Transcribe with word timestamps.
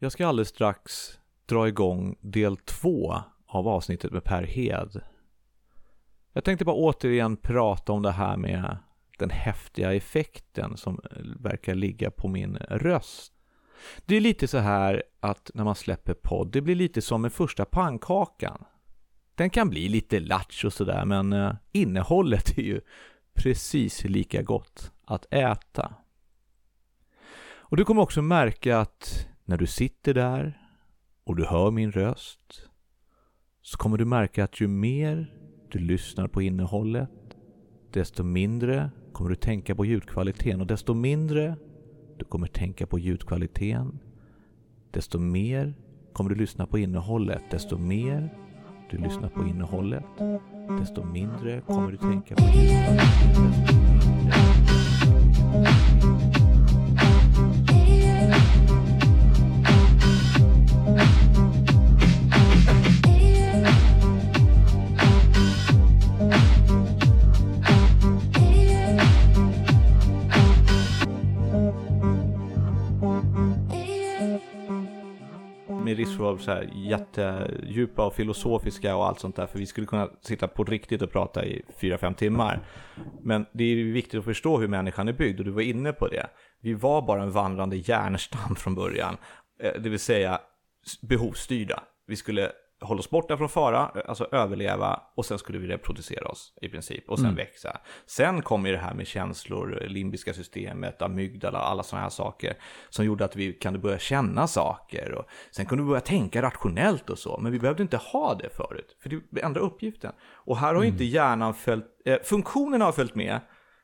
Jag 0.00 0.12
ska 0.12 0.26
alldeles 0.26 0.48
strax 0.48 1.18
dra 1.46 1.68
igång 1.68 2.16
del 2.20 2.56
två 2.56 3.22
av 3.46 3.68
avsnittet 3.68 4.12
med 4.12 4.24
Per 4.24 4.42
Hed. 4.42 5.00
Jag 6.32 6.44
tänkte 6.44 6.64
bara 6.64 6.76
återigen 6.76 7.36
prata 7.36 7.92
om 7.92 8.02
det 8.02 8.10
här 8.10 8.36
med 8.36 8.76
den 9.18 9.30
häftiga 9.30 9.94
effekten 9.94 10.76
som 10.76 11.00
eh, 11.10 11.22
verkar 11.40 11.74
ligga 11.74 12.10
på 12.10 12.28
min 12.28 12.56
röst. 12.56 13.32
Det 14.06 14.16
är 14.16 14.20
lite 14.20 14.48
så 14.48 14.58
här 14.58 15.02
att 15.20 15.50
när 15.54 15.64
man 15.64 15.74
släpper 15.74 16.14
podd, 16.14 16.52
det 16.52 16.60
blir 16.60 16.74
lite 16.74 17.02
som 17.02 17.22
med 17.22 17.32
första 17.32 17.64
pannkakan. 17.64 18.64
Den 19.34 19.50
kan 19.50 19.70
bli 19.70 19.88
lite 19.88 20.20
latch 20.20 20.64
och 20.64 20.72
sådär, 20.72 21.04
men 21.04 21.32
eh, 21.32 21.52
innehållet 21.72 22.58
är 22.58 22.62
ju 22.62 22.80
precis 23.34 24.04
lika 24.04 24.42
gott 24.42 24.92
att 25.04 25.26
äta. 25.30 25.94
Och 27.40 27.76
du 27.76 27.84
kommer 27.84 28.02
också 28.02 28.22
märka 28.22 28.78
att 28.78 29.28
när 29.48 29.56
du 29.56 29.66
sitter 29.66 30.14
där 30.14 30.58
och 31.24 31.36
du 31.36 31.44
hör 31.44 31.70
min 31.70 31.92
röst 31.92 32.62
så 33.62 33.78
kommer 33.78 33.98
du 33.98 34.04
märka 34.04 34.44
att 34.44 34.60
ju 34.60 34.68
mer 34.68 35.34
du 35.68 35.78
lyssnar 35.78 36.28
på 36.28 36.42
innehållet 36.42 37.10
desto 37.90 38.22
mindre 38.22 38.90
kommer 39.12 39.30
du 39.30 39.36
tänka 39.36 39.74
på 39.74 39.84
ljudkvaliteten. 39.84 40.60
Och 40.60 40.66
desto 40.66 40.94
mindre 40.94 41.56
du 42.18 42.24
kommer 42.24 42.46
tänka 42.46 42.86
på 42.86 42.98
ljudkvaliteten 42.98 43.98
desto 44.90 45.18
mer 45.18 45.74
kommer 46.12 46.30
du 46.30 46.36
lyssna 46.36 46.66
på 46.66 46.78
innehållet. 46.78 47.42
Desto 47.50 47.78
mer 47.78 48.34
du 48.90 48.98
lyssnar 48.98 49.28
på 49.28 49.46
innehållet 49.46 50.04
desto 50.80 51.04
mindre 51.04 51.60
kommer 51.60 51.90
du 51.90 51.96
tänka 51.96 52.34
på 52.34 52.42
ljudkvaliteten 52.42 53.48
med 75.98 76.06
risk 76.06 76.16
för 76.16 76.24
att 76.24 76.30
vara 76.30 76.38
så 76.38 76.50
här 76.50 76.70
jättedjupa 76.74 78.06
och 78.06 78.14
filosofiska 78.14 78.96
och 78.96 79.06
allt 79.06 79.20
sånt 79.20 79.36
där. 79.36 79.46
För 79.46 79.58
vi 79.58 79.66
skulle 79.66 79.86
kunna 79.86 80.08
sitta 80.20 80.48
på 80.48 80.64
riktigt 80.64 81.02
och 81.02 81.12
prata 81.12 81.44
i 81.44 81.62
4-5 81.80 82.14
timmar. 82.14 82.60
Men 83.22 83.46
det 83.52 83.64
är 83.64 83.92
viktigt 83.92 84.18
att 84.18 84.24
förstå 84.24 84.58
hur 84.58 84.68
människan 84.68 85.08
är 85.08 85.12
byggd 85.12 85.38
och 85.38 85.44
du 85.44 85.50
var 85.50 85.62
inne 85.62 85.92
på 85.92 86.08
det. 86.08 86.26
Vi 86.60 86.74
var 86.74 87.02
bara 87.02 87.22
en 87.22 87.30
vandrande 87.30 87.76
järnstam 87.76 88.56
från 88.56 88.74
början. 88.74 89.16
Eh, 89.62 89.80
det 89.80 89.88
vill 89.88 89.98
säga 89.98 90.40
behovsstyrda. 91.02 91.82
Vi 92.06 92.16
skulle 92.16 92.52
hålla 92.80 92.98
oss 92.98 93.10
borta 93.10 93.36
från 93.36 93.48
fara, 93.48 93.90
alltså 94.08 94.28
överleva 94.32 95.02
och 95.14 95.26
sen 95.26 95.38
skulle 95.38 95.58
vi 95.58 95.66
reproducera 95.66 96.28
oss 96.28 96.52
i 96.62 96.68
princip 96.68 97.10
och 97.10 97.18
sen 97.18 97.26
mm. 97.26 97.36
växa. 97.36 97.80
Sen 98.06 98.42
kom 98.42 98.66
ju 98.66 98.72
det 98.72 98.78
här 98.78 98.94
med 98.94 99.06
känslor, 99.06 99.84
limbiska 99.88 100.34
systemet, 100.34 101.02
amygdala, 101.02 101.58
alla 101.58 101.82
sådana 101.82 102.02
här 102.02 102.10
saker 102.10 102.56
som 102.88 103.04
gjorde 103.04 103.24
att 103.24 103.36
vi 103.36 103.52
kunde 103.52 103.78
börja 103.78 103.98
känna 103.98 104.46
saker 104.46 105.12
och 105.12 105.24
sen 105.50 105.66
kunde 105.66 105.84
vi 105.84 105.88
börja 105.88 106.00
tänka 106.00 106.42
rationellt 106.42 107.10
och 107.10 107.18
så, 107.18 107.38
men 107.40 107.52
vi 107.52 107.58
behövde 107.58 107.82
inte 107.82 107.96
ha 107.96 108.34
det 108.34 108.50
förut, 108.56 108.96
för 109.02 109.20
det 109.30 109.40
ändrar 109.40 109.62
uppgiften. 109.62 110.12
Och 110.32 110.56
här 110.56 110.74
har 110.74 110.82
mm. 110.82 110.92
inte 110.92 111.04
hjärnan 111.04 111.54
följt, 111.54 111.86
eh, 112.04 112.18
funktionen 112.24 112.80
har 112.80 112.92
följt 112.92 113.14
med 113.14 113.40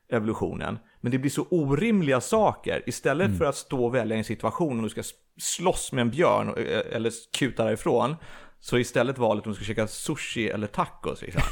evolutionen, 0.08 0.78
men 1.00 1.12
det 1.12 1.18
blir 1.18 1.30
så 1.30 1.46
orimliga 1.50 2.20
saker. 2.20 2.82
Istället 2.86 3.26
mm. 3.26 3.38
för 3.38 3.44
att 3.44 3.56
stå 3.56 3.84
och 3.84 3.94
välja 3.94 4.16
en 4.16 4.24
situation 4.24 4.76
och 4.76 4.82
du 4.82 4.88
ska 4.88 5.02
slåss 5.38 5.92
med 5.92 6.02
en 6.02 6.10
björn 6.10 6.48
eh, 6.48 6.96
eller 6.96 7.12
kuta 7.38 7.64
därifrån, 7.64 8.16
så 8.64 8.78
istället 8.78 9.18
valet 9.18 9.46
om 9.46 9.52
du 9.52 9.56
ska 9.56 9.64
käka 9.64 9.86
sushi 9.86 10.48
eller 10.48 10.66
tacos 10.66 11.22
liksom. 11.22 11.42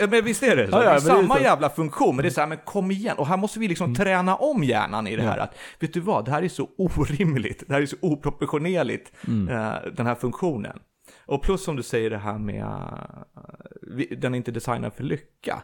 men 0.10 0.24
visst 0.24 0.42
är 0.42 0.56
det 0.56 0.66
så? 0.66 0.76
Ja, 0.76 0.84
ja, 0.84 0.90
det 0.90 0.96
är 0.96 1.00
samma 1.00 1.34
det 1.34 1.40
är 1.40 1.44
jävla 1.44 1.70
funktion, 1.70 2.16
men 2.16 2.22
det 2.22 2.28
är 2.28 2.30
så 2.30 2.40
här, 2.40 2.48
men 2.48 2.58
kom 2.58 2.90
igen. 2.90 3.16
Och 3.18 3.26
här 3.26 3.36
måste 3.36 3.58
vi 3.58 3.68
liksom 3.68 3.84
mm. 3.84 3.94
träna 3.94 4.36
om 4.36 4.64
hjärnan 4.64 5.06
i 5.06 5.16
det 5.16 5.22
här. 5.22 5.38
Att, 5.38 5.54
vet 5.78 5.94
du 5.94 6.00
vad, 6.00 6.24
det 6.24 6.30
här 6.30 6.42
är 6.42 6.48
så 6.48 6.68
orimligt, 6.78 7.62
det 7.66 7.74
här 7.74 7.82
är 7.82 7.86
så 7.86 7.96
oproportionerligt, 8.00 9.12
mm. 9.26 9.48
uh, 9.48 9.74
den 9.96 10.06
här 10.06 10.14
funktionen. 10.14 10.78
Och 11.26 11.42
plus 11.42 11.64
som 11.64 11.76
du 11.76 11.82
säger 11.82 12.10
det 12.10 12.18
här 12.18 12.38
med, 12.38 12.64
uh, 12.64 14.18
den 14.18 14.34
är 14.34 14.36
inte 14.36 14.50
designad 14.50 14.92
för 14.92 15.04
lycka. 15.04 15.62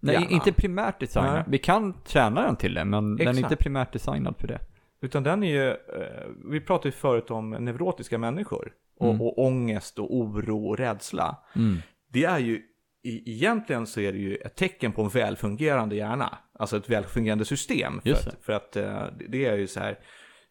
Nej, 0.00 0.14
gärna. 0.14 0.28
inte 0.28 0.52
primärt 0.52 1.00
designad. 1.00 1.34
Nej. 1.34 1.44
Vi 1.46 1.58
kan 1.58 2.02
träna 2.02 2.42
den 2.42 2.56
till 2.56 2.74
det, 2.74 2.84
men 2.84 3.14
Exakt. 3.14 3.26
den 3.26 3.44
är 3.44 3.50
inte 3.50 3.56
primärt 3.56 3.92
designad 3.92 4.34
för 4.38 4.48
det. 4.48 4.60
Utan 5.00 5.22
den 5.22 5.42
är 5.42 5.50
ju, 5.50 5.70
uh, 5.70 6.50
vi 6.50 6.60
pratade 6.60 6.88
ju 6.88 6.92
förut 6.92 7.30
om 7.30 7.50
neurotiska 7.50 8.18
människor 8.18 8.72
och, 8.98 9.10
mm. 9.10 9.22
och 9.22 9.38
ångest 9.38 9.98
och 9.98 10.16
oro 10.16 10.68
och 10.68 10.78
rädsla. 10.78 11.36
Mm. 11.56 11.78
Det 12.12 12.24
är 12.24 12.38
ju, 12.38 12.62
egentligen 13.02 13.86
så 13.86 14.00
är 14.00 14.12
det 14.12 14.18
ju 14.18 14.36
ett 14.36 14.56
tecken 14.56 14.92
på 14.92 15.02
en 15.02 15.08
välfungerande 15.08 15.96
hjärna. 15.96 16.38
Alltså 16.52 16.76
ett 16.76 16.90
välfungerande 16.90 17.44
system. 17.44 18.00
För 18.00 18.10
att, 18.12 18.36
för 18.42 18.52
att 18.52 18.76
uh, 18.76 19.28
det 19.28 19.46
är 19.46 19.56
ju 19.56 19.66
så 19.66 19.80
här, 19.80 19.98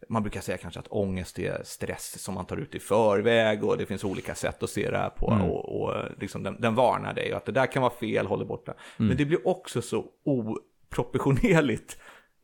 man 0.09 0.23
brukar 0.23 0.41
säga 0.41 0.57
kanske 0.57 0.79
att 0.79 0.87
ångest 0.89 1.39
är 1.39 1.61
stress 1.63 2.19
som 2.19 2.33
man 2.33 2.45
tar 2.45 2.57
ut 2.57 2.75
i 2.75 2.79
förväg 2.79 3.63
och 3.63 3.77
det 3.77 3.85
finns 3.85 4.03
olika 4.03 4.35
sätt 4.35 4.63
att 4.63 4.69
se 4.69 4.91
det 4.91 4.97
här 4.97 5.09
på 5.09 5.31
mm. 5.31 5.45
och, 5.45 5.81
och 5.81 5.95
liksom 6.19 6.43
den, 6.43 6.61
den 6.61 6.75
varnar 6.75 7.13
dig 7.13 7.31
och 7.31 7.37
att 7.37 7.45
det 7.45 7.51
där 7.51 7.65
kan 7.65 7.81
vara 7.81 7.93
fel, 7.93 8.27
håller 8.27 8.45
borta. 8.45 8.71
Mm. 8.71 9.07
Men 9.07 9.17
det 9.17 9.25
blir 9.25 9.47
också 9.47 9.81
så 9.81 10.05
oproportionerligt 10.23 11.97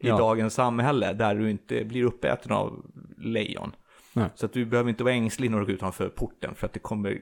i 0.06 0.10
ja. 0.10 0.18
dagens 0.18 0.54
samhälle 0.54 1.14
där 1.14 1.36
du 1.36 1.50
inte 1.50 1.86
blir 1.86 2.04
uppäten 2.04 2.52
av 2.52 2.86
lejon. 3.18 3.72
Nej. 4.14 4.30
Så 4.36 4.46
att 4.46 4.54
du 4.54 4.66
behöver 4.66 4.90
inte 4.90 5.04
vara 5.04 5.14
ängslig 5.14 5.52
när 5.52 5.60
du 5.60 5.66
går 5.66 5.76
utanför 5.76 6.10
porten 6.10 6.56
för 6.56 6.66
att 6.66 6.74
det 6.74 6.80
kommer 6.80 7.20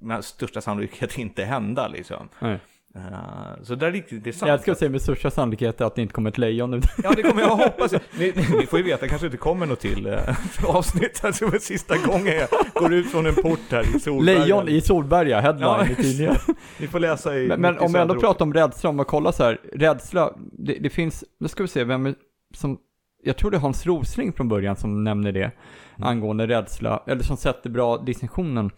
med 0.00 0.24
största 0.24 0.60
sannolikhet 0.60 1.18
inte 1.18 1.44
hända 1.44 1.88
liksom. 1.88 2.28
Nej. 2.38 2.58
Uh, 2.96 3.62
så 3.62 3.74
det 3.74 3.86
är 3.86 3.92
riktigt 3.92 4.12
intressant. 4.12 4.48
Jag 4.48 4.60
ska 4.60 4.74
säga 4.74 4.90
med 4.90 5.02
största 5.02 5.30
sannolikhet 5.30 5.80
att 5.80 5.94
det 5.94 6.02
inte 6.02 6.14
kommer 6.14 6.30
ett 6.30 6.38
lejon 6.38 6.70
nu. 6.70 6.80
Ja, 7.02 7.12
det 7.16 7.22
kommer 7.22 7.42
jag 7.42 7.48
hoppas. 7.56 7.92
Ni, 7.92 8.32
ni 8.58 8.66
får 8.66 8.78
ju 8.78 8.84
veta, 8.84 9.08
kanske 9.08 9.26
inte 9.26 9.38
kommer 9.38 9.66
något 9.66 9.80
till 9.80 10.06
uh, 10.06 10.18
avsnitt. 10.76 11.20
Alltså 11.24 11.50
för 11.50 11.58
sista 11.58 11.96
gången 11.96 12.34
jag 12.34 12.48
går 12.74 12.94
ut 12.94 13.10
från 13.10 13.26
en 13.26 13.34
port 13.34 13.60
här 13.70 13.96
i 13.96 14.00
Solberga. 14.00 14.38
Lejon 14.38 14.68
i 14.68 14.80
Solberga, 14.80 15.40
headline 15.40 15.68
ja, 15.68 15.86
i 15.86 15.94
tidningen. 15.94 16.36
Ni 16.78 16.86
får 16.86 17.00
läsa 17.00 17.38
i... 17.38 17.48
Men, 17.48 17.60
men 17.60 17.78
om 17.78 17.92
vi 17.92 17.98
ändå 17.98 18.20
pratar 18.20 18.44
om 18.44 18.54
rädsla, 18.54 18.90
om 18.90 18.96
man 18.96 19.06
kollar 19.06 19.32
så 19.32 19.44
här. 19.44 19.60
Rädsla, 19.72 20.32
det, 20.52 20.74
det 20.80 20.90
finns, 20.90 21.24
nu 21.40 21.48
ska 21.48 21.62
vi 21.62 21.68
se 21.68 21.84
vem 21.84 22.14
som 22.54 22.78
jag 23.22 23.36
tror 23.36 23.50
det 23.50 23.56
är 23.56 23.60
Hans 23.60 23.86
Rosling 23.86 24.32
från 24.32 24.48
början 24.48 24.76
som 24.76 25.04
nämner 25.04 25.32
det, 25.32 25.44
mm. 25.44 26.08
angående 26.08 26.46
rädsla, 26.46 27.02
eller 27.06 27.22
som 27.22 27.36
sätter 27.36 27.70
bra 27.70 27.98
distinktionen. 27.98 28.70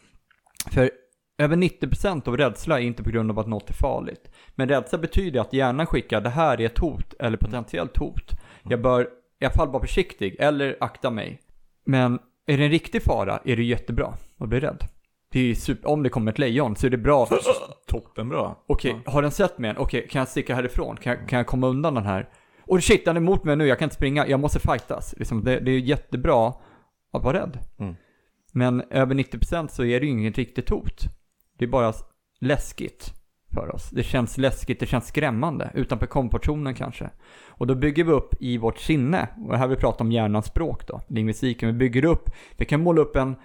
För 0.71 0.91
över 1.39 1.57
90% 1.57 2.29
av 2.29 2.37
rädsla 2.37 2.81
är 2.81 2.85
inte 2.85 3.03
på 3.03 3.11
grund 3.11 3.31
av 3.31 3.39
att 3.39 3.47
något 3.47 3.71
är 3.71 3.75
farligt. 3.75 4.31
Men 4.55 4.69
rädsla 4.69 4.99
betyder 4.99 5.41
att 5.41 5.53
hjärnan 5.53 5.87
skickar 5.87 6.21
det 6.21 6.29
här 6.29 6.61
är 6.61 6.67
ett 6.67 6.79
hot, 6.79 7.15
eller 7.19 7.37
potentiellt 7.37 7.99
hot. 7.99 8.33
Jag 8.63 8.83
bör 8.83 9.09
i 9.41 9.45
alla 9.45 9.55
fall 9.55 9.69
vara 9.69 9.83
försiktig, 9.83 10.37
eller 10.39 10.77
akta 10.81 11.11
mig. 11.11 11.41
Men 11.85 12.19
är 12.47 12.59
det 12.59 12.65
en 12.65 12.71
riktig 12.71 13.03
fara 13.03 13.41
är 13.45 13.57
det 13.57 13.63
jättebra 13.63 14.15
att 14.39 14.49
bli 14.49 14.61
rädd. 14.61 14.85
Det 15.31 15.55
super, 15.55 15.89
om 15.89 16.03
det 16.03 16.09
kommer 16.09 16.33
ett 16.33 16.39
lejon 16.39 16.77
så 16.77 16.87
är 16.87 16.91
det 16.91 16.97
bra. 16.97 17.29
Toppenbra. 17.87 18.55
Okej, 18.67 18.91
okay, 18.91 19.13
har 19.13 19.23
den 19.23 19.31
sett 19.31 19.59
mig 19.59 19.71
än? 19.71 19.77
Okej, 19.77 19.99
okay, 19.99 20.09
kan 20.09 20.19
jag 20.19 20.29
sticka 20.29 20.55
härifrån? 20.55 20.97
Kan 20.97 21.13
jag, 21.13 21.29
kan 21.29 21.37
jag 21.37 21.47
komma 21.47 21.67
undan 21.67 21.95
den 21.95 22.05
här? 22.05 22.29
Och 22.67 22.85
shit, 22.85 23.07
han 23.07 23.17
är 23.17 23.21
emot 23.21 23.45
mig 23.45 23.57
nu, 23.57 23.67
jag 23.67 23.79
kan 23.79 23.87
inte 23.87 23.97
springa, 23.97 24.27
jag 24.27 24.41
måste 24.41 24.61
fightas. 24.61 25.15
Liksom, 25.17 25.45
det, 25.45 25.61
det 25.61 25.71
är 25.71 25.79
jättebra 25.79 26.55
att 27.13 27.25
vara 27.25 27.43
rädd. 27.43 27.59
Mm. 27.79 27.95
Men 28.53 28.81
över 28.91 29.15
90% 29.15 29.69
så 29.69 29.85
är 29.85 30.01
det 30.01 30.07
ju 30.07 30.13
inget 30.13 30.39
riktigt 30.39 30.71
hot. 30.71 31.18
Det 31.59 31.65
är 31.65 31.69
bara 31.69 31.93
läskigt 32.41 33.15
för 33.55 33.75
oss. 33.75 33.91
Det 33.91 34.03
känns 34.03 34.39
läskigt, 34.39 34.81
det 34.81 34.87
känns 34.87 35.07
skrämmande, 35.07 35.71
utanför 35.75 36.07
komfortzonen 36.07 36.75
kanske. 36.75 37.11
Och 37.47 37.67
då 37.67 37.75
bygger 37.75 38.05
vi 38.05 38.13
upp 38.13 38.35
i 38.41 38.59
vårt 38.59 38.79
sinne, 38.79 39.29
och 39.49 39.59
här 39.59 39.69
vi 39.69 39.77
pratar 39.77 40.05
om 40.05 40.13
hjärnans 40.13 40.47
språk 40.47 40.87
då, 40.87 41.01
lingvistiken, 41.09 41.69
vi 41.69 41.73
bygger 41.73 42.05
upp, 42.05 42.31
vi 42.57 42.65
kan 42.65 42.83
måla 42.83 43.01
upp 43.01 43.17
en 43.17 43.37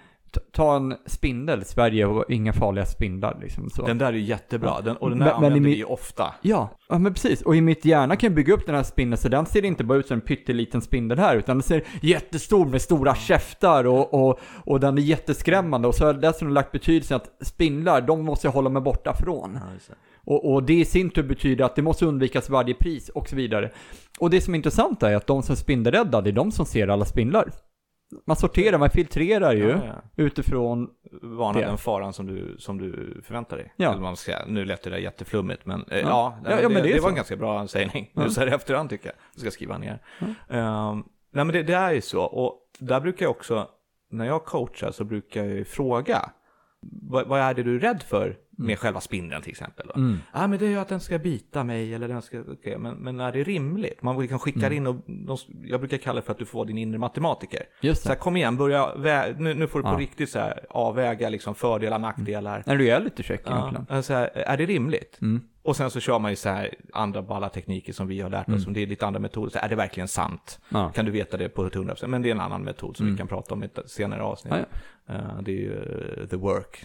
ta 0.52 0.76
en 0.76 0.94
spindel, 1.06 1.64
Sverige 1.64 2.06
och 2.06 2.24
inga 2.28 2.52
farliga 2.52 2.86
spindlar 2.86 3.38
liksom. 3.42 3.70
Så. 3.70 3.86
Den 3.86 3.98
där 3.98 4.12
är 4.12 4.12
jättebra, 4.12 4.80
den, 4.80 4.96
och 4.96 5.10
den 5.10 5.18
där 5.18 5.26
men, 5.26 5.34
använder 5.34 5.60
men 5.60 5.70
vi 5.70 5.76
ju 5.76 5.84
ofta. 5.84 6.34
Ja, 6.42 6.70
ja, 6.88 6.98
men 6.98 7.14
precis. 7.14 7.42
Och 7.42 7.56
i 7.56 7.60
mitt 7.60 7.84
hjärna 7.84 8.16
kan 8.16 8.28
jag 8.28 8.34
bygga 8.34 8.54
upp 8.54 8.66
den 8.66 8.74
här 8.74 8.82
spindeln, 8.82 9.18
så 9.18 9.28
den 9.28 9.46
ser 9.46 9.64
inte 9.64 9.84
bara 9.84 9.98
ut 9.98 10.06
som 10.06 10.14
en 10.14 10.20
pytteliten 10.20 10.82
spindel 10.82 11.18
här, 11.18 11.36
utan 11.36 11.56
den 11.56 11.62
ser 11.62 11.84
jättestor 12.02 12.66
med 12.66 12.82
stora 12.82 13.14
käftar 13.14 13.86
och, 13.86 14.14
och, 14.14 14.40
och 14.64 14.80
den 14.80 14.98
är 14.98 15.02
jätteskrämmande. 15.02 15.88
Och 15.88 15.94
så 15.94 16.04
har 16.04 16.12
jag 16.12 16.20
dessutom 16.20 16.48
lagt 16.48 16.72
betydelsen 16.72 17.16
att 17.16 17.46
spindlar, 17.46 18.00
de 18.00 18.24
måste 18.24 18.46
jag 18.46 18.52
hålla 18.52 18.70
mig 18.70 18.82
borta 18.82 19.14
från. 19.14 19.58
Ja, 19.88 19.94
och, 20.26 20.52
och, 20.52 20.62
det 20.62 20.74
i 20.74 20.84
sin 20.84 21.10
tur 21.10 21.22
betyder 21.22 21.64
att 21.64 21.76
det 21.76 21.82
måste 21.82 22.06
undvikas 22.06 22.50
varje 22.50 22.74
pris 22.74 23.08
och 23.08 23.28
så 23.28 23.36
vidare. 23.36 23.70
Och 24.18 24.30
det 24.30 24.40
som 24.40 24.54
är 24.54 24.56
intressant 24.56 25.02
är 25.02 25.16
att 25.16 25.26
de 25.26 25.42
som 25.42 25.52
är 25.52 25.56
spindelrädda, 25.56 26.20
det 26.20 26.30
är 26.30 26.32
de 26.32 26.52
som 26.52 26.66
ser 26.66 26.88
alla 26.88 27.04
spindlar 27.04 27.50
man 28.24 28.36
sorterar, 28.36 28.78
man 28.78 28.90
filtrerar 28.90 29.52
ju 29.52 29.68
ja, 29.68 29.80
ja. 29.86 30.22
utifrån 30.24 30.90
Varna 31.22 31.60
den 31.60 31.78
faran 31.78 32.12
som 32.12 32.26
du, 32.26 32.56
som 32.58 32.78
du 32.78 33.20
förväntar 33.24 33.56
dig. 33.56 33.72
Ja. 33.76 33.90
Eller 33.90 34.00
man 34.00 34.16
ska, 34.16 34.46
nu 34.46 34.64
lät 34.64 34.82
det 34.82 34.90
där 34.90 34.98
jätteflummigt, 34.98 35.66
men 35.66 35.84
eh, 35.90 35.98
ja, 35.98 36.38
ja, 36.44 36.56
det, 36.56 36.68
men 36.68 36.82
det, 36.82 36.92
det 36.92 37.00
var 37.00 37.08
en 37.08 37.14
ganska 37.14 37.36
bra 37.36 37.66
sägning. 37.66 38.10
Nu 38.12 38.30
så 38.30 38.40
här 38.40 38.46
efterhand 38.46 38.90
tycker 38.90 39.06
jag. 39.06 39.14
Jag 39.34 39.40
ska 39.40 39.50
skriva 39.50 39.78
ner. 39.78 39.98
Um, 40.48 41.04
nej 41.30 41.44
men 41.44 41.48
det, 41.48 41.62
det, 41.62 41.74
är 41.74 41.92
ju 41.92 42.00
så, 42.00 42.22
och 42.22 42.58
där 42.78 43.00
brukar 43.00 43.26
jag 43.26 43.30
också 43.30 43.68
när 44.10 44.26
jag 44.26 44.44
coachar 44.44 44.90
så 44.90 45.04
brukar 45.04 45.44
jag 45.44 45.54
ju 45.54 45.64
fråga, 45.64 46.30
vad, 46.80 47.26
vad 47.26 47.40
är 47.40 47.54
det 47.54 47.62
du 47.62 47.76
är 47.76 47.80
rädd 47.80 48.02
för 48.02 48.36
med 48.58 48.78
själva 48.78 49.00
spindeln 49.00 49.42
till 49.42 49.50
exempel? 49.50 49.86
Ja, 49.88 50.00
Mm. 50.00 50.18
ah, 50.32 50.46
men 50.46 50.58
det 50.58 50.66
är 50.66 50.70
ju 50.70 50.78
att 50.78 50.88
den 50.88 51.00
ska 51.00 51.18
bita 51.18 51.64
mig 51.64 51.94
eller 51.94 52.08
den 52.08 52.22
ska, 52.22 52.40
okej, 52.52 52.78
men, 52.78 52.94
men 52.94 53.20
är 53.20 53.32
det 53.32 53.42
rimligt? 53.42 54.02
Man 54.02 54.20
liksom 54.20 54.38
skickar 54.38 54.66
Mm. 54.66 54.72
in 54.76 54.86
och, 54.86 54.96
de, 55.06 55.36
jag 55.64 55.80
brukar 55.80 55.96
kalla 55.96 56.20
det 56.20 56.26
för 56.26 56.32
att 56.32 56.38
du 56.38 56.44
får 56.44 56.58
vara 56.58 56.66
din 56.66 56.78
inre 56.78 56.98
matematiker. 56.98 57.62
Just 57.80 58.02
Så 58.02 58.08
här, 58.08 58.16
det. 58.16 58.20
kom 58.20 58.36
igen, 58.36 58.56
börja 58.56 58.94
vä- 58.94 59.36
nu, 59.38 59.54
nu 59.54 59.66
får 59.66 59.78
du 59.78 59.82
på 59.82 59.88
Ja. 59.90 59.98
riktigt 59.98 60.30
så 60.30 60.38
här, 60.38 60.66
avväga 60.70 61.28
liksom 61.28 61.54
fördelar, 61.54 61.98
nackdelar. 61.98 62.62
En 62.66 62.78
reality 62.78 63.22
check 63.22 63.40
Ja, 63.44 63.72
alltså, 63.88 64.12
här, 64.12 64.30
är 64.34 64.56
det 64.56 64.66
rimligt? 64.66 65.18
Mm. 65.22 65.40
Och 65.62 65.76
sen 65.76 65.90
så 65.90 66.00
kör 66.00 66.18
man 66.18 66.30
ju 66.32 66.36
så 66.36 66.48
här 66.48 66.74
andra 66.92 67.22
balla 67.22 67.48
tekniker 67.48 67.92
som 67.92 68.06
vi 68.06 68.20
har 68.20 68.30
lärt 68.30 68.48
oss, 68.48 68.64
som 68.64 68.72
det 68.72 68.82
är 68.82 68.86
lite 68.86 69.06
andra 69.06 69.20
metoder. 69.20 69.50
Så 69.50 69.58
är 69.58 69.68
det 69.68 69.76
verkligen 69.76 70.08
sant? 70.08 70.60
Ja. 70.68 70.88
Kan 70.94 71.04
du 71.04 71.10
veta 71.10 71.36
det 71.36 71.48
på 71.48 71.64
ett 71.66 71.74
100%? 71.74 72.06
Men 72.06 72.22
det 72.22 72.28
är 72.28 72.34
en 72.34 72.40
annan 72.40 72.62
metod 72.62 72.96
som 72.96 73.06
vi 73.10 73.16
kan 73.16 73.26
prata 73.28 73.54
om 73.54 73.62
i 73.62 73.66
ett 73.66 73.78
senare 73.90 74.22
avsnitt. 74.22 74.54
Ja, 74.54 74.64
Eh, 75.08 75.40
det 75.42 75.50
är 75.52 75.56
ju 75.56 75.72
eh, 76.22 76.26
the 76.28 76.36
work 76.36 76.84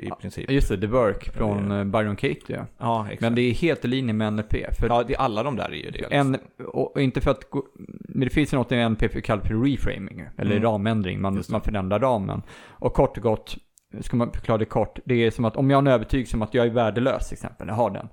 i 0.00 0.10
princip. 0.20 0.50
Just 0.50 0.68
det, 0.68 0.80
The 0.80 0.86
Work 0.86 1.32
från 1.34 1.72
eh, 1.72 1.84
Byron 1.84 2.16
Katie 2.16 2.38
ja. 2.46 2.66
Ja, 2.78 3.04
exakt. 3.04 3.20
Men 3.20 3.34
det 3.34 3.42
är 3.42 3.52
helt 3.52 3.84
i 3.84 3.88
linje 3.88 4.12
med 4.14 4.32
NLP. 4.32 4.52
För 4.78 4.88
ja, 4.88 5.02
det, 5.02 5.16
alla 5.16 5.42
de 5.42 5.56
där 5.56 5.68
är 5.72 5.84
ju 5.84 5.90
det. 5.90 6.14
en, 6.14 6.36
och 6.66 7.00
inte 7.02 7.20
för 7.20 7.30
att 7.30 7.50
gå, 7.50 7.64
men 8.08 8.20
det 8.20 8.30
finns 8.30 8.52
något 8.52 8.72
i 8.72 8.88
NLP 8.88 9.24
kallat 9.24 9.46
för 9.46 9.54
reframing, 9.54 10.24
eller 10.38 10.50
Mm. 10.50 10.62
ramändring. 10.62 11.20
Man, 11.20 11.42
man 11.50 11.60
förändrar 11.60 11.98
ramen. 12.00 12.42
Och 12.68 12.94
kort 12.94 13.16
och 13.16 13.22
gott, 13.22 13.56
ska 14.00 14.16
man 14.16 14.32
förklara 14.32 14.58
det 14.58 14.64
kort, 14.64 14.98
det 15.04 15.14
är 15.14 15.30
som 15.30 15.44
att 15.44 15.56
om 15.56 15.70
jag 15.70 15.76
har 15.76 15.82
en 15.82 15.86
övertygelse 15.86 16.36
om 16.36 16.42
att 16.42 16.54
jag 16.54 16.66
är 16.66 16.70
värdelös 16.70 17.28
till 17.28 17.34
exempel, 17.34 17.68
jag 17.68 17.74
har 17.74 17.90
den. 17.90 18.08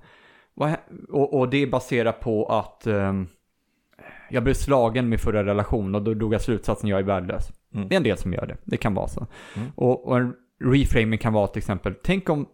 Och, 1.08 1.38
och 1.38 1.48
det 1.48 1.62
är 1.62 1.66
baserat 1.66 2.20
på 2.20 2.46
att 2.46 2.86
ehm, 2.86 3.26
jag 4.30 4.42
blev 4.44 4.54
slagen 4.54 5.04
i 5.04 5.08
min 5.08 5.18
förra 5.18 5.44
relation 5.44 5.94
och 5.94 6.02
då 6.02 6.14
drog 6.14 6.34
jag 6.34 6.40
slutsatsen 6.42 6.90
jag 6.90 6.98
är 6.98 7.02
värdelös. 7.04 7.52
Mm. 7.74 7.88
Det 7.88 7.94
är 7.94 7.96
en 7.96 8.02
del 8.02 8.16
som 8.16 8.32
gör 8.32 8.46
det, 8.46 8.56
det 8.64 8.76
kan 8.76 8.94
vara 8.94 9.08
så. 9.08 9.26
Mm. 9.56 9.68
Och, 9.74 10.08
och 10.08 10.16
en 10.18 10.34
reframing 10.64 11.18
kan 11.18 11.32
vara 11.32 11.46
till 11.46 11.58
exempel, 11.58 11.94
tänk 12.02 12.28
om 12.28 12.46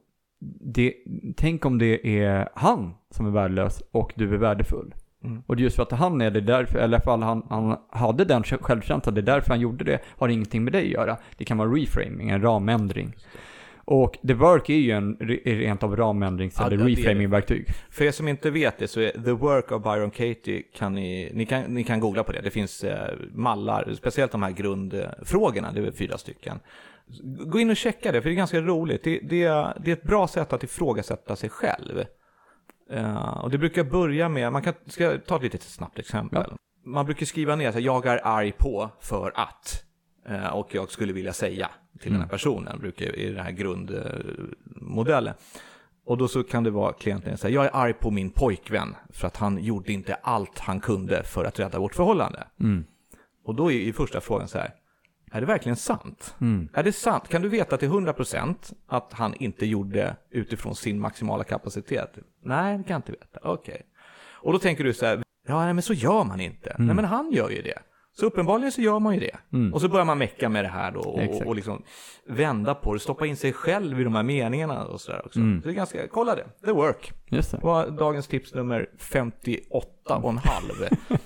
det, 0.61 0.95
tänk 1.37 1.65
om 1.65 1.79
det 1.79 2.21
är 2.23 2.49
han 2.55 2.95
som 3.11 3.27
är 3.27 3.31
värdelös 3.31 3.83
och 3.91 4.13
du 4.15 4.35
är 4.35 4.39
värdefull. 4.39 4.95
Mm. 5.25 5.43
Och 5.47 5.61
just 5.61 5.77
för 5.77 5.83
att 5.83 5.93
han 5.93 6.21
är 6.21 6.31
det 6.31 6.41
därför, 6.41 6.79
eller 6.79 6.85
alla 6.85 7.01
fall 7.01 7.23
han, 7.23 7.47
han 7.49 7.79
hade 7.91 8.25
den 8.25 8.43
självkänslan, 8.43 9.15
det 9.15 9.21
är 9.21 9.23
därför 9.23 9.49
han 9.49 9.61
gjorde 9.61 9.85
det, 9.85 9.99
har 10.19 10.29
ingenting 10.29 10.65
med 10.65 10.73
dig 10.73 10.85
att 10.85 10.91
göra. 10.91 11.17
Det 11.37 11.45
kan 11.45 11.59
vara 11.59 11.69
reframing, 11.69 12.31
en 12.31 12.43
ramändring. 12.43 13.15
Och 13.87 14.19
The 14.27 14.35
Work 14.35 14.69
är 14.71 14.75
ju 14.75 14.91
en 14.91 15.17
re- 15.19 15.59
rent 15.59 15.83
av 15.83 15.97
ramändrings 15.97 16.57
Ja, 16.59 16.67
eller 16.67 16.77
det. 16.77 16.85
reframing-verktyg. 16.85 17.67
För 17.91 18.05
er 18.05 18.11
som 18.11 18.29
inte 18.29 18.51
vet 18.51 18.79
det 18.79 18.89
så 18.89 19.01
är 19.01 19.11
The 19.11 19.33
Work 19.33 19.73
of 19.73 19.83
Byron 19.83 20.11
Katie, 20.11 20.63
kan 20.75 20.95
ni, 20.95 21.31
ni, 21.35 21.47
kan, 21.47 21.63
ni 21.63 21.85
kan 21.85 22.01
googla 22.01 22.25
på 22.25 22.33
det. 22.33 22.41
Det 22.41 22.51
finns 22.51 22.85
eh, 22.85 23.15
mallar, 23.33 23.93
speciellt 23.95 24.33
de 24.33 24.43
här 24.43 24.51
grundfrågorna, 24.51 25.73
det 25.73 25.81
är 25.87 25.91
fyra 25.93 26.19
stycken. 26.19 26.59
Gå 27.47 27.59
in 27.61 27.71
och 27.71 27.77
checka 27.77 28.13
det, 28.13 28.23
för 28.23 28.29
det 28.29 28.35
är 28.35 28.37
ganska 28.37 28.61
roligt. 28.61 29.05
Det, 29.05 29.19
det, 29.23 29.43
är- 29.43 29.79
det 29.85 29.91
är 29.91 29.97
ett 29.97 30.03
bra 30.03 30.29
sätt 30.29 30.53
att 30.53 30.63
ifrågasätta 30.65 31.37
sig 31.37 31.51
själv. 31.51 32.05
Eh, 32.91 33.39
och 33.45 33.51
det 33.51 33.59
brukar 33.59 33.85
börja 33.85 34.29
med, 34.29 34.53
man 34.53 34.63
kan, 34.63 34.75
ska 34.87 35.05
jag 35.05 35.27
ta 35.27 35.37
ett 35.37 35.43
litet 35.43 35.63
snabbt 35.63 35.99
exempel. 35.99 36.53
Man 36.87 37.05
brukar 37.07 37.27
skriva 37.27 37.57
ner 37.57 37.69
att 37.69 37.83
jag 37.83 38.07
är 38.07 38.21
arg 38.27 38.53
på 38.53 38.91
för 39.01 39.33
att. 39.35 39.85
Eh, 40.29 40.47
och 40.47 40.75
jag 40.75 40.91
skulle 40.91 41.13
vilja 41.13 41.33
säga 41.33 41.71
till 42.01 42.13
den 42.13 42.21
här 42.21 42.29
personen, 42.29 42.79
brukar 42.79 43.19
i 43.19 43.31
den 43.31 43.45
här 43.45 43.51
grundmodellen. 43.51 45.35
Och 46.07 46.19
då 46.19 46.29
så 46.29 46.43
kan 46.43 46.65
det 46.65 46.71
vara 46.71 46.93
klienten 46.93 47.39
säga, 47.39 47.55
jag 47.55 47.65
är 47.65 47.71
arg 47.77 47.93
på 47.93 48.11
min 48.11 48.31
pojkvän 48.31 48.97
för 49.11 49.27
att 49.27 49.37
han 49.37 49.65
gjorde 49.65 49.93
inte 49.93 50.15
allt 50.15 50.59
han 50.59 50.81
kunde 50.81 51.23
för 51.25 51.45
att 51.45 51.59
rädda 51.59 51.79
vårt 51.79 51.95
förhållande. 51.95 52.47
Mm. 52.61 52.85
Och 53.45 53.55
då 53.55 53.73
är 53.73 53.75
ju 53.75 53.93
första 53.93 54.21
frågan 54.21 54.49
så 54.49 54.59
här, 54.59 54.75
är 55.31 55.41
det 55.41 55.47
verkligen 55.47 55.77
sant? 55.77 56.35
Mm. 56.41 56.69
Är 56.73 56.83
det 56.83 56.93
sant? 56.93 57.29
Kan 57.29 57.43
du 57.43 57.49
veta 57.49 57.77
till 57.77 57.89
100% 57.89 58.75
att 58.87 59.13
han 59.13 59.35
inte 59.35 59.67
gjorde 59.67 60.17
utifrån 60.31 60.75
sin 60.75 61.01
maximala 61.01 61.45
kapacitet? 61.45 62.19
Nej, 62.43 62.79
det 62.79 62.85
kan 62.85 62.95
jag 62.95 62.99
inte 62.99 63.13
veta. 63.13 63.41
Okej. 63.43 63.83
Och 64.33 64.53
då 64.53 64.59
tänker 64.59 64.85
du 64.85 64.95
så 64.95 65.07
här, 65.07 65.23
ja 65.47 65.65
nej, 65.65 65.75
men 65.75 65.83
så 65.83 65.93
gör 65.93 66.25
man 66.25 66.41
inte. 66.41 66.77
Nej 66.79 66.95
men 66.95 67.05
han 67.05 67.33
gör 67.33 67.51
ju 67.51 67.63
det. 67.63 67.79
Så 68.21 68.27
uppenbarligen 68.27 68.73
så 68.73 68.81
gör 68.81 68.99
man 69.01 69.15
ju 69.15 69.21
det. 69.21 69.37
Mm. 69.53 69.75
Och 69.75 69.81
så 69.81 69.89
börjar 69.89 70.05
man 70.05 70.19
mecka 70.19 70.49
med 70.49 70.65
det 70.65 70.69
här 70.69 70.91
då 70.91 71.01
och, 71.01 71.21
Exakt. 71.23 71.47
och, 71.47 71.55
liksom 71.57 71.83
vända 72.27 72.75
på 72.75 72.95
det, 72.95 73.01
stoppa 73.01 73.27
in 73.27 73.37
sig 73.37 73.53
själv 73.53 74.01
i 74.01 74.05
de 74.05 74.15
här 74.15 74.23
meningarna 74.23 74.85
och 74.85 75.01
sådär 75.01 75.23
också. 75.27 75.39
Mm. 75.39 75.63
Så 75.63 75.69
det 75.69 75.73
är 75.73 75.77
ganska, 75.77 76.09
kolla 76.09 76.35
det, 76.35 76.45
the 76.67 76.73
work. 76.73 77.13
Just 77.29 77.51
det. 77.51 77.59
Var 77.63 77.91
dagens 77.91 78.27
tips 78.27 78.55
nummer 78.55 78.87
58 78.99 80.17
och 80.23 80.31
en 80.31 80.39
halv. 80.39 80.99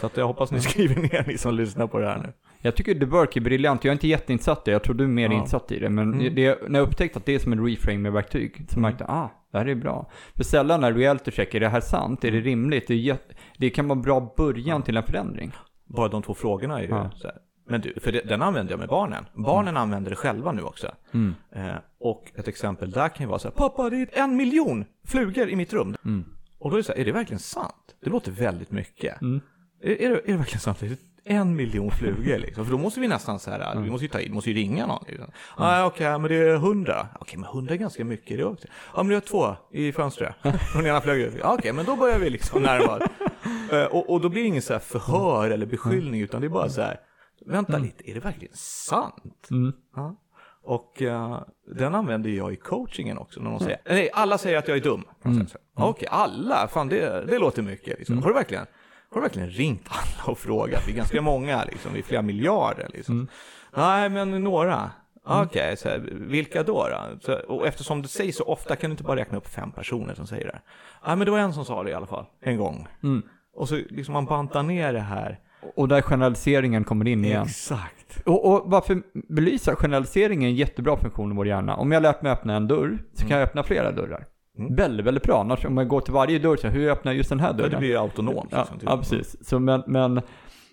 Så 0.00 0.06
att 0.06 0.16
jag 0.16 0.26
hoppas 0.26 0.50
ni 0.52 0.60
skriver 0.60 0.94
ner 1.02 1.24
ni 1.26 1.38
som 1.38 1.54
lyssnar 1.54 1.86
på 1.86 1.98
det 1.98 2.06
här 2.06 2.18
nu. 2.18 2.32
Jag 2.64 2.76
tycker 2.76 2.94
The 2.94 3.04
Work 3.04 3.36
är 3.36 3.40
briljant. 3.40 3.84
Jag 3.84 3.90
är 3.90 3.92
inte 3.92 4.08
jätteinsatt 4.08 4.58
i 4.58 4.62
det. 4.64 4.72
Jag 4.72 4.82
tror 4.82 4.94
du 4.94 5.04
är 5.04 5.08
mer 5.08 5.30
Ja. 5.30 5.40
insatt 5.40 5.72
i 5.72 5.78
det. 5.78 5.90
Men 5.90 6.12
Mm. 6.14 6.34
det, 6.34 6.58
när 6.68 6.78
jag 6.78 6.88
upptäckte 6.88 7.18
att 7.18 7.26
det 7.26 7.34
är 7.34 7.38
som 7.38 7.52
en 7.52 7.66
reframing-verktyg, 7.66 8.66
så 8.68 8.80
märkte 8.80 9.04
jag 9.08 9.10
ah, 9.16 9.30
det 9.52 9.58
här 9.58 9.68
är 9.68 9.74
bra. 9.74 10.10
För 10.36 10.44
sällan 10.44 10.80
när 10.80 10.92
reality 10.92 11.30
check, 11.30 11.54
är 11.54 11.60
det 11.60 11.68
här 11.68 11.80
sant? 11.80 12.24
Är 12.24 12.30
det 12.30 12.40
rimligt? 12.40 12.86
Det, 12.88 12.94
är 13.10 13.16
det 13.58 13.70
kan 13.70 13.88
vara 13.88 13.96
en 13.96 14.02
bra 14.02 14.34
början 14.36 14.82
till 14.82 14.96
en 14.96 15.02
förändring. 15.02 15.52
Bara 15.86 16.08
de 16.08 16.22
två 16.22 16.34
frågorna 16.34 16.78
är 16.78 16.82
ju 16.82 16.88
Ja. 16.88 17.10
så 17.16 17.26
här. 17.26 17.36
Men 17.66 17.80
du, 17.80 17.94
för 18.00 18.12
det, 18.12 18.20
den 18.20 18.42
använder 18.42 18.72
jag 18.72 18.78
med 18.80 18.88
barnen. 18.88 19.24
Barnen 19.34 19.76
använder 19.76 20.10
det 20.10 20.16
själva 20.16 20.52
nu 20.52 20.62
också. 20.62 20.92
Mm. 21.12 21.34
Eh, 21.52 21.74
och 22.00 22.32
ett 22.34 22.48
exempel 22.48 22.90
där 22.90 23.08
kan 23.08 23.24
ju 23.24 23.28
vara 23.28 23.38
så 23.38 23.48
här, 23.48 23.54
pappa 23.54 23.90
det 23.90 23.96
är 23.96 24.22
en 24.22 24.36
miljon 24.36 24.84
flugor 25.04 25.48
i 25.48 25.56
mitt 25.56 25.72
rum. 25.72 25.96
Mm. 26.04 26.24
Och 26.58 26.70
då 26.70 26.76
är 26.76 26.78
det 26.78 26.84
så 26.84 26.92
här, 26.92 27.00
är 27.00 27.04
det 27.04 27.12
verkligen 27.12 27.40
sant? 27.40 27.94
Det 28.04 28.10
låter 28.10 28.32
väldigt 28.32 28.70
mycket. 28.70 29.20
Mm. 29.20 29.40
Är, 29.82 29.90
är, 30.02 30.10
det, 30.10 30.16
är 30.16 30.32
det 30.32 30.36
verkligen 30.36 30.60
sant? 30.60 30.82
En 31.24 31.56
miljon 31.56 31.90
flugor 31.90 32.38
liksom? 32.38 32.64
För 32.64 32.72
då 32.72 32.78
måste 32.78 33.00
vi 33.00 33.08
nästan 33.08 33.38
så 33.38 33.50
här, 33.50 33.80
vi 33.80 33.90
måste 33.90 34.04
ju 34.04 34.08
ta 34.08 34.20
in, 34.20 34.34
måste 34.34 34.50
ju 34.50 34.56
ringa 34.56 34.86
någon. 34.86 35.04
Liksom. 35.08 35.30
Ah, 35.56 35.84
Okej, 35.84 36.18
men 36.18 36.22
det 36.22 36.34
är 36.36 36.56
hundra. 36.56 37.06
Okej, 37.20 37.38
men 37.38 37.48
hundra 37.48 37.74
är 37.74 37.78
ganska 37.78 38.04
mycket 38.04 38.36
det 38.36 38.44
också. 38.44 38.66
Ja, 38.94 39.02
men 39.02 39.08
det 39.08 39.16
är 39.16 39.20
två 39.20 39.56
i 39.70 39.92
fönstret. 39.92 40.34
Från 40.72 40.86
ena 40.86 41.00
flög 41.00 41.20
ut. 41.20 41.34
Okej, 41.44 41.72
men 41.72 41.84
då 41.84 41.96
börjar 41.96 42.18
vi 42.18 42.30
liksom 42.30 42.62
närma 42.62 42.96
oss. 42.96 43.02
Eh, 43.72 43.84
och, 43.84 44.10
och 44.10 44.20
då 44.20 44.28
blir 44.28 44.42
det 44.42 44.48
ingen 44.48 44.62
så 44.62 44.72
här 44.72 44.80
förhör 44.80 45.50
eller 45.50 45.66
beskyllning, 45.66 46.20
utan 46.20 46.40
det 46.40 46.46
är 46.46 46.48
bara 46.48 46.68
så 46.68 46.82
här, 46.82 47.00
vänta 47.46 47.78
lite, 47.78 48.10
är 48.10 48.14
det 48.14 48.20
verkligen 48.20 48.54
sant? 48.56 49.48
Mm. 49.50 49.72
Ja. 49.96 50.16
Och 50.64 51.02
eh, 51.02 51.42
den 51.76 51.94
använder 51.94 52.30
jag 52.30 52.52
i 52.52 52.56
coachingen 52.56 53.18
också. 53.18 53.40
När 53.40 53.50
de 53.50 53.60
säger, 53.60 53.80
nej, 53.84 54.10
alla 54.12 54.38
säger 54.38 54.58
att 54.58 54.68
jag 54.68 54.76
är 54.76 54.80
dum. 54.80 55.04
Mm. 55.24 55.46
Okej, 55.74 56.08
alla? 56.10 56.68
Fan, 56.68 56.88
det, 56.88 57.24
det 57.26 57.38
låter 57.38 57.62
mycket. 57.62 57.98
Liksom. 57.98 58.22
Har, 58.22 58.28
du 58.28 58.34
verkligen, 58.34 58.66
har 59.10 59.14
du 59.14 59.20
verkligen 59.20 59.50
ringt 59.50 59.88
alla 59.88 60.32
och 60.32 60.38
frågat? 60.38 60.82
Vi 60.86 60.92
är 60.92 60.96
ganska 60.96 61.22
många, 61.22 61.64
liksom. 61.64 61.92
vi 61.92 61.98
är 61.98 62.02
flera 62.02 62.22
miljarder. 62.22 62.88
Liksom. 62.92 63.28
Nej, 63.76 64.08
men 64.10 64.44
några. 64.44 64.90
Okej, 65.24 65.76
så 65.76 65.88
här, 65.88 65.98
vilka 66.12 66.62
då? 66.62 66.88
då? 66.88 67.18
Så, 67.20 67.34
och 67.34 67.66
eftersom 67.66 68.02
det 68.02 68.08
sägs 68.08 68.36
så 68.36 68.44
ofta 68.44 68.76
kan 68.76 68.90
du 68.90 68.92
inte 68.92 69.02
bara 69.02 69.16
räkna 69.16 69.38
upp 69.38 69.48
fem 69.48 69.72
personer 69.72 70.14
som 70.14 70.26
säger 70.26 70.46
det. 70.46 70.60
Nej, 71.06 71.16
men 71.16 71.24
det 71.24 71.30
var 71.30 71.38
en 71.38 71.54
som 71.54 71.64
sa 71.64 71.82
det 71.82 71.90
i 71.90 71.94
alla 71.94 72.06
fall, 72.06 72.24
en 72.40 72.56
gång. 72.56 72.88
Mm. 73.02 73.22
Och 73.54 73.68
så 73.68 73.74
liksom 73.88 74.12
man 74.12 74.24
bantar 74.24 74.62
ner 74.62 74.92
det 74.92 75.00
här. 75.00 75.38
Och 75.76 75.88
där 75.88 76.02
generaliseringen 76.02 76.84
kommer 76.84 77.08
in 77.08 77.24
igen. 77.24 77.42
Exakt. 77.42 78.22
Och, 78.26 78.52
och 78.52 78.70
varför 78.70 79.02
belysa 79.28 79.76
generalisering 79.76 80.44
är 80.44 80.48
en 80.48 80.54
jättebra 80.54 80.96
funktion 80.96 81.32
i 81.32 81.36
vår 81.36 81.46
hjärna. 81.46 81.76
Om 81.76 81.92
jag 81.92 82.02
lärt 82.02 82.22
mig 82.22 82.32
öppna 82.32 82.56
en 82.56 82.68
dörr, 82.68 82.98
så 83.14 83.26
kan 83.26 83.38
jag 83.38 83.48
öppna 83.48 83.62
flera 83.62 83.92
dörrar. 83.92 84.26
Mm. 84.58 84.74
Väldigt, 84.74 85.06
väldigt 85.06 85.22
bra. 85.22 85.40
Annars 85.40 85.64
om 85.64 85.76
jag 85.76 85.88
går 85.88 86.00
till 86.00 86.12
varje 86.12 86.38
dörr, 86.38 86.56
så 86.56 86.68
hur 86.68 86.88
öppnar 86.88 87.12
jag 87.12 87.16
just 87.16 87.30
den 87.30 87.40
här 87.40 87.52
dörren? 87.52 87.70
det 87.70 87.76
blir 87.76 88.02
autonomt. 88.02 88.48
Ja, 88.50 88.58
liksom, 88.58 88.78
typ. 88.78 88.88
ja 88.88 88.96
precis. 88.96 89.48
Så, 89.48 89.58
men 89.58 89.82
men 89.86 90.20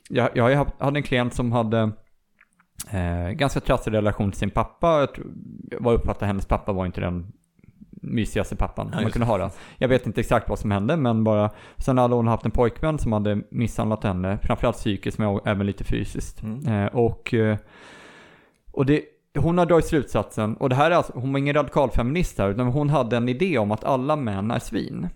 jag, 0.09 0.29
jag 0.33 0.71
hade 0.79 0.99
en 0.99 1.03
klient 1.03 1.33
som 1.33 1.51
hade 1.51 1.91
eh, 2.91 3.29
ganska 3.29 3.59
trasslig 3.59 3.93
relation 3.93 4.31
till 4.31 4.39
sin 4.39 4.49
pappa. 4.49 4.99
Jag 4.99 5.13
tror, 5.13 5.27
jag 5.71 5.93
uppfattade 5.93 6.25
hennes 6.25 6.45
pappa 6.45 6.71
var 6.71 6.85
inte 6.85 7.01
den 7.01 7.31
mysigaste 8.01 8.55
pappan 8.55 8.89
Ja, 8.93 9.01
man 9.01 9.11
kunde 9.11 9.25
ha. 9.27 9.37
det. 9.37 9.49
Jag 9.77 9.87
vet 9.87 10.05
inte 10.07 10.21
exakt 10.21 10.49
vad 10.49 10.59
som 10.59 10.71
hände, 10.71 10.97
men 10.97 11.23
bara... 11.23 11.49
Sen 11.77 11.97
hade 11.97 12.15
hon 12.15 12.27
haft 12.27 12.45
en 12.45 12.51
pojkvän 12.51 12.99
som 12.99 13.11
hade 13.11 13.41
misshandlat 13.51 14.03
henne, 14.03 14.39
framförallt 14.43 14.77
psykiskt, 14.77 15.17
men 15.17 15.39
även 15.45 15.65
lite 15.65 15.83
fysiskt. 15.83 16.43
Mm. 16.43 16.67
Eh, 16.67 16.95
och 16.95 17.33
eh, 17.33 17.57
och 18.71 18.85
det, 18.85 19.01
hon 19.37 19.57
har 19.57 19.65
dragit 19.65 19.85
slutsatsen, 19.85 20.55
och 20.55 20.69
det 20.69 20.75
här 20.75 20.91
är 20.91 20.95
alltså, 20.95 21.13
hon 21.15 21.31
var 21.33 21.39
ingen 21.39 21.53
radikalfeminist 21.53 22.37
här, 22.37 22.49
utan 22.49 22.67
hon 22.67 22.89
hade 22.89 23.17
en 23.17 23.29
idé 23.29 23.57
om 23.57 23.71
att 23.71 23.83
alla 23.83 24.15
män 24.15 24.51
är 24.51 24.59
svin. 24.59 25.07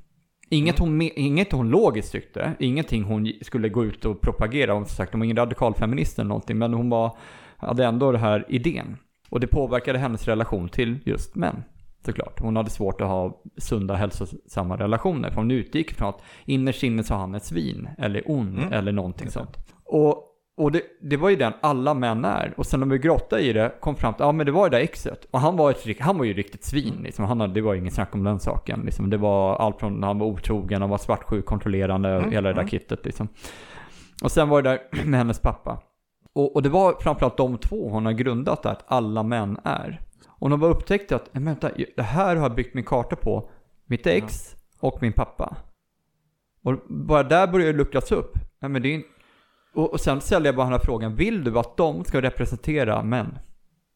Inget, 0.49 0.79
hon, 0.79 1.01
me- 1.01 1.11
inget 1.15 1.51
hon 1.51 1.69
logiskt 1.69 2.11
tyckte, 2.11 2.53
ingenting 2.59 3.03
hon 3.03 3.33
skulle 3.41 3.69
gå 3.69 3.85
ut 3.85 4.05
och 4.05 4.21
propagera 4.21 4.73
om, 4.73 4.85
som 4.85 4.95
sagt, 4.95 5.11
hon 5.11 5.19
var 5.19 5.25
ingen 5.25 5.37
radikalfeminist 5.37 6.19
eller 6.19 6.29
någonting, 6.29 6.57
men 6.57 6.73
hon 6.73 6.89
var, 6.89 7.17
hade 7.57 7.85
ändå 7.85 8.11
den 8.11 8.21
här 8.21 8.45
idén. 8.49 8.97
Och 9.29 9.39
det 9.39 9.47
påverkade 9.47 9.99
hennes 9.99 10.27
relation 10.27 10.69
till 10.69 10.99
just 11.05 11.35
män. 11.35 11.63
Såklart. 12.05 12.39
Hon 12.39 12.55
hade 12.55 12.69
svårt 12.69 13.01
att 13.01 13.07
ha 13.07 13.41
sunda, 13.57 13.95
hälsosamma 13.95 14.77
relationer. 14.77 15.29
För 15.29 15.35
hon 15.35 15.51
utgick 15.51 15.93
från 15.93 16.09
att 16.09 16.21
innerst 16.45 16.83
inne 16.83 17.03
så 17.03 17.15
han 17.15 17.35
ett 17.35 17.45
svin, 17.45 17.89
eller 17.97 18.31
ond, 18.31 18.57
Mm. 18.59 18.73
eller 18.73 18.91
någonting 18.91 19.29
sånt. 19.29 19.57
Och, 19.85 20.29
och 20.57 20.71
det, 20.71 20.81
det 21.01 21.17
var 21.17 21.29
ju 21.29 21.35
den 21.35 21.53
alla 21.61 21.93
män 21.93 22.25
är. 22.25 22.53
Och 22.57 22.65
sen 22.65 22.79
när 22.79 22.87
vi 22.87 22.97
grottade 22.97 23.41
i 23.41 23.53
det, 23.53 23.73
kom 23.79 23.95
fram 23.95 24.13
till, 24.13 24.23
ja 24.23 24.31
men 24.31 24.45
det 24.45 24.51
var 24.51 24.69
det 24.69 24.77
där 24.77 24.83
exet. 24.83 25.25
Och 25.31 25.39
han 25.39 25.57
var, 25.57 25.71
ett, 25.71 25.99
han 25.99 26.17
var 26.17 26.25
ju 26.25 26.33
riktigt 26.33 26.63
svin 26.63 26.99
liksom. 27.03 27.25
Han 27.25 27.39
hade, 27.39 27.53
det 27.53 27.61
var 27.61 27.75
ingen 27.75 27.91
snack 27.91 28.15
om 28.15 28.23
den 28.23 28.39
saken. 28.39 28.81
Liksom. 28.85 29.09
Det 29.09 29.17
var 29.17 29.55
allt 29.55 29.79
från, 29.79 30.03
han 30.03 30.19
var 30.19 30.27
otrogen, 30.27 30.81
han 30.81 30.89
var 30.89 30.97
svartsjuk, 30.97 31.45
kontrollerande, 31.45 32.09
Mm, 32.09 32.31
hela 32.31 32.47
det 32.49 32.53
där 32.53 32.61
mm. 32.61 32.69
kittet 32.69 33.05
liksom. 33.05 33.27
Och 34.23 34.31
sen 34.31 34.49
var 34.49 34.61
det 34.61 34.69
där 34.69 34.79
med 35.05 35.17
hennes 35.19 35.39
pappa. 35.39 35.81
Och, 36.35 36.55
och 36.55 36.63
det 36.63 36.69
var 36.69 36.95
framförallt 37.01 37.37
de 37.37 37.57
två 37.57 37.89
hon 37.89 38.05
har 38.05 38.13
grundat 38.13 38.63
det 38.63 38.69
att 38.71 38.83
alla 38.87 39.23
män 39.23 39.57
är. 39.63 40.01
Och 40.43 40.49
har 40.49 40.57
bara 40.57 40.71
upptäckt 40.71 41.11
att, 41.11 41.33
"Men 41.33 41.45
vänta, 41.45 41.69
det 41.95 42.01
här 42.01 42.35
har 42.35 42.43
jag 42.43 42.55
byggt 42.55 42.73
min 42.73 42.83
karta 42.83 43.15
på, 43.15 43.49
mitt 43.85 44.07
ex 44.07 44.55
och 44.79 44.97
min 45.01 45.13
pappa. 45.13 45.57
Och 46.63 46.73
bara 46.89 47.23
där 47.23 47.47
börjar 47.47 47.67
det 47.67 47.77
luckras 47.77 48.11
upp. 48.11 48.33
Nej, 48.61 48.69
men 48.71 48.81
det 48.81 48.87
är, 48.87 48.93
in- 48.93 49.03
och, 49.75 49.93
och 49.93 49.99
sen 49.99 50.21
ställer 50.21 50.45
jag 50.45 50.55
bara 50.55 50.63
den 50.63 50.73
här 50.73 50.79
frågan, 50.79 51.15
vill 51.15 51.43
du 51.43 51.59
att 51.59 51.77
de 51.77 52.03
ska 52.03 52.21
representera 52.21 53.03
män? 53.03 53.37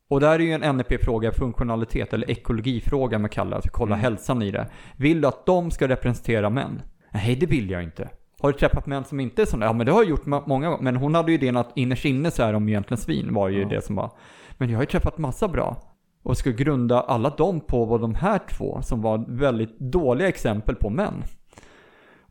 Och 0.10 0.20
där 0.20 0.32
är 0.32 0.39
ju 0.39 0.51
en 0.51 0.77
NEP-fråga, 0.77 1.32
funktionalitet 1.32 2.13
eller 2.13 2.32
ekologifråga 2.32 3.20
man 3.20 3.30
kallar 3.30 3.51
det, 3.51 3.58
att 3.58 3.72
kolla 3.72 3.96
hälsan 3.96 4.42
i 4.42 4.51
det. 4.51 4.68
Vill 4.98 5.22
du 5.22 5.27
att 5.27 5.46
de 5.46 5.72
ska 5.72 5.88
representera 5.88 6.50
män? 6.50 6.82
Nej, 7.13 7.36
det 7.36 7.46
vill 7.46 7.70
jag 7.70 7.84
inte. 7.84 8.10
Har 8.39 8.51
du 8.51 8.58
träffat 8.58 8.86
män 8.86 9.04
som 9.04 9.20
inte 9.20 9.42
är 9.42 9.46
sådana? 9.46 9.66
Ja, 9.66 9.74
men 9.74 9.86
det 9.86 9.92
har 9.92 10.01
jag 10.04 10.10
gjort 10.10 10.25
många 10.25 10.46
gånger. 10.70 10.77
Men 10.82 10.96
hon 10.96 11.16
hade 11.16 11.32
ju 11.32 11.38
idén 11.38 11.58
att 11.58 11.72
innerst 11.75 12.06
inne 12.06 12.32
så 12.32 12.44
är 12.44 12.54
de 12.54 12.70
egentligen 12.70 12.98
svin, 12.98 13.34
var 13.34 13.50
ju 13.50 13.62
Ja. 13.62 13.68
det 13.68 13.82
som 13.82 13.96
var. 13.96 14.12
Men 14.58 14.70
jag 14.70 14.77
har 14.77 14.84
ju 14.84 14.88
träffat 14.88 15.18
massa 15.18 15.48
bra. 15.48 15.87
Och 16.27 16.38
ska 16.38 16.50
grunda 16.50 17.01
alla 17.01 17.29
dem 17.29 17.60
på 17.60 17.86
vad 17.86 18.01
de 18.01 18.15
här 18.15 18.39
två, 18.50 18.81
som 18.81 19.01
var 19.01 19.25
väldigt 19.27 19.79
dåliga 19.79 20.27
exempel 20.27 20.75
på 20.75 20.89
män. 20.89 21.24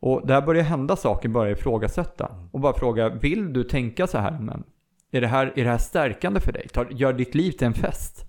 Och 0.01 0.27
där 0.27 0.41
börjar 0.41 0.63
hända 0.63 0.97
saker, 0.97 1.29
börjar 1.29 1.53
ifrågasätta. 1.53 2.31
Och 2.53 2.61
bara 2.61 2.75
fråga, 2.75 3.09
vill 3.09 3.53
du 3.53 3.65
tänka 3.65 4.07
så 4.07 4.19
här 4.19 4.39
män? 4.39 4.63
Är 5.13 5.21
det 5.21 5.27
här, 5.27 5.53
är 5.57 5.65
det 5.65 5.71
här 5.71 5.79
stärkande 5.79 6.41
för 6.41 6.53
dig? 6.53 6.69
Tar, 6.69 6.87
gör 6.91 7.13
ditt 7.13 7.35
liv 7.35 7.51
till 7.51 7.67
en 7.67 7.75
fest? 7.75 8.27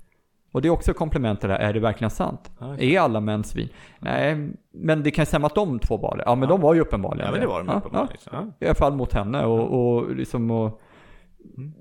Och 0.51 0.62
det 0.62 0.67
är 0.67 0.69
också 0.69 0.93
komplement 0.93 1.39
till 1.39 1.50
det 1.50 1.55
här, 1.55 1.62
är 1.62 1.74
det 1.74 1.79
verkligen 1.79 2.12
sant? 2.12 2.51
Ja, 2.59 2.69
just 2.69 2.81
Är 2.81 3.00
alla 3.00 3.19
män 3.19 3.43
svin? 3.43 3.69
Nej, 4.00 4.50
men 4.71 5.03
det 5.03 5.12
kan 5.12 5.25
stämma 5.25 5.47
att 5.47 5.55
de 5.55 5.79
två 5.79 5.97
var 5.97 6.17
det. 6.17 6.24
Ja, 6.25 6.36
men 6.36 6.50
de 6.50 6.62
var 6.62 6.74
ju 6.74 6.81
uppenbarligen 6.81 7.25
Ja, 7.25 7.31
men 7.31 7.41
det 7.41 7.47
var 7.47 7.59
de 7.59 7.67
ja, 7.67 7.77
uppenbarligen. 7.77 8.17
Ja, 8.31 8.31
Ja. 8.59 8.65
I 8.65 8.65
alla 8.65 8.75
fall 8.75 8.95
mot 8.95 9.13
henne 9.13 9.45
och, 9.45 9.97
och 9.97 10.15
liksom 10.15 10.51
och, 10.51 10.81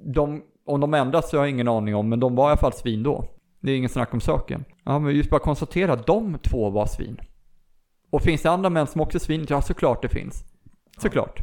de, 0.05 0.43
om 0.67 0.81
de 0.81 0.95
ändras 0.95 1.31
så 1.31 1.37
har 1.37 1.45
jag 1.45 1.51
ingen 1.51 1.69
aning 1.69 1.95
om, 1.95 2.09
men 2.09 2.21
de 2.21 2.37
var 2.37 2.45
i 2.45 2.49
alla 2.49 2.57
fall 2.57 2.73
svin 2.73 3.03
då. 3.03 3.25
Det 3.61 3.73
är 3.73 3.77
ingen 3.77 3.89
snack 3.91 4.15
om 4.15 4.21
saken. 4.21 4.65
Ja, 4.85 4.99
men 4.99 5.15
just 5.15 5.31
bara 5.31 5.41
konstatera 5.41 5.93
att 5.93 6.07
de 6.07 6.39
två 6.39 6.71
var 6.71 6.87
svin. 6.87 7.21
Och 8.11 8.23
finns 8.23 8.43
det 8.43 8.51
andra 8.51 8.71
män 8.71 8.87
som 8.87 9.01
också 9.01 9.19
är 9.19 9.21
svin? 9.21 9.47
Ja, 9.49 9.63
såklart 9.63 10.03
det 10.03 10.09
finns. 10.09 10.45
Såklart. 10.99 11.41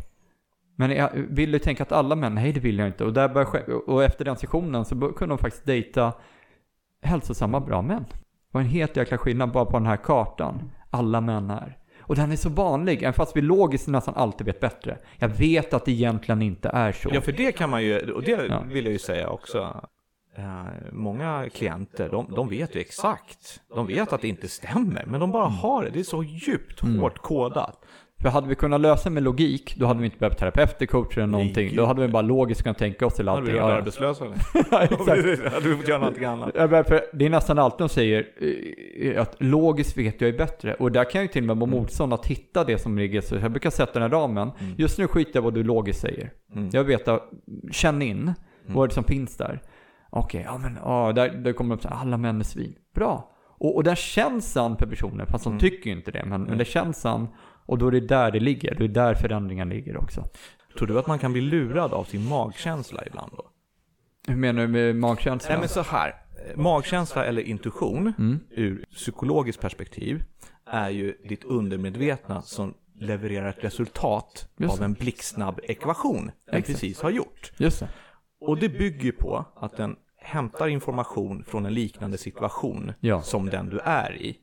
Men 0.76 0.92
jag 0.92 1.10
vill 1.14 1.52
du 1.52 1.60
tänka 1.60 1.84
att 1.84 1.92
alla 1.92 2.16
män? 2.16 2.36
Nej, 2.36 2.52
det 2.54 2.60
vill 2.60 2.78
jag 2.80 2.88
inte. 2.88 3.06
Och, 3.06 3.14
där 3.14 3.30
bör, 3.30 3.46
ske- 3.46 3.74
och 3.74 4.04
efter 4.04 4.26
den 4.26 4.36
sessionen 4.38 4.86
så 4.86 4.96
kunde 4.96 5.32
de 5.36 5.38
faktiskt 5.38 5.66
dejta 5.66 6.14
hälsosamma, 7.02 7.60
bra 7.60 7.82
män. 7.82 8.06
Det 8.10 8.18
var 8.52 8.62
en 8.62 8.68
helt 8.68 8.98
jäkla 8.98 9.18
skillnad 9.18 9.52
bara 9.52 9.66
på 9.66 9.78
den 9.78 9.86
här 9.88 9.98
kartan. 9.98 10.72
Alla 10.90 11.22
män 11.22 11.50
är. 11.50 11.78
Och 12.00 12.16
den 12.16 12.32
är 12.32 12.36
så 12.36 12.50
vanlig, 12.50 13.04
även 13.04 13.14
fast 13.14 13.36
vi 13.38 13.42
logiskt 13.42 13.88
nästan 13.88 14.16
alltid 14.16 14.46
vet 14.48 14.60
bättre. 14.60 14.98
Jag 15.18 15.28
vet 15.30 15.74
att 15.74 15.86
det 15.86 15.92
egentligen 15.92 16.42
inte 16.42 16.70
är 16.70 16.92
så. 16.92 17.10
Ja, 17.14 17.22
för 17.22 17.32
det 17.32 17.52
kan 17.52 17.70
man 17.70 17.84
ju, 17.84 18.12
och 18.12 18.24
det 18.24 18.46
Ja. 18.50 18.60
vill 18.68 18.86
jag 18.86 18.92
ju 18.94 19.00
säga 19.00 19.30
också. 19.30 19.82
Eh, 20.36 20.44
många 20.92 21.50
klienter, 21.54 22.10
de, 22.10 22.34
de 22.36 22.50
vet 22.50 22.76
ju 22.76 22.80
exakt. 22.80 23.62
De 23.76 23.88
vet 23.88 24.14
att 24.14 24.22
det 24.22 24.28
inte 24.28 24.48
stämmer, 24.48 25.04
men 25.08 25.20
de 25.20 25.32
bara 25.32 25.46
Mm. 25.46 25.58
har 25.58 25.84
det. 25.84 25.90
Det 25.90 26.00
är 26.00 26.04
så 26.04 26.24
djupt 26.24 26.80
hårt 26.80 27.18
kodat. 27.18 27.80
För 28.22 28.30
hade 28.30 28.48
vi 28.48 28.56
kunnat 28.56 28.82
lösa 28.82 29.10
med 29.10 29.24
logik, 29.24 29.76
då 29.78 29.86
hade 29.86 30.00
vi 30.00 30.06
inte 30.06 30.18
behövt 30.18 30.38
terapeuter, 30.38 30.86
coacher 30.86 31.18
eller 31.18 31.28
någonting. 31.28 31.68
gud. 31.68 31.78
Då 31.78 31.86
hade 31.86 32.02
vi 32.02 32.08
bara 32.08 32.22
logiskt 32.22 32.64
kunnat 32.64 32.78
tänka 32.78 33.06
oss 33.06 33.14
till 33.14 33.28
Hade 33.28 33.40
allting. 33.40 33.54
vi 33.54 33.60
varit 33.60 33.78
arbetslösa 33.78 34.26
eller? 34.26 34.38
ja, 34.72 34.82
exakt. 34.84 35.08
Hade 35.54 35.70
vi 35.70 35.76
fått 35.78 35.88
göra 35.88 36.00
någonting 36.00 36.24
annat? 36.26 36.52
Ja, 36.56 36.68
men 36.68 36.84
för 36.86 37.02
Det 37.14 37.26
är 37.26 37.30
nästan 37.30 37.60
alltid 37.60 37.78
de 37.80 37.90
säger 37.90 38.28
eh, 39.02 39.22
att 39.22 39.36
logiskt 39.40 39.98
vet 39.98 40.22
jag 40.22 40.30
är 40.30 40.38
bättre. 40.38 40.74
Och 40.74 40.92
där 40.92 41.04
kan 41.04 41.20
jag 41.20 41.24
ju 41.24 41.28
till 41.28 41.44
och 41.44 41.48
med 41.48 41.58
vara 41.58 41.70
motstånd 41.70 42.14
att 42.14 42.26
hitta 42.26 42.64
det 42.64 42.78
som 42.78 42.98
ligger. 42.98 43.22
Så 43.22 43.36
jag 43.36 43.52
brukar 43.52 43.70
sätta 43.70 43.94
den 43.94 44.02
här 44.02 44.10
ramen. 44.10 44.52
Just 44.78 44.98
nu 44.98 45.08
skiter 45.08 45.32
jag 45.34 45.42
vad 45.42 45.54
du 45.54 45.64
logiskt 45.64 46.02
säger. 46.02 46.32
Mm. 46.56 46.70
Jag 46.74 46.84
vet 46.84 47.08
att, 47.08 47.32
känn 47.72 48.02
in 48.02 48.34
vad 48.68 48.90
det 48.90 48.94
som 48.94 49.04
finns 49.04 49.38
där. 49.38 49.62
Okej, 50.16 50.42
ja 50.46 50.58
men 50.58 50.78
ja, 50.84 51.12
där, 51.16 51.30
där 51.30 51.54
kommer 51.54 51.70
det 51.70 51.76
upp 51.76 51.82
så 51.82 51.88
här, 51.90 51.96
alla 51.96 52.18
män 52.18 52.40
är 52.40 52.44
svin. 52.44 52.76
Bra. 52.96 53.30
Och, 53.58 53.76
och 53.76 53.84
den 53.84 53.96
känns 53.96 54.52
sann 54.52 54.78
för 54.78 54.86
personen, 54.88 55.28
fast 55.28 55.44
de 55.44 55.60
tycker 55.60 55.90
ju 55.90 55.96
inte 55.96 56.12
det. 56.12 56.26
Men, 56.26 56.44
men 56.44 56.58
det 56.58 56.66
känns 56.66 56.98
sann. 57.02 57.28
Och 57.66 57.78
då 57.78 57.88
är 57.88 57.92
det 57.92 58.00
där 58.00 58.32
det 58.32 58.40
ligger. 58.40 58.76
Det 58.76 58.84
är 58.84 58.88
där 58.88 59.16
förändringen 59.16 59.70
ligger 59.70 59.98
också. 59.98 60.24
Tror 60.78 60.88
du 60.88 61.00
att 61.00 61.08
man 61.08 61.20
kan 61.20 61.32
bli 61.34 61.42
lurad 61.42 61.94
av 61.94 62.04
sin 62.04 62.28
magkänsla 62.30 63.04
ibland 63.08 63.32
då? 63.32 63.46
Hur 64.28 64.36
menar 64.36 64.62
du 64.62 64.68
med 64.68 64.96
magkänsla? 64.96 65.50
Nej 65.50 65.60
men 65.60 65.70
så 65.70 65.82
här, 65.82 66.14
magkänsla 66.56 67.26
eller 67.26 67.42
intuition 67.42 68.14
Mm. 68.18 68.40
ur 68.52 68.86
psykologiskt 68.92 69.62
perspektiv 69.62 70.24
är 70.66 70.90
ju 70.90 71.18
ditt 71.30 71.44
undermedvetna 71.44 72.42
som 72.42 72.74
levererar 73.00 73.50
ett 73.50 73.64
resultat 73.64 74.50
Just 74.58 74.74
av 74.74 74.80
det. 74.80 74.86
en 74.86 74.94
blixtsnabb 74.94 75.60
ekvation 75.64 76.32
Exakt. 76.48 76.68
precis 76.68 77.02
har 77.02 77.10
gjort. 77.10 77.52
Just 77.58 77.80
det. 77.80 77.90
Och 78.40 78.58
det 78.58 78.70
bygger 78.70 79.12
på 79.12 79.46
att 79.56 79.78
den 79.78 79.96
hämtar 80.24 80.68
information 80.68 81.44
från 81.44 81.66
en 81.66 81.74
liknande 81.74 82.18
situation 82.18 82.94
Ja. 83.00 83.22
som 83.22 83.46
den 83.50 83.70
du 83.70 83.80
är 83.80 84.16
i. 84.22 84.38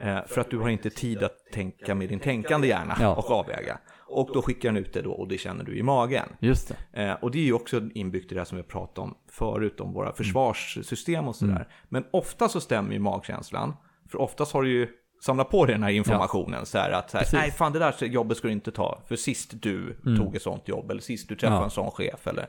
Eh, 0.00 0.18
för 0.26 0.40
att 0.40 0.50
du 0.50 0.58
har 0.58 0.68
inte 0.68 0.90
tid 0.90 1.22
att 1.22 1.36
tänka 1.52 1.94
med 1.94 2.08
din 2.08 2.18
tänkande 2.20 2.68
hjärna 2.68 2.96
Ja. 3.00 3.14
och 3.14 3.30
avväga. 3.30 3.78
Och 4.12 4.30
då 4.34 4.42
skickar 4.42 4.68
den 4.68 4.76
ut 4.76 4.92
det 4.92 5.02
då 5.02 5.12
och 5.12 5.28
det 5.28 5.38
känner 5.38 5.64
du 5.64 5.78
i 5.78 5.82
magen. 5.82 6.28
Just 6.40 6.68
det. 6.92 7.02
Eh, 7.04 7.12
och 7.14 7.30
det 7.30 7.38
är 7.38 7.44
ju 7.44 7.52
också 7.52 7.80
inbyggt 7.94 8.32
i 8.32 8.34
det 8.34 8.40
här 8.40 8.44
som 8.44 8.56
vi 8.58 8.62
pratat 8.64 8.98
om 8.98 9.14
förut, 9.30 9.80
om 9.80 9.92
våra 9.92 10.12
försvarssystem 10.12 11.28
och 11.28 11.36
sådär. 11.36 11.68
Men 11.88 12.04
ofta 12.10 12.48
så 12.48 12.60
stämmer 12.60 12.92
ju 12.92 12.98
magkänslan, 12.98 13.76
för 14.10 14.20
oftast 14.20 14.52
har 14.52 14.62
du 14.62 14.70
ju 14.70 14.88
samlat 15.20 15.50
på 15.50 15.66
dig 15.66 15.74
den 15.74 15.82
här 15.82 15.90
informationen. 15.90 16.66
Så 16.66 16.78
här 16.78 16.90
att, 16.90 17.10
så 17.10 17.18
här, 17.18 17.26
nej 17.32 17.50
fan 17.50 17.72
det 17.72 17.78
där 17.78 18.04
jobbet 18.04 18.36
ska 18.36 18.46
du 18.48 18.52
inte 18.52 18.70
ta, 18.70 19.00
för 19.08 19.16
sist 19.16 19.50
du 19.62 19.96
tog 20.18 20.36
ett 20.36 20.42
sånt 20.42 20.68
jobb, 20.68 20.90
eller 20.90 21.00
sist 21.00 21.28
du 21.28 21.36
träffade 21.36 21.60
Ja. 21.60 21.64
en 21.64 21.70
sån 21.70 21.90
chef. 21.90 22.26
Eller, 22.26 22.46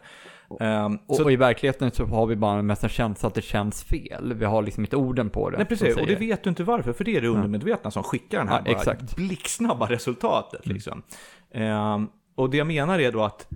Ehm, 0.59 0.99
Och, 1.07 1.15
så, 1.15 1.23
och 1.23 1.31
i 1.31 1.35
verkligheten 1.35 1.91
så 1.91 2.05
har 2.05 2.25
vi 2.25 2.35
bara 2.35 2.61
mest 2.61 2.83
en 2.83 2.89
känsla 2.89 3.27
att 3.27 3.33
det 3.35 3.41
känns 3.41 3.83
fel. 3.83 4.33
Vi 4.33 4.45
har 4.45 4.61
liksom 4.61 4.83
inte 4.83 4.95
orden 4.95 5.29
på 5.29 5.49
det. 5.49 5.57
nej, 5.57 5.65
precis, 5.65 5.97
och 5.97 6.07
det 6.07 6.15
vet 6.15 6.43
du 6.43 6.49
inte 6.49 6.63
varför, 6.63 6.93
för 6.93 7.03
det 7.03 7.15
är 7.17 7.21
det 7.21 7.27
undermedvetna 7.27 7.91
som 7.91 8.03
skickar 8.03 8.37
den 8.37 8.47
här 8.47 8.61
Ja. 8.65 8.81
Mm. 8.91 9.05
blixtsnabba 9.15 9.85
resultatet. 9.89 10.65
Liksom. 10.67 11.03
Ehm, 11.53 12.07
och 12.35 12.49
det 12.49 12.57
jag 12.57 12.67
menar 12.67 12.99
är 12.99 13.11
då 13.11 13.23
att 13.23 13.47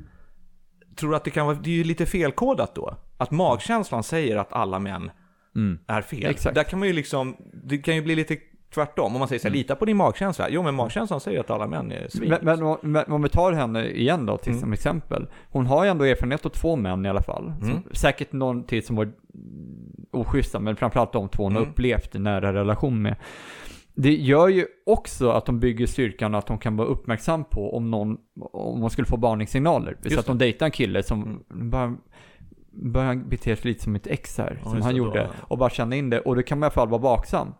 tror 0.95 1.15
att 1.15 1.23
det 1.23 1.31
kan 1.31 1.45
vara, 1.45 1.57
det 1.57 1.69
är 1.69 1.73
ju 1.75 1.83
lite 1.83 2.05
felkodat 2.05 2.75
då. 2.75 2.95
Att 3.17 3.31
magkänslan 3.31 4.03
säger 4.03 4.37
att 4.37 4.53
alla 4.53 4.79
män 4.79 5.11
Mm. 5.55 5.79
är 5.87 6.01
fel. 6.01 6.25
Exakt. 6.25 6.55
Där 6.55 6.63
kan 6.63 6.79
man 6.79 6.87
ju 6.87 6.93
liksom, 6.93 7.35
det 7.63 7.77
kan 7.77 7.95
ju 7.95 8.01
bli 8.01 8.15
lite 8.15 8.37
tvärtom. 8.75 9.13
Om 9.15 9.19
man 9.19 9.27
säger 9.27 9.39
så 9.39 9.47
här, 9.47 9.55
lita 9.55 9.75
på 9.75 9.85
din 9.85 9.97
magkänsla. 9.97 10.49
Jo, 10.49 10.63
men 10.63 10.75
magkänslan 10.75 11.19
säger 11.19 11.39
att 11.39 11.49
alla 11.49 11.67
män 11.67 11.91
är 11.91 12.07
svin. 12.09 12.29
Men, 12.29 12.39
men, 12.41 12.63
om- 12.63 12.77
men 12.81 13.11
om 13.11 13.21
vi 13.21 13.29
tar 13.29 13.51
henne 13.53 13.85
igen 13.87 14.25
då 14.25 14.37
till 14.37 14.59
som 14.59 14.73
exempel. 14.73 15.27
Hon 15.51 15.65
har 15.65 15.83
ju 15.83 15.89
ändå 15.89 16.03
erfarenhet 16.05 16.45
av 16.45 16.49
två 16.49 16.75
män 16.75 17.05
i 17.05 17.09
alla 17.09 17.21
fall. 17.21 17.53
Som, 17.59 17.83
säkert 17.91 18.31
någon 18.31 18.63
till 18.63 18.85
som 18.85 18.95
var 18.95 19.11
oschyssta, 20.11 20.59
men 20.59 20.75
framförallt 20.75 21.13
de 21.13 21.29
två 21.29 21.43
hon 21.43 21.55
har 21.55 21.61
upplevt 21.61 22.15
en 22.15 22.23
nära 22.23 22.53
relation 22.53 23.01
med. 23.01 23.15
Det 23.97 24.13
gör 24.15 24.47
ju 24.47 24.65
också 24.85 25.29
att 25.29 25.45
de 25.45 25.59
bygger 25.59 25.85
styrkan 25.85 26.35
att 26.35 26.47
de 26.47 26.57
kan 26.57 26.77
vara 26.77 26.87
uppmärksam 26.87 27.43
på 27.43 27.77
om 27.77 27.91
någon, 27.91 28.17
om 28.53 28.81
man 28.81 28.89
skulle 28.89 29.05
få 29.05 29.17
varningssignaler. 29.17 29.97
Så 30.09 30.19
att 30.19 30.25
de 30.25 30.37
dejtar 30.37 30.65
en 30.65 30.71
kille 30.71 31.03
som 31.03 31.43
bara 31.49 31.95
börjar 32.71 33.15
bete 33.15 33.55
sig 33.55 33.71
lite 33.71 33.83
som 33.83 33.95
ett 33.95 34.07
ex 34.07 34.37
här, 34.37 34.59
Ja, 34.63 34.69
som 34.71 34.81
han 34.81 34.95
gjorde. 34.95 35.19
då. 35.19 35.27
Och 35.47 35.57
bara 35.57 35.69
känna 35.69 35.95
in 35.95 36.09
det. 36.09 36.19
Och 36.19 36.35
då 36.35 36.43
kan 36.43 36.59
man 36.59 36.63
i 36.63 36.67
alla 36.67 36.71
fall 36.73 36.87
vara 36.89 37.01
vaksam. 37.01 37.53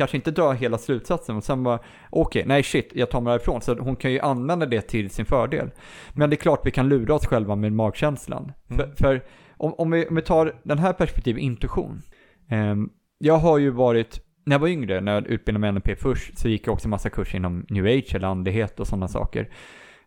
Kanske 0.00 0.16
inte 0.16 0.30
dra 0.30 0.52
hela 0.52 0.78
slutsatsen 0.78 1.36
och 1.36 1.44
sen 1.44 1.62
bara, 1.62 1.78
okej, 2.10 2.44
nej 2.46 2.62
shit, 2.62 2.90
jag 2.94 3.10
tar 3.10 3.20
mig 3.20 3.30
därifrån. 3.30 3.60
Så 3.60 3.74
hon 3.78 3.96
kan 3.96 4.12
ju 4.12 4.20
använda 4.20 4.66
det 4.66 4.80
till 4.80 5.10
sin 5.10 5.24
fördel. 5.26 5.70
Men 6.12 6.30
det 6.30 6.34
är 6.34 6.38
klart 6.38 6.60
vi 6.64 6.70
kan 6.70 6.88
lura 6.88 7.14
oss 7.14 7.26
själva 7.26 7.56
med 7.56 7.72
magkänslan. 7.72 8.52
För, 8.68 8.92
för 8.96 9.22
om, 9.56 9.74
om, 9.74 9.90
vi, 9.90 10.06
om 10.06 10.16
vi 10.16 10.22
tar 10.22 10.60
den 10.62 10.78
här 10.78 10.92
perspektivet, 10.92 11.42
intuition. 11.42 12.02
Ehm, 12.50 12.90
jag 13.18 13.38
har 13.38 13.58
ju 13.58 13.70
varit, 13.70 14.20
när 14.46 14.54
jag 14.54 14.60
var 14.60 14.68
yngre, 14.68 15.00
när 15.00 15.14
jag 15.14 15.26
utbildade 15.26 15.60
mig 15.60 15.72
NLP 15.72 15.98
först, 16.00 16.38
så 16.38 16.48
gick 16.48 16.66
jag 16.66 16.72
också 16.72 16.88
massa 16.88 17.10
kurser 17.10 17.36
inom 17.38 17.66
new 17.70 17.84
age 17.84 18.14
eller 18.14 18.28
andlighet 18.28 18.80
och 18.80 18.86
sådana 18.86 19.08
saker. 19.08 19.48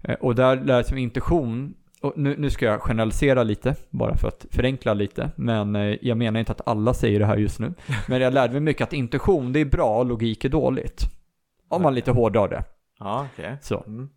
Eh, 0.04 0.16
Och 0.16 0.36
där 0.36 0.56
lärde 0.56 0.84
jag 0.88 0.94
mig 0.94 1.04
intuition. 1.04 1.74
Och 2.04 2.14
nu, 2.16 2.36
nu 2.38 2.50
ska 2.50 2.66
jag 2.66 2.82
generalisera 2.82 3.44
lite, 3.44 3.76
bara 3.90 4.16
för 4.16 4.28
att 4.28 4.46
förenkla 4.52 4.94
lite. 4.94 5.32
Men 5.36 5.76
eh, 5.76 5.98
jag 6.02 6.18
menar 6.18 6.40
inte 6.40 6.52
att 6.52 6.68
alla 6.68 6.94
säger 6.94 7.20
det 7.20 7.26
här 7.26 7.38
just 7.38 7.60
nu. 7.60 7.74
Men 8.08 8.22
jag 8.22 8.34
lärde 8.34 8.54
mig 8.54 8.62
mycket 8.62 8.88
att 8.88 8.94
intuition, 8.94 9.54
det 9.54 9.60
är 9.60 9.66
bra 9.66 9.98
och 9.98 10.06
logik 10.06 10.46
är 10.46 10.50
dåligt. 10.50 11.02
Om 11.70 11.82
man 11.82 11.96
lite 11.96 12.12
hårdrar 12.12 12.48
det. 12.48 12.64
Ja, 13.00 13.28
okej. 13.34 13.58
Så. 13.62 13.84
Mm. 13.88 14.10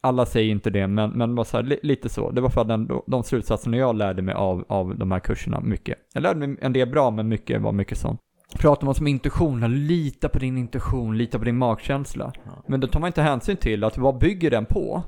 Alla 0.00 0.26
säger 0.26 0.50
inte 0.50 0.70
det, 0.70 0.86
men, 0.86 1.10
men 1.10 1.34
bara 1.34 1.44
så 1.44 1.56
här, 1.56 1.64
li, 1.64 1.78
lite 1.82 2.08
så. 2.08 2.30
Det 2.30 2.40
var 2.40 2.48
för 2.48 2.64
den, 2.64 2.90
de 3.06 3.22
slutsatserna 3.22 3.76
jag 3.76 3.96
lärde 3.96 4.22
mig 4.22 4.34
av, 4.34 4.64
av 4.68 4.98
de 4.98 5.12
här 5.12 5.20
kurserna, 5.20 5.60
mycket. 5.60 5.98
Jag 6.14 6.22
lärde 6.22 6.46
mig 6.46 6.56
en 6.60 6.72
del 6.72 6.88
bra, 6.88 7.10
men 7.10 7.28
mycket 7.28 7.60
var 7.60 7.72
mycket 7.72 7.98
sånt. 7.98 8.20
Pratar 8.58 8.86
man 8.86 8.94
om 9.00 9.06
intuition, 9.06 9.86
lita 9.86 10.28
på 10.28 10.38
din 10.38 10.58
intuition, 10.58 11.18
lita 11.18 11.38
på 11.38 11.44
din 11.44 11.58
magkänsla. 11.58 12.32
Men 12.66 12.80
då 12.80 12.86
tar 12.86 13.00
man 13.00 13.06
inte 13.06 13.22
hänsyn 13.22 13.56
till 13.56 13.84
att 13.84 13.98
vad 13.98 14.18
bygger 14.18 14.50
den 14.50 14.64
på? 14.64 15.02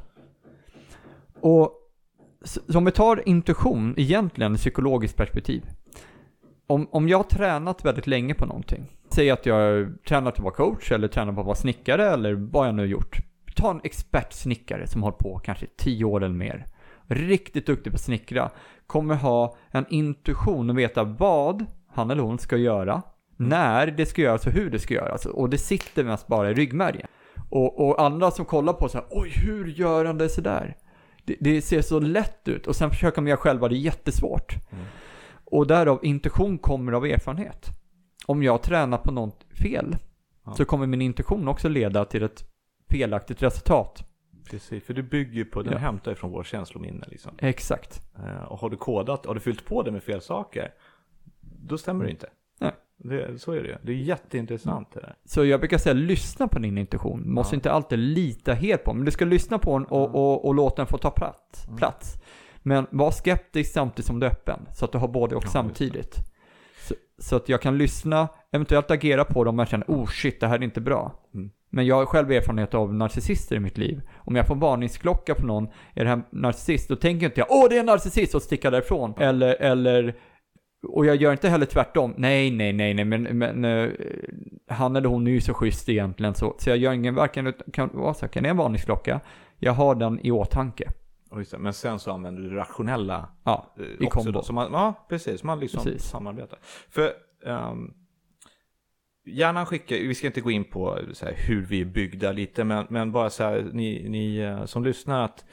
Och 1.41 1.79
om 2.75 2.85
vi 2.85 2.91
tar 2.91 3.29
intuition, 3.29 3.95
egentligen 3.97 4.57
psykologiskt 4.57 5.17
perspektiv. 5.17 5.63
Om, 6.67 6.89
om 6.91 7.09
jag 7.09 7.19
har 7.19 7.25
tränat 7.25 7.85
väldigt 7.85 8.07
länge 8.07 8.35
på 8.35 8.47
någonting, 8.47 8.91
säg 9.11 9.31
att 9.31 9.47
jag 9.47 9.55
har 9.55 9.99
tränat 10.09 10.35
på 10.35 10.39
att 10.39 10.45
vara 10.45 10.55
coach 10.55 10.93
eller 10.93 11.09
tränat 11.09 11.35
på 11.35 11.41
att 11.41 11.47
vara 11.47 11.57
snickare 11.57 12.11
eller 12.11 12.33
vad 12.33 12.69
jag 12.69 12.75
nu 12.75 12.83
har 12.83 12.87
gjort. 12.87 13.19
Ta 13.57 13.71
en 13.71 13.81
expertsnickare 13.85 14.87
som 14.87 15.03
har 15.03 15.11
hållit 15.11 15.19
på 15.19 15.39
kanske 15.39 15.67
10 15.77 16.05
år 16.05 16.25
eller 16.25 16.35
mer. 16.35 16.67
riktigt 17.07 17.67
duktig 17.67 17.93
på 17.93 17.95
att 17.95 18.01
snickra, 18.01 18.51
kommer 18.87 19.15
ha 19.15 19.57
en 19.71 19.87
intuition 19.89 20.71
och 20.71 20.79
veta 20.79 21.05
vad 21.05 21.67
han 21.89 22.11
eller 22.11 22.23
hon 22.23 22.39
ska 22.39 22.57
göra, 22.57 23.03
när 23.37 23.87
det 23.87 24.07
ska 24.07 24.23
göras 24.23 24.47
och 24.47 24.53
hur 24.53 24.71
det 24.71 24.79
ska 24.79 24.95
göras. 24.95 25.27
Och 25.27 25.51
det 25.51 25.59
sitter 25.59 26.05
mest 26.05 26.27
bara 26.27 26.51
i 26.51 26.55
ryggmärgen. 26.55 27.07
Och, 27.51 27.89
och 27.89 28.03
andra 28.03 28.31
som 28.31 28.45
kollar 28.45 28.73
på 28.73 28.89
så 28.89 28.99
här, 28.99 29.07
oj 29.11 29.31
hur 29.31 29.67
gör 29.67 30.05
han 30.05 30.19
det 30.19 30.29
sådär? 30.29 30.77
Det, 31.25 31.37
det 31.41 31.63
ser 31.63 31.83
så 31.83 31.99
lätt 32.01 32.49
ut 32.49 32.67
och 32.67 32.77
sen 32.77 32.91
försöker 32.91 33.21
man 33.23 33.29
göra 33.29 33.37
själva, 33.39 33.69
det 33.69 33.75
är 33.75 33.79
jättesvårt. 33.79 34.53
Mm. 34.73 34.85
Och 35.45 35.67
därav 35.67 36.01
intuition 36.05 36.59
kommer 36.59 36.93
av 36.93 37.07
erfarenhet. 37.07 37.67
Om 38.27 38.43
jag 38.43 38.63
tränar 38.63 38.99
på 38.99 39.13
något 39.13 39.45
fel 39.63 39.97
Ja. 40.45 40.55
så 40.55 40.65
kommer 40.65 40.87
min 40.87 41.03
intuition 41.03 41.49
också 41.49 41.69
leda 41.69 42.05
till 42.05 42.23
ett 42.23 42.45
felaktigt 42.91 43.43
resultat. 43.43 44.05
Precis, 44.51 44.85
för 44.85 44.95
du 44.95 45.03
bygger 45.03 45.33
ju 45.33 45.45
på, 45.45 45.63
den 45.63 45.73
Ja. 45.73 45.79
hämtar 45.79 46.13
ifrån 46.13 46.31
vår 46.31 46.45
känslominne 46.45 47.05
liksom. 47.09 47.33
Exakt. 47.39 48.01
Eh, 48.19 48.43
Och 48.43 48.59
har 48.59 48.71
du 48.71 48.77
kodat, 48.77 49.27
har 49.27 49.35
du 49.35 49.41
fyllt 49.41 49.65
på 49.67 49.83
det 49.83 49.91
med 49.91 50.03
fel 50.03 50.21
saker, 50.21 50.73
då 51.41 51.79
stämmer 51.79 52.05
det 52.05 52.11
inte. 52.11 52.29
Nej. 52.61 52.73
Det, 53.05 53.39
så 53.41 53.53
är 53.53 53.63
det 53.63 53.69
ju. 53.69 53.77
Det 53.83 53.93
är 53.93 53.97
jätteintressant 53.97 54.89
det 54.95 55.01
där. 55.01 55.15
Så 55.25 55.45
jag 55.45 55.61
brukar 55.61 55.79
säga 55.79 55.93
lyssna 55.95 56.49
på 56.49 56.59
din 56.59 56.79
intuition. 56.79 57.33
Måste 57.33 57.55
Ja. 57.55 57.57
inte 57.57 57.73
alltid 57.73 57.99
lita 57.99 58.53
helt 58.53 58.85
på 58.85 58.91
den, 58.91 58.99
men 58.99 59.05
du 59.05 59.11
ska 59.11 59.25
lyssna 59.25 59.59
på 59.59 59.79
den 59.79 59.87
och, 59.87 60.15
och, 60.15 60.45
och 60.47 60.55
låta 60.55 60.77
den 60.77 60.87
få 60.87 60.99
ta 60.99 61.11
plats. 61.11 61.65
Mm. 61.67 61.77
plats. 61.77 62.15
Men 62.63 62.87
var 62.91 63.11
skeptisk 63.11 63.73
samtidigt 63.73 64.07
som 64.07 64.21
du 64.21 64.27
är 64.27 64.31
öppen, 64.31 64.61
så 64.75 64.85
att 64.85 64.93
du 64.93 64.99
har 64.99 65.09
både 65.09 65.37
och 65.37 65.45
Ja, 65.45 65.49
samtidigt. 65.49 66.17
Så, 66.89 66.95
så 67.19 67.37
att 67.37 67.49
jag 67.49 67.63
kan 67.63 67.79
lyssna, 67.79 68.29
eventuellt 68.53 68.91
agera 68.91 69.25
på 69.25 69.45
dem 69.45 69.55
om 69.55 69.59
jag 69.59 69.69
känner 69.69 69.87
oh 69.87 70.07
shit, 70.07 70.41
det 70.41 70.47
här 70.47 70.59
är 70.59 70.63
inte 70.63 70.81
bra. 70.81 71.13
Mm. 71.35 71.51
Men 71.71 71.87
jag 71.87 71.97
har 71.97 72.07
själv 72.07 72.31
erfarenhet 72.31 72.75
av 72.75 72.95
narcissister 72.95 73.57
i 73.57 73.61
mitt 73.61 73.79
liv. 73.79 74.01
Om 74.17 74.37
jag 74.37 74.47
får 74.47 74.55
varningsklocka 74.55 75.35
på 75.35 75.47
någon, 75.47 75.69
är 75.95 76.05
det 76.05 76.11
här 76.11 76.23
narcissist, 76.31 76.89
då 76.89 76.97
tänker 76.97 77.27
inte 77.27 77.41
jag 77.41 77.47
åh 77.51 77.67
det 77.69 77.77
är 77.77 77.81
en 77.81 77.87
narcissist 77.87 78.35
och 78.35 78.43
sticker 78.43 78.71
därifrån. 78.71 79.15
Eller, 79.19 79.55
eller 79.63 80.15
och 80.83 81.07
jag 81.07 81.17
gör 81.17 81.33
inte 81.33 81.49
heller 81.49 81.67
tvärtom. 81.67 82.15
Nej, 82.17 82.51
nej, 82.51 82.73
nej, 82.73 82.95
nej, 82.95 83.05
men, 83.05 83.23
men 83.23 83.65
eh, 83.65 83.91
han 84.69 84.97
eller 84.97 85.09
hon 85.09 85.27
är 85.27 85.31
ju 85.31 85.41
så 85.41 85.55
schysst 85.55 85.89
egentligen 85.89 86.35
så, 86.35 86.57
så 86.59 86.71
jag 86.71 86.79
gör 86.79 86.93
ingen, 86.93 87.15
varken, 87.15 87.53
kan 87.73 87.91
vara 87.93 88.15
så 88.15 88.29
kan 88.29 88.43
det 88.43 88.49
är 88.49 88.51
en 88.51 88.57
varningsklocka, 88.57 89.21
jag 89.59 89.73
har 89.73 89.95
den 89.95 90.27
i 90.27 90.31
åtanke. 90.31 90.93
Det, 91.31 91.59
Men 91.59 91.73
sen 91.73 91.99
så 91.99 92.13
använder 92.13 92.43
du 92.43 92.51
det 92.51 92.57
rationella 92.57 93.29
Ja, 93.45 93.75
eh, 93.79 94.07
i 94.07 94.07
kombo. 94.07 94.31
Då, 94.31 94.53
man, 94.53 94.73
ja, 94.73 95.07
precis. 95.09 95.43
Man 95.43 95.61
liksom 95.61 95.85
Precis. 95.85 96.03
samarbetar. 96.03 96.59
För 96.91 97.11
um, 97.45 97.95
hjärnan 99.25 99.67
skickar, 99.67 99.97
vi 99.97 100.15
ska 100.15 100.27
inte 100.27 100.41
gå 100.41 100.51
in 100.51 100.65
på 100.65 100.99
här, 101.23 101.35
hur 101.49 101.67
vi 101.67 101.81
är 101.81 101.85
byggda 101.85 102.33
lite, 102.33 102.65
men, 102.65 102.87
men 102.91 103.13
bara 103.13 103.31
så 103.31 103.45
här, 103.45 103.71
ni, 103.73 104.09
ni 104.09 104.37
eh, 104.37 104.65
som 104.65 104.85
lyssnar 104.85 105.25
att 105.25 105.45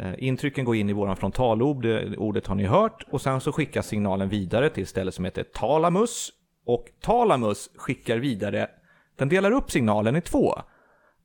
Eh, 0.00 0.14
intrycken 0.18 0.64
går 0.64 0.76
in 0.76 0.90
i 0.90 0.92
våran 0.92 1.16
frontallob, 1.16 1.82
det 1.82 2.16
ordet 2.16 2.46
har 2.46 2.54
ni 2.54 2.66
hört, 2.66 3.04
och 3.10 3.20
sen 3.20 3.40
så 3.40 3.52
skickas 3.52 3.86
signalen 3.86 4.28
vidare 4.28 4.68
till 4.68 4.82
ett 4.82 4.88
ställe 4.88 5.12
som 5.12 5.24
heter 5.24 5.42
talamus. 5.42 6.32
Och 6.66 6.86
talamus 7.00 7.70
skickar 7.76 8.18
vidare, 8.18 8.68
den 9.16 9.28
delar 9.28 9.50
upp 9.50 9.70
signalen 9.70 10.16
i 10.16 10.20
två. 10.20 10.54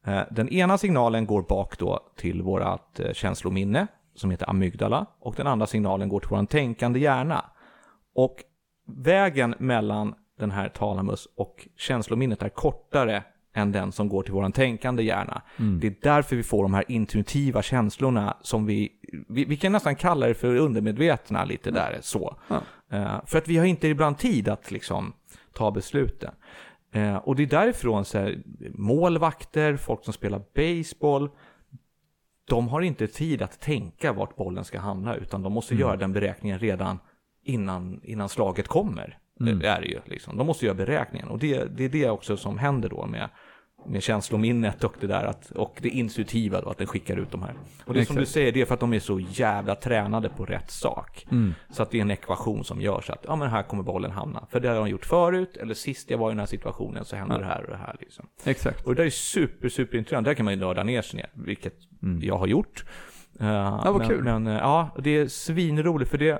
Eh, 0.05 0.21
den 0.31 0.49
ena 0.49 0.77
signalen 0.77 1.25
går 1.25 1.41
bak 1.41 1.77
då 1.77 1.99
till 2.15 2.41
vårat 2.41 2.99
eh, 2.99 3.13
känslominne 3.13 3.87
som 4.15 4.31
heter 4.31 4.49
amygdala 4.49 5.05
och 5.19 5.35
den 5.35 5.47
andra 5.47 5.67
signalen 5.67 6.09
går 6.09 6.19
till 6.19 6.29
våran 6.29 6.47
tänkande 6.47 6.99
hjärna. 6.99 7.45
Och 8.15 8.43
vägen 8.87 9.55
mellan 9.59 10.15
den 10.39 10.51
här 10.51 10.69
talamus 10.69 11.27
och 11.37 11.67
känslominnet 11.77 12.43
är 12.43 12.49
kortare 12.49 13.23
än 13.55 13.71
den 13.71 13.91
som 13.91 14.09
går 14.09 14.23
till 14.23 14.33
vår 14.33 14.49
tänkande 14.49 15.03
hjärna. 15.03 15.41
Det 15.57 15.87
är 15.87 15.95
därför 16.01 16.35
vi 16.35 16.43
får 16.43 16.63
de 16.63 16.73
här 16.73 16.83
intuitiva 16.87 17.61
känslorna 17.61 18.37
som 18.41 18.65
vi, 18.65 18.91
vi, 19.27 19.45
vi 19.45 19.57
kan 19.57 19.71
nästan 19.71 19.95
kalla 19.95 20.27
det 20.27 20.33
för 20.33 20.55
undermedvetna 20.55 21.45
lite 21.45 21.71
där 21.71 21.97
så. 22.01 22.35
Ja. 22.47 22.61
Eh, 22.91 23.25
för 23.25 23.37
att 23.37 23.47
vi 23.47 23.57
har 23.57 23.65
inte 23.65 23.87
ibland 23.87 24.17
tid 24.17 24.49
att 24.49 24.71
liksom 24.71 25.13
ta 25.53 25.71
besluten. 25.71 26.31
Eh, 26.91 27.15
och 27.15 27.35
det 27.35 27.43
är 27.43 27.47
därifrån 27.47 28.05
så 28.05 28.17
här, 28.17 28.43
målvakter, 28.73 29.77
folk 29.77 30.03
som 30.03 30.13
spelar 30.13 30.41
baseball, 30.55 31.29
de 32.45 32.67
har 32.67 32.81
inte 32.81 33.07
tid 33.07 33.41
att 33.41 33.59
tänka 33.59 34.13
vart 34.13 34.35
bollen 34.35 34.65
ska 34.65 34.79
hamna, 34.79 35.15
utan 35.15 35.41
de 35.41 35.53
måste 35.53 35.75
göra 35.75 35.95
den 35.95 36.13
beräkningen 36.13 36.59
redan 36.59 36.99
innan, 37.43 38.01
innan 38.03 38.29
slaget 38.29 38.67
kommer. 38.67 39.17
Mm. 39.39 39.59
Det 39.59 39.67
är 39.67 39.81
det 39.81 39.87
ju 39.87 39.99
liksom. 40.05 40.37
De 40.37 40.47
måste 40.47 40.65
göra 40.65 40.75
beräkningen. 40.75 41.27
Och 41.27 41.39
det, 41.39 41.65
det 41.77 41.83
är 41.83 41.89
det 41.89 42.09
också 42.09 42.37
som 42.37 42.57
händer 42.57 42.89
då 42.89 43.05
med, 43.05 43.29
med 43.87 44.03
känslominnet 44.03 44.83
och 44.83 44.93
det 44.99 45.07
där 45.07 45.23
att, 45.23 45.51
och 45.51 45.77
det 45.81 45.89
intuitiva 45.89 46.61
då, 46.61 46.69
att 46.69 46.77
den 46.77 46.87
skickar 46.87 47.17
ut 47.17 47.31
de 47.31 47.41
här. 47.43 47.53
Och 47.85 47.93
det 47.93 47.99
är 47.99 48.05
som 48.05 48.15
du 48.15 48.25
säger, 48.25 48.51
det 48.51 48.61
är 48.61 48.65
för 48.65 48.73
att 48.73 48.79
de 48.79 48.93
är 48.93 48.99
så 48.99 49.19
jävla 49.19 49.75
tränade 49.75 50.29
på 50.29 50.45
rätt 50.45 50.71
sak. 50.71 51.27
Mm. 51.31 51.53
Så 51.69 51.83
att 51.83 51.91
det 51.91 51.97
är 51.97 52.01
en 52.01 52.11
ekvation 52.11 52.63
som 52.63 52.81
gör 52.81 53.01
så 53.01 53.13
att, 53.13 53.25
ja 53.27 53.35
men 53.35 53.49
här 53.49 53.63
kommer 53.63 53.83
bollen 53.83 54.11
hamna. 54.11 54.47
För 54.51 54.59
det 54.59 54.67
har 54.67 54.75
de 54.75 54.89
gjort 54.89 55.05
förut, 55.05 55.57
eller 55.57 55.73
sist 55.73 56.09
jag 56.09 56.17
var 56.17 56.29
i 56.29 56.31
den 56.31 56.39
här 56.39 56.45
situationen 56.45 57.05
så 57.05 57.15
hände 57.15 57.35
Ja. 57.35 57.39
det 57.39 57.45
här 57.45 57.63
och 57.63 57.69
det 57.69 57.77
här 57.77 57.95
liksom. 57.99 58.27
Exakt. 58.43 58.85
Och 58.85 58.95
det 58.95 59.01
där 59.01 59.05
är 59.05 59.09
super, 59.11 59.69
super 59.69 59.97
intressant. 59.97 60.25
Där 60.25 60.33
kan 60.33 60.45
man 60.45 60.53
ju 60.53 60.59
nörda 60.59 60.83
ner 60.83 61.01
sig 61.01 61.17
ner, 61.17 61.29
vilket 61.33 61.75
jag 62.21 62.37
har 62.37 62.47
gjort. 62.47 62.85
Uh, 63.41 63.47
Mm. 63.47 63.93
vad 63.93 63.97
men, 63.97 64.07
kul. 64.07 64.23
Men 64.23 64.47
eh, 64.47 64.53
ja, 64.53 64.95
det 64.99 65.09
är 65.09 65.27
svinroligt 65.27 66.11
för 66.11 66.17
det, 66.17 66.39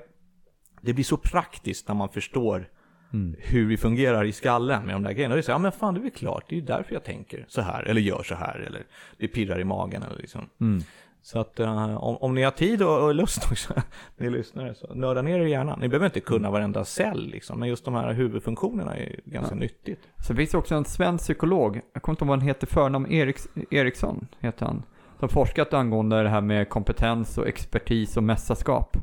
det 0.82 0.94
blir 0.94 1.04
så 1.04 1.18
praktiskt 1.18 1.88
när 1.88 1.96
man 1.96 2.10
förstår 2.10 2.68
Mm. 3.16 3.36
hur 3.40 3.66
vi 3.66 3.78
fungerar 3.78 4.24
i 4.26 4.32
skallen 4.32 4.86
med 4.86 4.96
de 4.96 5.04
där 5.04 5.12
grejerna. 5.12 5.34
Och 5.34 5.38
det 5.38 5.42
är 5.42 5.44
så, 5.44 5.52
ja 5.52 5.58
men 5.58 5.72
fan 5.72 5.94
det 5.94 6.00
är 6.00 6.02
väl 6.02 6.12
klart, 6.12 6.46
det 6.50 6.56
är 6.56 6.60
ju 6.60 6.66
därför 6.66 6.94
jag 6.94 7.04
tänker 7.04 7.46
så 7.48 7.62
här, 7.62 7.84
eller 7.84 8.02
gör 8.02 8.24
så 8.24 8.36
här, 8.36 8.60
eller 8.68 8.84
det 9.18 9.28
pirrar 9.28 9.60
i 9.60 9.64
magen 9.64 10.04
eller 10.04 10.18
liksom. 10.18 10.50
Mm. 10.62 10.84
Så 11.22 11.40
att 11.40 11.60
eh, 11.60 11.96
om, 11.96 12.18
om 12.18 12.36
ni 12.36 12.44
har 12.44 12.52
tid 12.52 12.82
och, 12.82 13.04
och 13.04 13.16
lust 13.16 13.52
också, 13.52 13.74
ni 14.18 14.30
lyssnare, 14.30 14.76
så 14.76 14.94
nörda 14.94 15.22
ner 15.22 15.40
er 15.40 15.46
gärna. 15.46 15.76
Ni 15.76 15.88
behöver 15.88 16.06
inte 16.06 16.20
kunna 16.20 16.52
varenda 16.52 16.86
cell 16.86 17.28
liksom, 17.28 17.60
men 17.60 17.70
just 17.70 17.86
de 17.86 17.94
här 17.94 18.14
huvudfunktionerna 18.14 18.98
är 18.98 19.20
ganska 19.26 19.56
nyttigt. 19.56 20.00
Så 20.28 20.36
finns 20.36 20.52
det 20.52 20.58
också 20.58 20.76
en 20.76 20.86
svensk 20.86 21.24
psykolog, 21.24 21.82
jag 21.94 22.02
kommer 22.02 22.14
inte 22.14 22.24
ihåg 22.24 22.30
vad 22.30 22.40
han 22.40 22.48
heter 22.48 22.68
förnamn, 22.68 23.12
Eriks, 23.12 23.48
Eriksson 23.72 24.28
heter 24.40 24.66
han. 24.66 24.84
Som 25.20 25.30
forskat 25.30 25.74
angående 25.74 26.24
det 26.24 26.30
här 26.30 26.42
med 26.42 26.70
kompetens 26.70 27.38
och 27.38 27.48
expertis 27.48 28.18
och 28.18 28.24
mästarskap. 28.24 28.98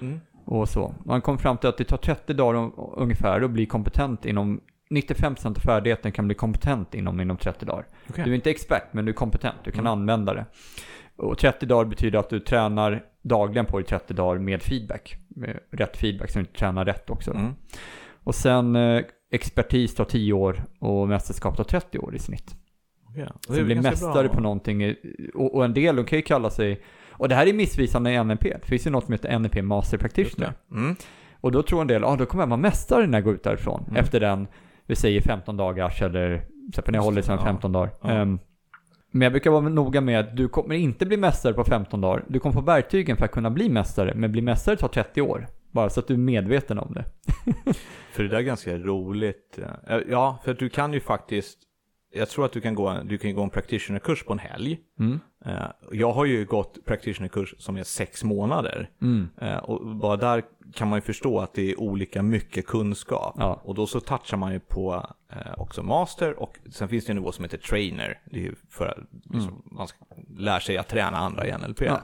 Mm. 0.00 0.20
Och 0.48 0.68
så. 0.68 0.94
Man 1.04 1.20
kom 1.20 1.38
fram 1.38 1.56
till 1.56 1.68
att 1.68 1.76
det 1.76 1.84
tar 1.84 1.96
30 1.96 2.34
dagar 2.34 2.70
ungefär 2.96 3.40
att 3.40 3.50
bli 3.50 3.66
kompetent 3.66 4.24
inom 4.26 4.60
95% 4.90 5.46
av 5.56 5.60
färdigheten 5.60 6.12
kan 6.12 6.26
bli 6.26 6.34
kompetent 6.34 6.94
inom, 6.94 7.20
inom 7.20 7.36
30 7.36 7.64
dagar. 7.66 7.86
Okej. 8.10 8.24
Du 8.24 8.30
är 8.30 8.34
inte 8.34 8.50
expert, 8.50 8.82
men 8.92 9.04
du 9.04 9.10
är 9.10 9.14
kompetent. 9.14 9.56
Du 9.64 9.70
kan 9.70 9.80
Mm. 9.80 9.92
använda 9.92 10.34
det. 10.34 10.44
Och 11.16 11.38
30 11.38 11.66
dagar 11.66 11.84
betyder 11.84 12.18
att 12.18 12.30
du 12.30 12.40
tränar 12.40 13.04
dagligen 13.22 13.66
på 13.66 13.78
det 13.78 13.82
i 13.82 13.86
30 13.86 14.14
dagar 14.14 14.38
med 14.40 14.62
feedback. 14.62 15.16
Med 15.28 15.58
rätt 15.70 15.96
feedback, 15.96 16.30
så 16.30 16.38
du 16.38 16.44
tränar 16.44 16.84
rätt 16.84 17.10
också. 17.10 17.30
Mm. 17.34 17.52
Och 18.24 18.34
sen 18.34 18.76
eh, 18.76 19.02
expertis 19.32 19.94
tar 19.94 20.04
10 20.04 20.32
år 20.32 20.64
och 20.78 21.08
mästerskap 21.08 21.56
tar 21.56 21.64
30 21.64 21.98
år 21.98 22.14
i 22.14 22.18
snitt. 22.18 22.54
Det 23.14 23.32
Så 23.56 23.64
bli 23.64 23.74
mästare 23.74 24.28
bra. 24.28 24.34
på 24.34 24.40
någonting. 24.40 24.94
Och, 25.34 25.54
och 25.54 25.64
en 25.64 25.74
del, 25.74 25.96
de 25.96 26.04
kan 26.04 26.18
ju 26.18 26.22
kalla 26.22 26.50
sig, 26.50 26.82
och 27.18 27.28
det 27.28 27.34
här 27.34 27.46
är 27.46 27.52
missvisande 27.52 28.12
i 28.12 28.24
NLP. 28.24 28.42
Det 28.42 28.66
finns 28.66 28.86
ju 28.86 28.90
något 28.90 29.04
som 29.04 29.12
heter 29.12 29.38
NLP 29.38 29.62
Master 29.62 29.98
Practitioner. 29.98 30.52
Mm. 30.72 30.96
Och 31.40 31.52
då 31.52 31.62
tror 31.62 31.80
en 31.80 31.86
del, 31.86 32.02
ja 32.02 32.08
ah, 32.08 32.16
då 32.16 32.26
kommer 32.26 32.42
jag 32.42 32.48
vara 32.48 32.60
mästare 32.60 33.06
när 33.06 33.18
jag 33.18 33.24
går 33.24 33.34
ut 33.34 33.44
därifrån. 33.44 33.84
Mm. 33.88 33.96
Efter 33.96 34.20
den, 34.20 34.46
vi 34.86 34.96
säger 34.96 35.20
15 35.20 35.56
dagars 35.56 36.02
eller, 36.02 36.44
för 36.74 36.92
när 36.92 36.98
jag 36.98 37.04
håller 37.04 37.24
ja. 37.28 37.44
15 37.44 37.72
dagar. 37.72 37.90
Ja. 38.02 38.10
Ehm, 38.10 38.38
men 39.10 39.22
jag 39.22 39.32
brukar 39.32 39.50
vara 39.50 39.68
noga 39.68 40.00
med 40.00 40.20
att 40.20 40.36
du 40.36 40.48
kommer 40.48 40.74
inte 40.74 41.06
bli 41.06 41.16
mästare 41.16 41.54
på 41.54 41.64
15 41.64 42.00
dagar. 42.00 42.24
Du 42.28 42.40
kommer 42.40 42.52
få 42.52 42.60
verktygen 42.60 43.16
för 43.16 43.24
att 43.24 43.30
kunna 43.30 43.50
bli 43.50 43.68
mästare, 43.68 44.14
men 44.14 44.32
bli 44.32 44.42
mästare 44.42 44.76
tar 44.76 44.88
30 44.88 45.22
år. 45.22 45.46
Bara 45.70 45.90
så 45.90 46.00
att 46.00 46.06
du 46.06 46.14
är 46.14 46.18
medveten 46.18 46.78
om 46.78 46.94
det. 46.94 47.04
För 48.12 48.22
det 48.22 48.28
där 48.28 48.36
är 48.36 48.42
ganska 48.42 48.78
roligt. 48.78 49.58
Ja, 50.08 50.38
för 50.44 50.52
att 50.52 50.58
du 50.58 50.68
kan 50.68 50.92
ju 50.92 51.00
faktiskt, 51.00 51.58
jag 52.18 52.28
tror 52.28 52.44
att 52.44 52.52
du 52.52 52.60
kan 52.60 52.74
gå, 52.74 52.88
en- 52.88 53.08
du 53.08 53.18
kan 53.18 53.34
gå 53.34 53.42
en 53.42 53.50
practitioner-kurs 53.50 54.24
på 54.24 54.32
en 54.32 54.38
helg. 54.38 54.78
Mm. 55.00 55.20
Eh, 55.44 55.52
Jag 55.92 56.12
har 56.12 56.24
ju 56.24 56.44
gått 56.44 56.84
practitioner-kurs 56.84 57.54
som 57.58 57.76
är 57.76 57.82
sex 57.84 58.24
månader. 58.24 58.90
Mm. 59.02 59.28
Eh, 59.40 59.56
Och 59.56 59.96
bara 59.96 60.16
där 60.16 60.42
kan 60.74 60.88
man 60.88 60.96
ju 60.96 61.00
förstå 61.00 61.40
att 61.40 61.54
det 61.54 61.70
är 61.70 61.80
olika 61.80 62.22
mycket 62.22 62.66
kunskap. 62.66 63.34
Ja. 63.38 63.60
Och 63.64 63.74
då 63.74 63.86
så 63.86 64.00
touchar 64.00 64.36
man 64.36 64.52
ju 64.52 64.60
på 64.60 65.06
eh, 65.32 65.36
också 65.60 65.82
master 65.82 66.38
och 66.42 66.58
sen 66.70 66.88
finns 66.88 67.04
det 67.06 67.12
en 67.12 67.16
nivå 67.16 67.32
som 67.32 67.44
heter 67.44 67.58
trainer. 67.58 68.20
Det 68.24 68.38
är 68.38 68.42
ju 68.42 68.54
för 68.70 68.86
att 68.86 68.98
liksom, 69.34 69.62
man 69.64 69.88
ska 69.88 69.98
lära 70.38 70.60
sig 70.60 70.78
att 70.78 70.88
träna 70.88 71.16
andra 71.16 71.46
i 71.46 71.52
NLP. 71.58 71.82
Ja. 71.82 72.00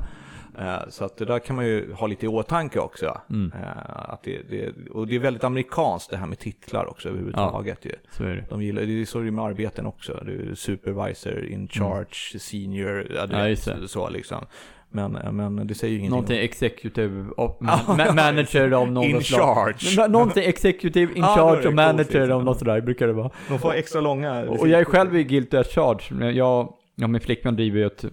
Eh, 0.59 0.89
Så 0.89 1.05
att 1.05 1.17
det 1.17 1.25
där 1.25 1.39
kan 1.39 1.57
man 1.57 1.67
ju 1.67 1.93
ha 1.93 2.07
lite 2.07 2.27
i 2.27 2.29
åtanke 2.29 2.79
också. 2.81 3.21
Mm. 3.31 3.53
Eh, 3.63 3.69
Att 4.13 4.23
det, 4.23 4.39
det, 4.51 4.73
och 4.91 5.07
det 5.07 5.15
är 5.15 5.19
väldigt 5.19 5.45
amerikanskt 5.45 6.11
det 6.11 6.17
här 6.17 6.27
med 6.27 6.39
titlar 6.39 6.91
också 6.91 7.09
överhuvudtaget. 7.09 7.85
Ju. 7.85 7.93
Så 8.11 8.25
är 8.25 8.29
det. 8.29 8.45
De 8.51 8.63
gillar, 8.63 8.83
det 8.83 9.01
är 9.01 9.05
så 9.05 9.19
det 9.21 9.27
är 9.27 9.31
med 9.31 9.45
arbeten 9.45 9.87
också. 9.87 10.23
Du 10.27 10.51
är 10.51 10.55
supervisor, 10.55 11.45
in 11.45 11.69
charge, 11.69 12.39
senior, 12.39 13.07
ja, 13.15 13.23
Mm. 13.25 13.37
Ja, 13.37 13.43
vet, 13.43 13.51
just 13.51 13.65
det. 13.65 13.89
så 13.89 14.09
liksom. 14.11 14.47
Men, 14.91 15.17
eh, 15.17 15.33
men 15.33 15.67
det 15.67 15.75
säger 15.75 15.93
ju 15.93 15.99
ingenting. 15.99 16.11
Någonting 16.11 16.39
executive 16.39 17.31
och 17.37 17.59
Ja, 17.61 17.81
ma- 17.87 18.15
manager 18.15 18.71
av 18.73 18.93
något 18.93 19.05
In 19.05 19.23
slag. 19.23 19.55
charge. 19.57 19.97
Men 19.97 20.13
Någonting 20.13 20.45
executive 20.45 21.13
in 21.15 21.23
Ja, 21.23 21.35
charge 21.37 21.69
och 21.69 21.75
manager 21.75 22.21
liksom. 22.21 22.31
av 22.33 22.45
något 22.45 22.59
sådär 22.59 22.81
brukar 22.81 23.07
det 23.07 23.13
vara. 23.13 23.31
De 23.49 23.59
får 23.59 23.75
extra 23.75 24.01
långa... 24.01 24.45
Och 24.45 24.69
jag 24.69 24.81
är 24.81 24.85
själv 24.85 25.17
i 25.17 25.25
guilty 25.25 25.57
as 25.57 25.69
charge. 25.69 26.31
Jag, 26.33 26.73
ja, 26.95 27.07
min 27.07 27.21
flickvän 27.21 27.57
driver 27.57 27.79
ju 27.79 27.87
ett 27.87 28.05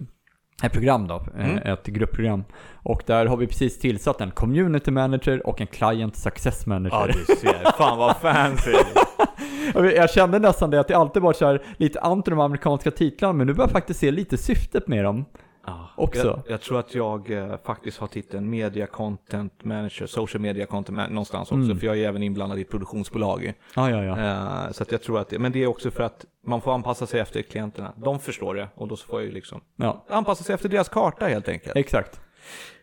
ett 0.62 0.72
program 0.72 1.06
då, 1.08 1.14
eh, 1.38 1.50
Mm. 1.50 1.56
ett 1.72 1.86
gruppprogram. 1.86 2.44
Och 2.74 3.02
där 3.06 3.26
har 3.26 3.36
vi 3.36 3.46
precis 3.46 3.78
tillsatt 3.78 4.20
en 4.20 4.30
community 4.30 4.90
manager 4.90 5.46
och 5.46 5.60
en 5.60 5.66
client 5.66 6.16
success 6.16 6.66
manager. 6.66 6.96
Ja, 6.96 7.06
du 7.06 7.34
ser. 7.36 7.72
Fan 7.78 7.98
vad 7.98 8.16
fancy. 8.16 8.72
Jag- 9.74 9.94
Jag 9.96 10.10
kände 10.10 10.38
nästan 10.38 10.70
det, 10.70 10.80
att 10.80 10.88
det 10.88 10.94
alltid 10.96 11.22
varit 11.22 11.36
så 11.36 11.46
här 11.46 11.62
lite 11.76 12.00
anti 12.00 12.30
de 12.30 12.40
amerikanska 12.40 12.90
titlarna, 12.90 13.32
men 13.32 13.46
nu 13.46 13.52
börjar 13.54 13.68
jag 13.68 13.72
faktiskt 13.72 14.00
se 14.00 14.10
lite 14.10 14.38
syftet 14.38 14.88
med 14.88 15.04
dem. 15.04 15.24
Ja, 15.66 15.88
Också. 15.96 16.26
Jag, 16.26 16.42
jag 16.48 16.60
tror 16.60 16.78
att 16.78 16.94
jag 16.94 17.30
eh, 17.30 17.56
faktiskt 17.64 17.98
har 17.98 18.06
titeln 18.06 18.50
Media 18.50 18.86
Content 18.86 19.64
Manager, 19.64 20.06
Social 20.06 20.40
Media 20.40 20.66
Content 20.66 20.96
Manager 20.96 21.14
någonstans 21.14 21.48
också, 21.52 21.54
Mm. 21.64 21.78
för 21.78 21.86
jag 21.86 21.98
är 21.98 22.08
även 22.08 22.22
inblandad 22.22 22.58
i 22.58 22.62
ett 22.62 22.70
produktionsbolag. 22.70 23.52
Ja, 23.76 23.90
ja, 23.90 24.04
ja. 24.04 24.18
Eh, 24.66 24.72
så 24.72 24.82
att 24.82 24.92
jag 24.92 25.02
tror 25.02 25.18
att 25.20 25.28
det, 25.28 25.38
men 25.38 25.52
det 25.52 25.62
är 25.62 25.66
också 25.66 25.90
för 25.90 26.02
att 26.02 26.24
man 26.46 26.60
får 26.60 26.74
anpassa 26.74 27.06
sig 27.06 27.20
efter 27.20 27.42
klienterna. 27.42 27.92
De 27.96 28.18
förstår 28.20 28.54
det 28.54 28.68
och 28.74 28.88
då 28.88 28.96
får 28.96 29.20
jag 29.20 29.26
ju 29.26 29.32
liksom 29.32 29.60
Ja, 29.76 30.04
anpassa 30.08 30.44
sig 30.44 30.54
efter 30.54 30.68
deras 30.68 30.88
karta 30.88 31.26
helt 31.26 31.48
enkelt. 31.48 31.76
exakt. 31.76 32.20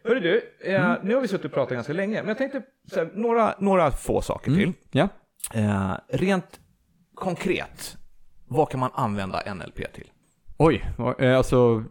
Hörru 0.04 0.20
du, 0.20 0.42
eh, 0.74 0.94
nu 1.04 1.14
har 1.16 1.22
vi 1.22 1.28
suttit 1.28 1.46
och 1.46 1.52
pratat 1.54 1.74
ganska 1.74 1.94
länge, 1.94 2.18
men 2.22 2.28
jag 2.28 2.38
tänkte 2.38 2.62
här, 2.96 3.12
några, 3.14 3.56
några 3.60 3.92
få 3.92 4.22
saker 4.22 4.52
till. 4.56 4.74
Ja. 4.92 5.08
Eh, 5.54 5.92
rent 6.08 6.60
konkret, 7.16 7.98
vad 8.48 8.70
kan 8.70 8.80
man 8.80 8.90
använda 8.94 9.54
NLP 9.54 9.94
till? 9.94 10.12
Oj, 10.62 10.86
eh, 11.20 11.38
alltså... 11.38 11.84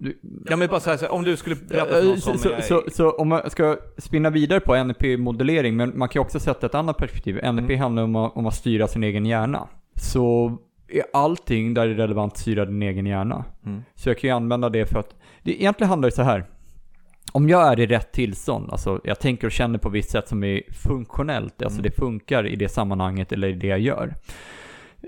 Ja 0.49 0.57
men 0.57 0.69
bara 0.69 0.81
så 0.81 0.91
här, 0.91 0.97
så 0.97 1.09
om 1.09 1.25
du 1.25 1.37
skulle 1.37 1.57
berätta 1.57 1.87
för 1.87 1.99
Eh, 1.99 2.05
någon 2.05 2.21
som 2.21 2.39
så, 2.39 2.51
är... 2.51 2.61
så, 2.61 2.83
så 2.93 3.11
om 3.11 3.29
man 3.29 3.51
ska 3.51 3.77
spinna 3.99 4.31
vidare 4.31 4.61
på 4.61 4.85
NLP-modellering, 4.85 5.77
men 5.77 5.99
man 5.99 6.09
kan 6.09 6.21
ju 6.21 6.25
också 6.25 6.41
sätta 6.41 6.67
ett 6.67 6.75
annat 6.75 6.97
perspektiv. 6.97 7.41
NLP 7.53 7.79
handlar 7.79 8.03
om 8.03 8.17
att, 8.17 8.37
om 8.37 8.47
att 8.47 8.55
styra 8.55 8.89
sin 8.89 9.05
egen 9.05 9.27
hjärna. 9.27 9.69
Så 9.95 10.59
är 10.89 11.05
allting 11.13 11.75
där 11.75 11.87
det 11.87 11.93
är 11.93 11.97
relevant 11.97 12.37
styra 12.37 12.65
din 12.65 12.83
egen 12.83 13.07
hjärna. 13.07 13.45
Mm. 13.67 13.83
Så 13.95 14.09
jag 14.09 14.19
kan 14.19 14.31
ju 14.31 14.37
använda 14.37 14.69
det 14.69 14.87
för 14.87 14.99
att, 14.99 15.15
det 15.43 15.53
egentligen 15.63 15.89
handlar 15.89 16.09
det 16.09 16.15
så 16.15 16.23
här. 16.23 16.45
Om 17.33 17.49
jag 17.49 17.73
är 17.73 17.81
i 17.81 17.87
rätt 17.87 18.13
tillstånd, 18.13 18.71
alltså 18.71 19.01
jag 19.05 19.21
tänker 19.21 19.47
och 19.47 19.53
känner 19.53 19.79
på 19.79 19.89
visst 19.89 20.11
sätt 20.11 20.29
som 20.29 20.45
är 20.45 20.63
funktionellt, 20.73 21.63
alltså 21.63 21.79
Mm. 21.79 21.83
det 21.91 21.97
funkar 21.97 22.47
i 22.47 22.57
det 22.57 22.69
sammanhanget 22.69 23.33
eller 23.33 23.49
i 23.49 23.53
det 23.53 23.67
jag 23.67 23.81
gör. 23.81 24.15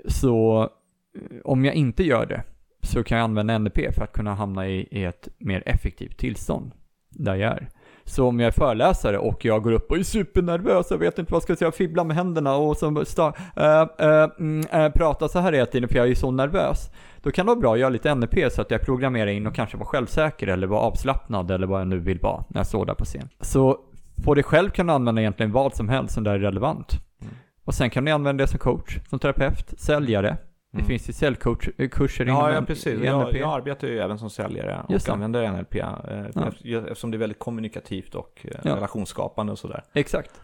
Så 0.05 0.61
eh, 0.61 1.37
om 1.43 1.65
jag 1.65 1.75
inte 1.75 2.03
gör 2.03 2.25
det 2.25 2.43
så 2.91 3.03
kan 3.03 3.17
jag 3.17 3.23
använda 3.25 3.57
NLP 3.57 3.95
för 3.95 4.03
att 4.03 4.13
kunna 4.13 4.33
hamna 4.33 4.67
i, 4.67 4.87
i 4.91 5.03
ett 5.03 5.27
mer 5.37 5.63
effektivt 5.65 6.17
tillstånd 6.17 6.71
där 7.09 7.35
jag 7.35 7.51
är. 7.51 7.69
Så 8.03 8.27
om 8.27 8.39
jag 8.39 8.47
är 8.47 8.51
föreläsare 8.51 9.17
och 9.17 9.45
jag 9.45 9.63
går 9.63 9.71
upp 9.71 9.91
och 9.91 9.97
är 9.97 10.03
supernervös, 10.03 10.87
jag 10.91 10.97
vet 10.97 11.19
inte 11.19 11.31
vad 11.31 11.37
jag 11.37 11.43
ska 11.43 11.55
säga, 11.55 11.71
fibblar 11.71 12.03
med 12.03 12.15
händerna 12.15 12.55
och 12.55 12.77
så 12.77 12.89
sta- 12.89 13.33
äh, 13.55 14.07
äh, 14.07 14.29
mm, 14.39 14.67
äh, 14.71 14.89
pratar 14.89 15.27
så 15.27 15.39
här 15.39 15.53
hela 15.53 15.65
tiden 15.65 15.89
för 15.89 15.97
jag 15.97 16.09
är 16.09 16.15
så 16.15 16.31
nervös. 16.31 16.91
Då 17.21 17.31
kan 17.31 17.45
det 17.45 17.49
vara 17.49 17.59
bra 17.59 17.73
att 17.73 17.79
göra 17.79 17.89
lite 17.89 18.15
NLP 18.15 18.51
så 18.51 18.61
att 18.61 18.71
jag 18.71 18.81
programmerar 18.81 19.27
in 19.27 19.47
och 19.47 19.55
kanske 19.55 19.77
vara 19.77 19.87
självsäker 19.87 20.47
eller 20.47 20.67
vara 20.67 20.79
avslappnad 20.79 21.51
eller 21.51 21.67
vad 21.67 21.81
jag 21.81 21.87
nu 21.87 21.99
vill 21.99 22.19
vara 22.19 22.43
när 22.49 22.59
jag 22.59 22.67
står 22.67 22.85
där 22.85 22.93
på 22.93 23.05
scen. 23.05 23.29
Så 23.41 23.77
på 24.23 24.33
dig 24.33 24.43
själv 24.43 24.69
kan 24.69 24.87
du 24.87 24.93
använda 24.93 25.21
egentligen 25.21 25.51
vad 25.51 25.75
som 25.75 25.89
helst 25.89 26.13
som 26.13 26.23
där 26.23 26.33
är 26.33 26.39
relevant. 26.39 26.91
Mm. 27.21 27.33
Och 27.65 27.73
sen 27.73 27.89
kan 27.89 28.05
du 28.05 28.11
använda 28.11 28.43
det 28.43 28.47
som 28.47 28.59
coach, 28.59 28.99
som 29.09 29.19
terapeut, 29.19 29.73
säljare. 29.79 30.37
Det 30.71 30.77
Mm. 30.77 30.87
finns 30.87 31.09
ju 31.09 31.13
säljkurser 31.13 32.23
inom 32.23 32.35
Ja, 32.37 32.53
ja 32.53 32.61
precis. 32.61 32.99
Jag, 33.03 33.35
jag 33.35 33.49
arbetar 33.53 33.87
ju 33.87 33.99
även 33.99 34.19
som 34.19 34.29
säljare 34.29 34.85
Just 34.89 35.05
och 35.07 35.09
det. 35.09 35.13
använder 35.13 35.51
NLP 35.51 35.75
eh, 35.79 35.87
Ja. 36.35 36.47
efter- 36.47 36.77
eftersom 36.87 37.11
det 37.11 37.17
är 37.17 37.19
väldigt 37.19 37.39
kommunikativt 37.39 38.15
och 38.15 38.39
eh, 38.45 38.59
Ja. 38.63 38.75
relationsskapande 38.75 39.51
och 39.51 39.59
sådär. 39.59 39.83
Exakt. 39.93 40.41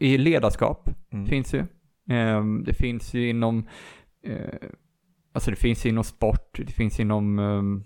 I 0.00 0.18
ledarskap 0.18 0.88
Mm. 1.12 1.26
finns 1.26 1.54
ju. 1.54 1.64
Ehm, 2.10 2.64
det 2.64 2.74
finns 2.74 3.14
ju 3.14 3.28
inom, 3.28 3.66
eh, 4.26 4.68
alltså 5.34 5.50
det 5.50 5.56
finns 5.56 5.86
inom 5.86 6.04
sport, 6.04 6.56
det 6.66 6.72
finns 6.72 7.00
inom 7.00 7.38
ehm, 7.38 7.84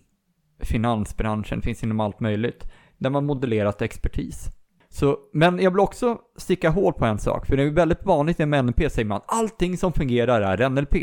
finansbranschen, 0.61 1.59
det 1.59 1.65
finns 1.65 1.83
inom 1.85 2.01
allt 2.01 2.21
möjligt. 2.21 2.65
Där 2.99 3.11
man 3.11 3.27
modellerat 3.27 3.83
expertis. 3.83 4.49
Så, 4.89 5.19
men 5.33 5.59
jag 5.59 5.71
vill 5.71 5.81
också 5.81 6.19
sticka 6.37 6.71
hål 6.71 6.93
på 6.93 7.05
en 7.05 7.19
sak, 7.19 7.47
för 7.47 7.57
det 7.57 7.63
är 7.63 7.71
väldigt 7.71 8.05
vanligt 8.05 8.39
med 8.39 8.65
NLP 8.65 8.91
säger 8.91 9.09
man 9.09 9.21
allting 9.27 9.77
som 9.77 9.93
fungerar 9.93 10.41
är 10.43 10.69
NLP. 10.69 10.95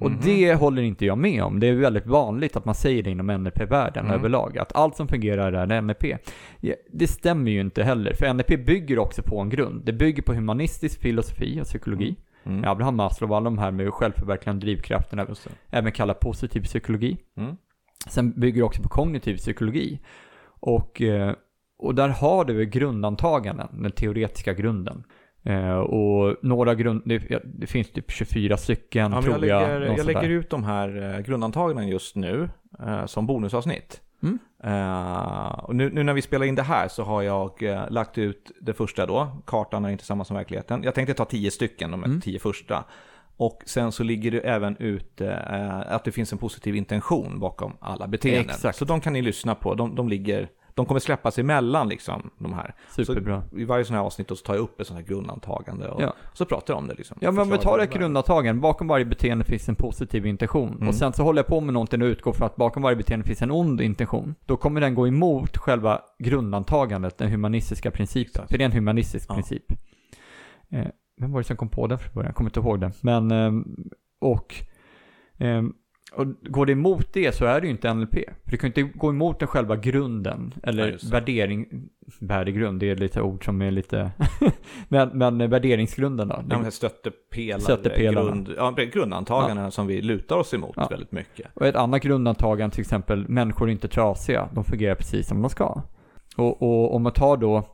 Och 0.00 0.10
Mhm. 0.10 0.20
det 0.22 0.54
håller 0.54 0.82
inte 0.82 1.06
jag 1.06 1.18
med 1.18 1.42
om. 1.42 1.60
Det 1.60 1.66
är 1.66 1.74
väldigt 1.74 2.06
vanligt 2.06 2.56
att 2.56 2.64
man 2.64 2.74
säger 2.74 3.02
det 3.02 3.10
inom 3.10 3.30
NLP-världen 3.30 4.04
Mm. 4.04 4.18
överlag, 4.18 4.58
att 4.58 4.74
allt 4.76 4.96
som 4.96 5.08
fungerar 5.08 5.52
är 5.52 5.80
NLP. 5.80 6.18
Det 6.92 7.06
stämmer 7.06 7.50
ju 7.50 7.60
inte 7.60 7.82
heller, 7.82 8.14
för 8.14 8.26
NLP 8.34 8.56
bygger 8.56 8.98
också 8.98 9.22
på 9.22 9.40
en 9.40 9.48
grund. 9.50 9.84
Det 9.84 9.92
bygger 9.92 10.22
på 10.22 10.34
humanistisk 10.34 11.00
filosofi 11.00 11.60
och 11.60 11.64
psykologi. 11.64 12.16
Mm. 12.44 12.64
Abraham 12.64 12.96
Maslow 12.96 13.30
och 13.30 13.36
alla 13.36 13.44
de 13.44 13.58
här 13.58 13.70
med 13.70 13.94
självförverkligande 13.94 14.66
drivkrafterna, 14.66 15.26
även 15.70 15.92
kallat 15.92 16.20
positiv 16.20 16.60
psykologi. 16.64 17.16
Mm. 17.36 17.56
Sen 18.08 18.30
bygger 18.40 18.60
det 18.60 18.64
också 18.64 18.82
på 18.82 18.88
kognitiv 18.88 19.36
psykologi. 19.36 20.00
Och, 20.60 21.02
eh, 21.02 21.34
och 21.78 21.94
där 21.94 22.08
har 22.08 22.44
du 22.44 22.64
grundantaganden, 22.66 23.68
den 23.82 23.92
teoretiska 23.92 24.52
grunden. 24.52 25.04
Eh, 25.48 25.78
och 25.78 26.36
några 26.42 26.74
grund, 26.74 27.02
det, 27.04 27.42
det 27.44 27.66
finns 27.66 27.90
typ 27.90 28.10
24 28.10 28.56
stycken 28.56 29.12
Ja, 29.12 29.22
tror 29.22 29.34
jag 29.34 29.40
lägger, 29.40 29.96
jag 29.96 30.06
lägger 30.06 30.28
ut 30.28 30.50
de 30.50 30.64
här 30.64 31.14
eh, 31.14 31.20
grundantagandena 31.20 31.88
just 31.88 32.16
nu 32.16 32.48
eh, 32.86 33.06
som 33.06 33.26
bonusavsnitt. 33.26 34.00
Mm. 34.22 34.38
Eh, 34.64 35.48
och 35.48 35.76
nu, 35.76 35.90
nu 35.90 36.02
när 36.02 36.12
vi 36.14 36.22
spelar 36.22 36.46
in 36.46 36.54
det 36.54 36.62
här 36.62 36.88
så 36.88 37.02
har 37.02 37.22
jag 37.22 37.62
eh, 37.62 37.90
lagt 37.90 38.18
ut 38.18 38.50
det 38.60 38.74
första 38.74 39.06
då. 39.06 39.42
Kartan 39.46 39.84
är 39.84 39.88
inte 39.90 40.04
samma 40.04 40.24
som 40.24 40.36
verkligheten. 40.36 40.82
Jag 40.82 40.94
tänkte 40.94 41.14
ta 41.14 41.24
tio 41.24 41.50
stycken, 41.50 41.90
de 41.90 42.04
Mm. 42.04 42.20
tio 42.20 42.38
första. 42.38 42.84
Och 43.36 43.62
sen 43.66 43.92
så 43.92 44.02
ligger 44.02 44.30
det 44.30 44.40
även 44.40 44.76
ut 44.76 45.20
eh, 45.20 45.80
att 45.86 46.04
det 46.04 46.12
finns 46.12 46.32
en 46.32 46.38
positiv 46.38 46.76
intention 46.76 47.40
bakom 47.40 47.76
alla 47.80 48.06
beteenden. 48.06 48.50
Exakt. 48.50 48.78
Så 48.78 48.84
de 48.84 49.00
kan 49.00 49.12
ni 49.12 49.22
lyssna 49.22 49.54
på. 49.54 49.74
De, 49.74 49.94
de, 49.94 50.08
ligger, 50.08 50.48
de 50.78 50.86
kommer 50.86 51.00
släppas 51.00 51.38
emellan 51.38 51.88
liksom, 51.88 52.30
de 52.38 52.52
här. 52.52 52.74
Superbra. 52.88 53.42
Så 53.50 53.58
I 53.58 53.64
varje 53.64 53.84
sån 53.84 53.96
här 53.96 54.02
avsnitt 54.02 54.28
så 54.28 54.36
tar 54.36 54.54
jag 54.54 54.62
upp 54.62 54.80
ett 54.80 54.86
sånt 54.86 55.00
här 55.00 55.06
grundantagande 55.06 55.88
och 55.88 56.02
Ja. 56.02 56.14
så 56.34 56.44
pratar 56.44 56.74
jag 56.74 56.78
om 56.78 56.86
det 56.88 56.94
liksom. 56.94 57.18
Ja 57.20 57.30
men 57.30 57.42
om 57.42 57.50
vi 57.50 57.58
tar 57.58 57.78
ett 57.78 57.90
det 57.90 57.96
är. 57.96 58.00
grundantagen, 58.00 58.60
bakom 58.60 58.88
varje 58.88 59.04
beteende 59.04 59.44
finns 59.44 59.68
en 59.68 59.74
positiv 59.74 60.26
intention. 60.26 60.72
Mm. 60.74 60.88
Och 60.88 60.94
sen 60.94 61.12
så 61.12 61.22
håller 61.22 61.38
jag 61.38 61.46
på 61.46 61.60
med 61.60 61.74
någonting 61.74 62.02
och 62.02 62.06
utgår 62.06 62.32
från 62.32 62.46
att 62.46 62.56
bakom 62.56 62.82
varje 62.82 62.96
beteende 62.96 63.26
finns 63.26 63.42
en 63.42 63.50
ond 63.50 63.80
intention. 63.80 64.34
Då 64.46 64.56
kommer 64.56 64.80
den 64.80 64.94
gå 64.94 65.08
emot 65.08 65.56
själva 65.56 66.00
grundantagandet, 66.18 67.18
den 67.18 67.30
humanistiska 67.30 67.90
principen. 67.90 68.48
För 68.48 68.58
det 68.58 68.64
är 68.64 68.66
en 68.66 68.72
humanistisk 68.72 69.26
Ja. 69.30 69.34
princip. 69.34 69.72
Eh, 70.70 70.86
vem 71.20 71.32
var 71.32 71.40
det 71.40 71.44
som 71.44 71.56
kom 71.56 71.68
på 71.68 71.86
den 71.86 71.98
från 71.98 72.14
början? 72.14 72.26
Jag 72.28 72.34
kommer 72.34 72.50
inte 72.50 72.60
ihåg 72.60 72.80
den. 72.80 72.92
Men, 73.00 73.30
ehm, 73.30 73.64
och, 74.20 74.54
ehm, 75.38 75.72
och 76.12 76.26
går 76.42 76.66
det 76.66 76.72
emot 76.72 77.12
det 77.12 77.34
så 77.34 77.44
är 77.44 77.60
det 77.60 77.66
ju 77.66 77.70
inte 77.70 77.94
NLP. 77.94 78.14
För 78.44 78.50
det 78.50 78.56
kan 78.56 78.70
ju 78.74 78.82
inte 78.82 78.98
gå 78.98 79.10
emot 79.10 79.38
den 79.38 79.48
själva 79.48 79.76
grunden, 79.76 80.54
Ja, 80.62 80.68
eller 80.68 80.86
det. 80.92 81.04
värdering, 81.10 81.66
värdegrund, 82.20 82.80
det 82.80 82.90
är 82.90 82.96
lite 82.96 83.20
ord 83.22 83.44
som 83.44 83.62
är 83.62 83.70
lite, 83.70 84.10
men, 84.88 85.08
men 85.18 85.50
värderingsgrunden 85.50 86.28
då. 86.28 86.42
Ja, 86.50 86.56
här 86.58 86.70
stöttepelare, 86.70 87.60
Stöttepelarna. 87.60 88.26
grund, 88.30 88.54
ja, 88.56 88.70
grundantagandena 88.70 89.70
som 89.70 89.86
vi 89.86 90.02
lutar 90.02 90.36
oss 90.36 90.54
emot 90.54 90.72
Ja. 90.76 90.86
väldigt 90.90 91.12
mycket. 91.12 91.46
Och 91.54 91.66
ett 91.66 91.76
annat 91.76 92.02
grundantagande 92.02 92.74
till 92.74 92.82
exempel, 92.82 93.28
människor 93.28 93.68
är 93.68 93.72
inte 93.72 93.88
trasiga, 93.88 94.48
de 94.54 94.64
fungerar 94.64 94.94
precis 94.94 95.28
som 95.28 95.42
de 95.42 95.50
ska. 95.50 95.82
Och, 96.36 96.62
och 96.62 96.94
om 96.94 97.02
man 97.02 97.12
tar 97.12 97.36
då, 97.36 97.64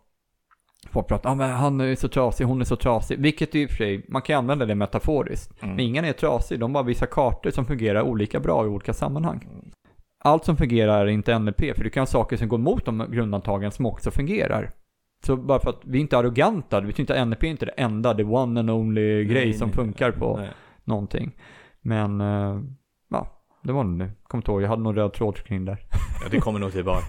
folk 0.90 1.08
pratar, 1.08 1.30
ah, 1.30 1.34
men 1.34 1.50
han 1.50 1.80
är 1.80 1.94
så 1.94 2.08
trasig, 2.08 2.44
hon 2.44 2.60
är 2.60 2.64
så 2.64 2.76
trasig, 2.76 3.18
vilket 3.18 3.54
i 3.54 3.66
och 3.66 3.70
för 3.70 3.76
sig, 3.76 4.04
man 4.08 4.22
kan 4.22 4.38
använda 4.38 4.66
det 4.66 4.74
metaforiskt. 4.74 5.62
Mm. 5.62 5.74
Men 5.74 5.84
ingen 5.84 6.04
är 6.04 6.12
trasig, 6.12 6.60
de 6.60 6.72
bara 6.72 6.84
visar 6.84 7.06
kartor 7.06 7.50
som 7.50 7.66
fungerar 7.66 8.02
olika 8.02 8.40
bra 8.40 8.64
i 8.64 8.68
olika 8.68 8.92
sammanhang. 8.92 9.48
Mm. 9.52 9.70
Allt 10.24 10.44
som 10.44 10.56
fungerar 10.56 11.06
är 11.06 11.10
inte 11.10 11.38
NLP, 11.38 11.76
för 11.76 11.84
det 11.84 11.90
kan 11.90 12.00
ha 12.00 12.06
saker 12.06 12.36
som 12.36 12.48
går 12.48 12.58
emot 12.58 12.84
de 12.84 13.06
grundantagen 13.10 13.70
som 13.70 13.86
också 13.86 14.10
fungerar. 14.10 14.70
Så 15.26 15.36
bara 15.36 15.60
för 15.60 15.70
att 15.70 15.80
vi 15.84 15.98
inte 15.98 16.16
är 16.16 16.20
arroganta, 16.20 16.80
det 16.80 16.86
betyder 16.86 17.02
inte 17.02 17.22
att 17.22 17.28
NLP 17.28 17.44
är 17.44 17.48
inte 17.48 17.66
det 17.66 17.72
enda, 17.72 18.14
the 18.14 18.24
one 18.24 18.60
and 18.60 18.70
only 18.70 19.24
grej 19.24 19.44
Nej, 19.44 19.54
som 19.54 19.68
nej, 19.68 19.74
funkar 19.74 20.10
på 20.10 20.36
nej. 20.36 20.50
någonting. 20.84 21.36
Men, 21.80 22.20
eh, 22.20 22.60
det 23.64 23.72
var 23.72 23.84
det. 23.84 24.10
Kommer 24.22 24.42
inte 24.42 24.50
ihåg, 24.50 24.62
jag 24.62 24.68
hade 24.68 24.82
någon 24.82 24.94
röd 24.94 25.12
tråd 25.12 25.36
kring 25.36 25.64
där. 25.64 25.78
Ja, 26.22 26.28
det 26.30 26.40
kommer 26.40 26.58
nog 26.58 26.72
tillbaka. 26.72 27.06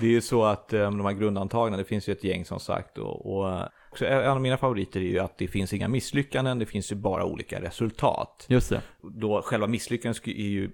det 0.00 0.06
är 0.06 0.10
ju 0.10 0.20
så 0.20 0.44
att 0.44 0.72
um, 0.72 0.98
de 0.98 1.06
här 1.06 1.12
grundantagandena, 1.12 1.76
det 1.76 1.88
finns 1.88 2.08
ju 2.08 2.12
ett 2.12 2.24
gäng 2.24 2.44
som 2.44 2.60
sagt. 2.60 2.98
Och, 2.98 3.36
och 3.36 3.50
eh, 3.50 3.66
också, 3.90 4.06
en 4.06 4.30
av 4.30 4.40
mina 4.40 4.56
favoriter 4.56 5.00
är 5.00 5.04
ju 5.04 5.18
att 5.18 5.38
det 5.38 5.48
finns 5.48 5.72
inga 5.72 5.88
misslyckanden, 5.88 6.58
det 6.58 6.66
finns 6.66 6.92
ju 6.92 6.96
bara 6.96 7.24
olika 7.24 7.62
resultat. 7.62 8.46
Just 8.48 8.70
det. 8.70 8.80
Då 9.02 9.42
själva 9.42 9.66
misslyckandet 9.66 10.26
är 10.26 10.30
ju 10.30 10.70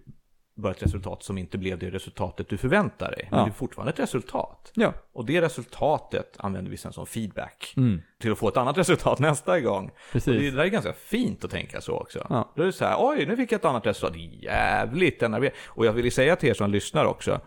bara 0.61 0.73
ett 0.73 0.83
resultat 0.83 1.23
som 1.23 1.39
inte 1.39 1.59
blev 1.59 1.79
det 1.79 1.91
resultatet 1.91 2.49
du 2.49 2.57
förväntar 2.57 3.11
dig. 3.11 3.29
Men 3.31 3.39
Ja. 3.39 3.45
det 3.45 3.51
är 3.51 3.53
fortfarande 3.53 3.93
ett 3.93 3.99
resultat. 4.01 4.73
Ja. 4.75 4.93
Och 5.13 5.25
det 5.27 5.41
resultatet 5.43 6.35
använder 6.39 6.71
vi 6.71 6.77
sen 6.77 6.93
som 6.93 7.07
feedback 7.07 7.75
Mm, 7.77 8.03
till 8.21 8.33
att 8.33 8.39
få 8.39 8.49
ett 8.49 8.57
annat 8.57 8.79
resultat 8.79 9.19
nästa 9.19 9.61
gång. 9.61 9.85
Och 9.85 9.91
det, 9.91 10.13
precis. 10.13 10.55
där 10.55 10.59
är 10.63 10.67
ganska 10.67 10.93
fint 10.93 11.45
att 11.45 11.51
tänka 11.51 11.81
så 11.81 11.93
också. 11.93 12.27
Ja. 12.31 12.53
Då 12.57 12.63
är 12.63 12.67
det 12.67 12.73
så 12.73 12.85
här, 12.85 12.97
oj, 12.99 13.27
nu 13.27 13.37
fick 13.37 13.53
jag 13.53 13.59
ett 13.59 13.65
annat 13.65 13.87
resultat. 13.87 14.17
Jävligt. 14.17 15.23
Och 15.67 15.87
jag 15.87 15.93
vill 15.93 16.13
säga 16.13 16.37
till 16.37 16.49
er 16.49 16.55
som 16.55 16.71
lyssnar 16.71 17.05
också, 17.05 17.41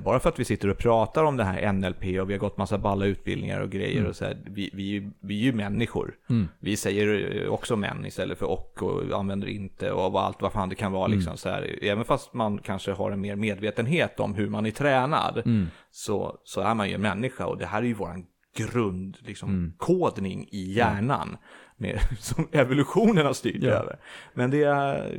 bara 0.00 0.20
för 0.20 0.28
att 0.28 0.38
vi 0.40 0.44
sitter 0.44 0.68
och 0.68 0.78
pratar 0.78 1.24
om 1.24 1.36
det 1.36 1.44
här 1.44 1.72
NLP 1.72 2.02
och 2.20 2.30
vi 2.30 2.32
har 2.34 2.38
gått 2.38 2.56
massa 2.56 2.78
balla 2.78 3.04
utbildningar 3.06 3.60
och 3.60 3.70
grejer 3.70 3.96
Mm. 3.98 4.08
och 4.10 4.16
så 4.16 4.24
här, 4.24 4.38
vi, 4.46 4.70
vi, 4.74 5.10
vi 5.20 5.40
är 5.40 5.44
ju 5.44 5.52
människor. 5.52 6.14
Vi 6.60 6.76
säger 6.76 7.36
eh, 7.42 7.48
också 7.52 7.76
män 7.76 8.06
istället 8.06 8.38
för 8.38 8.46
och 8.46 8.82
och 8.82 9.18
använder 9.18 9.48
inte 9.48 9.90
och 9.92 10.20
allt 10.22 10.42
vad 10.42 10.52
fan 10.52 10.68
det 10.68 10.74
kan 10.74 10.92
vara 10.92 11.04
Mm. 11.06 11.16
liksom 11.18 11.36
så 11.36 11.48
här. 11.48 11.78
Även 11.82 12.04
fast 12.04 12.34
man 12.34 12.58
kanske 12.58 12.92
har 12.92 13.10
en 13.10 13.20
mer 13.20 13.36
medvetenhet 13.36 14.20
om 14.20 14.34
hur 14.34 14.48
man 14.48 14.66
är 14.66 14.70
tränad 14.70 15.42
Mm. 15.44 15.66
så, 15.90 16.38
så 16.44 16.60
är 16.60 16.74
man 16.74 16.88
ju 16.88 16.94
en 16.94 17.02
människa 17.02 17.46
och 17.46 17.58
det 17.58 17.66
här 17.66 17.82
är 17.82 17.86
ju 17.86 17.94
våran 17.94 18.26
grund, 18.56 19.16
liksom, 19.20 19.48
Mm. 19.48 19.72
kodning 19.78 20.48
i 20.52 20.72
hjärnan 20.72 21.36
med, 21.76 21.98
som 22.18 22.48
evolutionen 22.52 23.26
har 23.26 23.32
styrt 23.32 23.62
Ja. 23.62 23.70
över. 23.70 23.98
Men 24.34 24.50
det 24.50 24.62
är, 24.62 25.12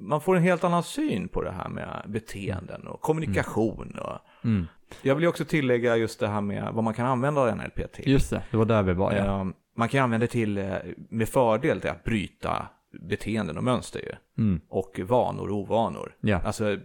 man 0.00 0.20
får 0.20 0.36
en 0.36 0.42
helt 0.42 0.64
annan 0.64 0.82
syn 0.82 1.28
på 1.28 1.42
det 1.42 1.50
här 1.50 1.68
med 1.68 2.02
beteenden 2.08 2.86
och 2.86 3.00
kommunikation. 3.00 3.98
Och, 3.98 4.18
Mm. 4.44 4.66
jag 5.02 5.14
vill 5.14 5.22
ju 5.22 5.28
också 5.28 5.44
tillägga 5.44 5.96
just 5.96 6.20
det 6.20 6.28
här 6.28 6.40
med 6.40 6.68
vad 6.72 6.84
man 6.84 6.94
kan 6.94 7.06
använda 7.06 7.54
NLP 7.54 7.92
till. 7.92 8.08
Just 8.12 8.30
det, 8.30 8.42
det 8.50 8.56
var 8.56 8.64
där 8.64 8.82
vi 8.82 8.92
var 8.92 9.12
ja. 9.12 9.40
Eh, 9.40 9.46
Man 9.76 9.88
kan 9.88 10.04
använda 10.04 10.26
det 10.26 10.30
till, 10.32 10.58
eh, 10.58 10.72
med 11.10 11.28
fördel 11.28 11.80
till 11.80 11.90
att 11.90 12.04
bryta 12.04 12.66
beteenden 13.08 13.56
och 13.58 13.64
mönster 13.64 14.00
ju. 14.00 14.12
Mm. 14.44 14.60
Och 14.68 15.00
vanor 15.04 15.48
och 15.50 15.56
ovanor. 15.56 16.14
Ja. 16.20 16.40
Alltså, 16.44 16.76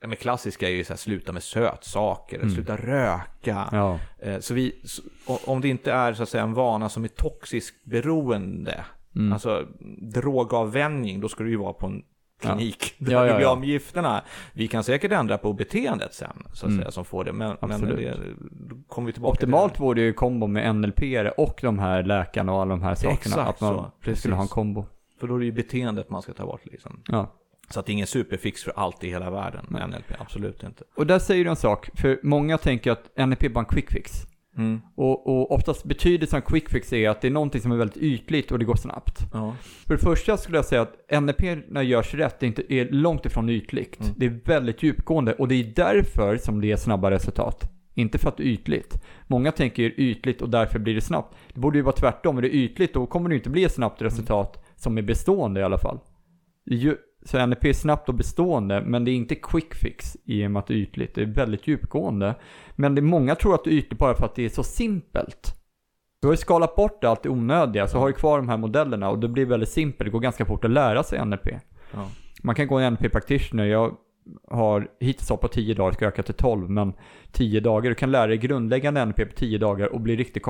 det 0.00 0.06
med 0.06 0.18
klassiska 0.18 0.68
är 0.68 0.72
ju 0.72 0.84
så 0.84 0.92
här, 0.92 0.98
sluta 0.98 1.32
med 1.32 1.42
sötsaker, 1.42 2.38
eller 2.38 2.48
sluta 2.50 2.76
röka. 2.76 3.68
Mm. 3.72 3.80
Ja. 3.80 3.98
Eh, 4.18 4.38
Så 4.40 4.54
vi, 4.54 4.82
om 5.46 5.60
det 5.60 5.68
inte 5.68 5.92
är 5.92 6.12
så 6.14 6.22
att 6.22 6.28
säga 6.28 6.42
en 6.42 6.54
vana 6.54 6.88
som 6.88 7.04
är 7.04 7.08
toxiskt 7.08 7.84
beroende, 7.84 8.84
Mm. 9.16 9.32
alltså 9.32 9.66
drogavvänjning, 10.22 11.20
då 11.20 11.28
ska 11.28 11.44
du 11.44 11.50
ju 11.50 11.56
vara 11.56 11.72
på 11.72 11.86
en 11.86 12.02
klinik 12.38 12.94
där 12.98 13.12
Ja, 13.12 13.26
ja, 13.26 13.34
blir 13.34 13.44
ja. 13.44 13.50
av 13.50 13.58
med 13.60 13.68
gifterna. 13.68 14.22
Vi 14.52 14.68
kan 14.68 14.84
säkert 14.84 15.12
ändra 15.12 15.38
på 15.38 15.52
beteendet 15.52 16.14
sen, 16.14 16.46
så 16.52 16.66
att 16.66 16.74
säga, 16.74 16.90
som 16.90 17.04
får 17.04 17.24
det, 17.24 17.32
men, 17.32 17.56
men 17.60 17.80
det, 17.80 18.16
kommer 18.88 19.06
vi 19.06 19.12
tillbaka 19.12 19.32
Optimalt 19.32 19.74
till 19.74 19.82
vore 19.82 20.00
ju 20.00 20.12
kombo 20.12 20.46
med 20.46 20.74
NLP 20.74 21.02
och 21.36 21.58
de 21.62 21.78
här 21.78 22.02
läkarna 22.02 22.52
och 22.52 22.60
alla 22.60 22.70
de 22.70 22.82
här 22.82 22.94
sakerna. 22.94 23.14
Exakt 23.14 23.48
att 23.48 23.60
man 23.60 23.74
så, 23.74 23.90
precis. 24.00 24.18
skulle 24.18 24.34
ha 24.34 24.42
en 24.42 24.48
kombo. 24.48 24.80
det. 24.80 25.20
För 25.20 25.28
då 25.28 25.34
är 25.34 25.38
det 25.38 25.44
ju 25.44 25.52
beteendet 25.52 26.10
man 26.10 26.22
ska 26.22 26.32
ta 26.32 26.46
bort 26.46 26.60
liksom. 26.64 27.00
Ja. 27.08 27.34
Så 27.70 27.80
att 27.80 27.86
det 27.86 27.90
är 27.90 27.94
ingen 27.94 28.06
superfix 28.06 28.64
för 28.64 28.72
allt 28.76 29.04
i 29.04 29.08
hela 29.08 29.30
världen 29.30 29.66
med 29.68 29.88
NLP, 29.88 30.20
absolut 30.20 30.62
inte. 30.62 30.84
Och 30.94 31.06
där 31.06 31.18
säger 31.18 31.44
du 31.44 31.50
en 31.50 31.56
sak, 31.56 31.90
för 31.94 32.20
många 32.22 32.58
tänker 32.58 32.90
att 32.90 33.16
NLP 33.16 33.42
är 33.42 33.48
bara 33.48 33.60
en 33.60 33.66
quick 33.66 33.90
fix. 33.90 34.27
Mm. 34.58 34.80
Och, 34.94 35.26
och 35.26 35.50
oftast 35.52 35.84
betydelsen 35.84 36.36
av 36.36 36.40
quick 36.40 36.68
fix 36.70 36.92
är 36.92 37.08
att 37.08 37.20
det 37.20 37.28
är 37.28 37.32
någonting 37.32 37.60
som 37.60 37.72
är 37.72 37.76
väldigt 37.76 37.96
ytligt 37.96 38.52
och 38.52 38.58
det 38.58 38.64
går 38.64 38.76
snabbt. 38.76 39.20
Ja. 39.32 39.54
För 39.86 39.94
det 39.94 40.00
första 40.00 40.36
skulle 40.36 40.58
jag 40.58 40.64
säga 40.64 40.82
att 40.82 41.22
NLP 41.22 41.40
när 41.68 41.82
görs 41.82 42.14
rätt 42.14 42.42
är, 42.42 42.46
inte, 42.46 42.74
är 42.74 42.88
långt 42.90 43.26
ifrån 43.26 43.48
ytligt. 43.48 44.00
Mm. 44.00 44.14
Det 44.16 44.26
är 44.26 44.40
väldigt 44.44 44.82
djupgående 44.82 45.32
och 45.32 45.48
det 45.48 45.54
är 45.54 45.72
därför 45.76 46.36
som 46.36 46.60
det 46.60 46.66
ger 46.66 46.76
snabba 46.76 47.10
resultat. 47.10 47.70
Inte 47.94 48.18
för 48.18 48.28
att 48.28 48.36
det 48.36 48.42
är 48.42 48.46
ytligt. 48.46 49.02
Många 49.26 49.52
tänker 49.52 50.00
ytligt 50.00 50.42
och 50.42 50.48
därför 50.50 50.78
blir 50.78 50.94
det 50.94 51.00
snabbt. 51.00 51.36
Det 51.54 51.60
borde 51.60 51.78
ju 51.78 51.82
vara 51.82 51.96
tvärtom. 51.96 52.38
Är 52.38 52.42
det 52.42 52.50
ytligt 52.50 52.94
då 52.94 53.06
kommer 53.06 53.28
det 53.28 53.34
inte 53.34 53.50
bli 53.50 53.64
ett 53.64 53.74
snabbt 53.74 54.02
resultat 54.02 54.64
som 54.76 54.98
är 54.98 55.02
bestående 55.02 55.60
i 55.60 55.62
alla 55.62 55.78
fall. 55.78 55.98
Är 56.70 56.74
ju- 56.74 56.96
Så 57.28 57.46
NLP 57.46 57.64
är 57.64 57.72
snabbt 57.72 58.08
och 58.08 58.14
bestående, 58.14 58.82
men 58.86 59.04
det 59.04 59.10
är 59.10 59.12
inte 59.12 59.34
quick 59.34 59.74
fix 59.74 60.16
i 60.24 60.46
och 60.46 60.50
med 60.50 60.60
att 60.60 60.66
det 60.66 60.74
är 60.74 60.78
ytligt. 60.78 61.14
Det 61.14 61.22
är 61.22 61.26
väldigt 61.26 61.66
djupgående. 61.66 62.34
Men 62.76 62.94
det 62.94 63.00
är 63.00 63.02
många 63.02 63.34
tror 63.34 63.54
att 63.54 63.64
det 63.64 63.70
är 63.70 63.74
ytligt 63.74 63.98
bara 63.98 64.14
för 64.14 64.24
att 64.24 64.34
det 64.34 64.44
är 64.44 64.48
så 64.48 64.62
simpelt. 64.62 65.54
Du 66.20 66.28
har 66.28 66.32
ju 66.32 66.36
skalat 66.36 66.76
bort 66.76 67.04
allt 67.04 67.22
det 67.22 67.28
onödiga, 67.28 67.86
så 67.86 67.98
har 67.98 68.06
du 68.06 68.12
kvar 68.12 68.38
de 68.38 68.48
här 68.48 68.56
modellerna 68.56 69.10
och 69.10 69.18
det 69.18 69.28
blir 69.28 69.46
väldigt 69.46 69.68
simpelt. 69.68 70.06
Det 70.06 70.10
går 70.10 70.20
ganska 70.20 70.44
fort 70.44 70.64
att 70.64 70.70
lära 70.70 71.02
sig 71.02 71.24
NLP. 71.24 71.48
Ja. 71.94 72.08
Man 72.42 72.54
kan 72.54 72.66
gå 72.66 72.78
en 72.78 72.92
NLP 72.92 73.12
practitioner. 73.12 73.64
Jag 73.64 73.96
har 74.50 74.88
hittills 75.00 75.30
hoppat 75.30 75.52
10 75.52 75.74
dagar, 75.74 75.92
ska 75.92 76.06
öka 76.06 76.22
till 76.22 76.34
12, 76.34 76.70
men 76.70 76.92
10 77.32 77.60
dagar. 77.60 77.90
Du 77.90 77.94
kan 77.94 78.10
lära 78.10 78.26
dig 78.26 78.38
grundläggande 78.38 79.04
NLP 79.04 79.16
på 79.16 79.36
10 79.36 79.58
dagar 79.58 79.86
och 79.94 80.00
bli 80.00 80.16
riktigt 80.16 80.46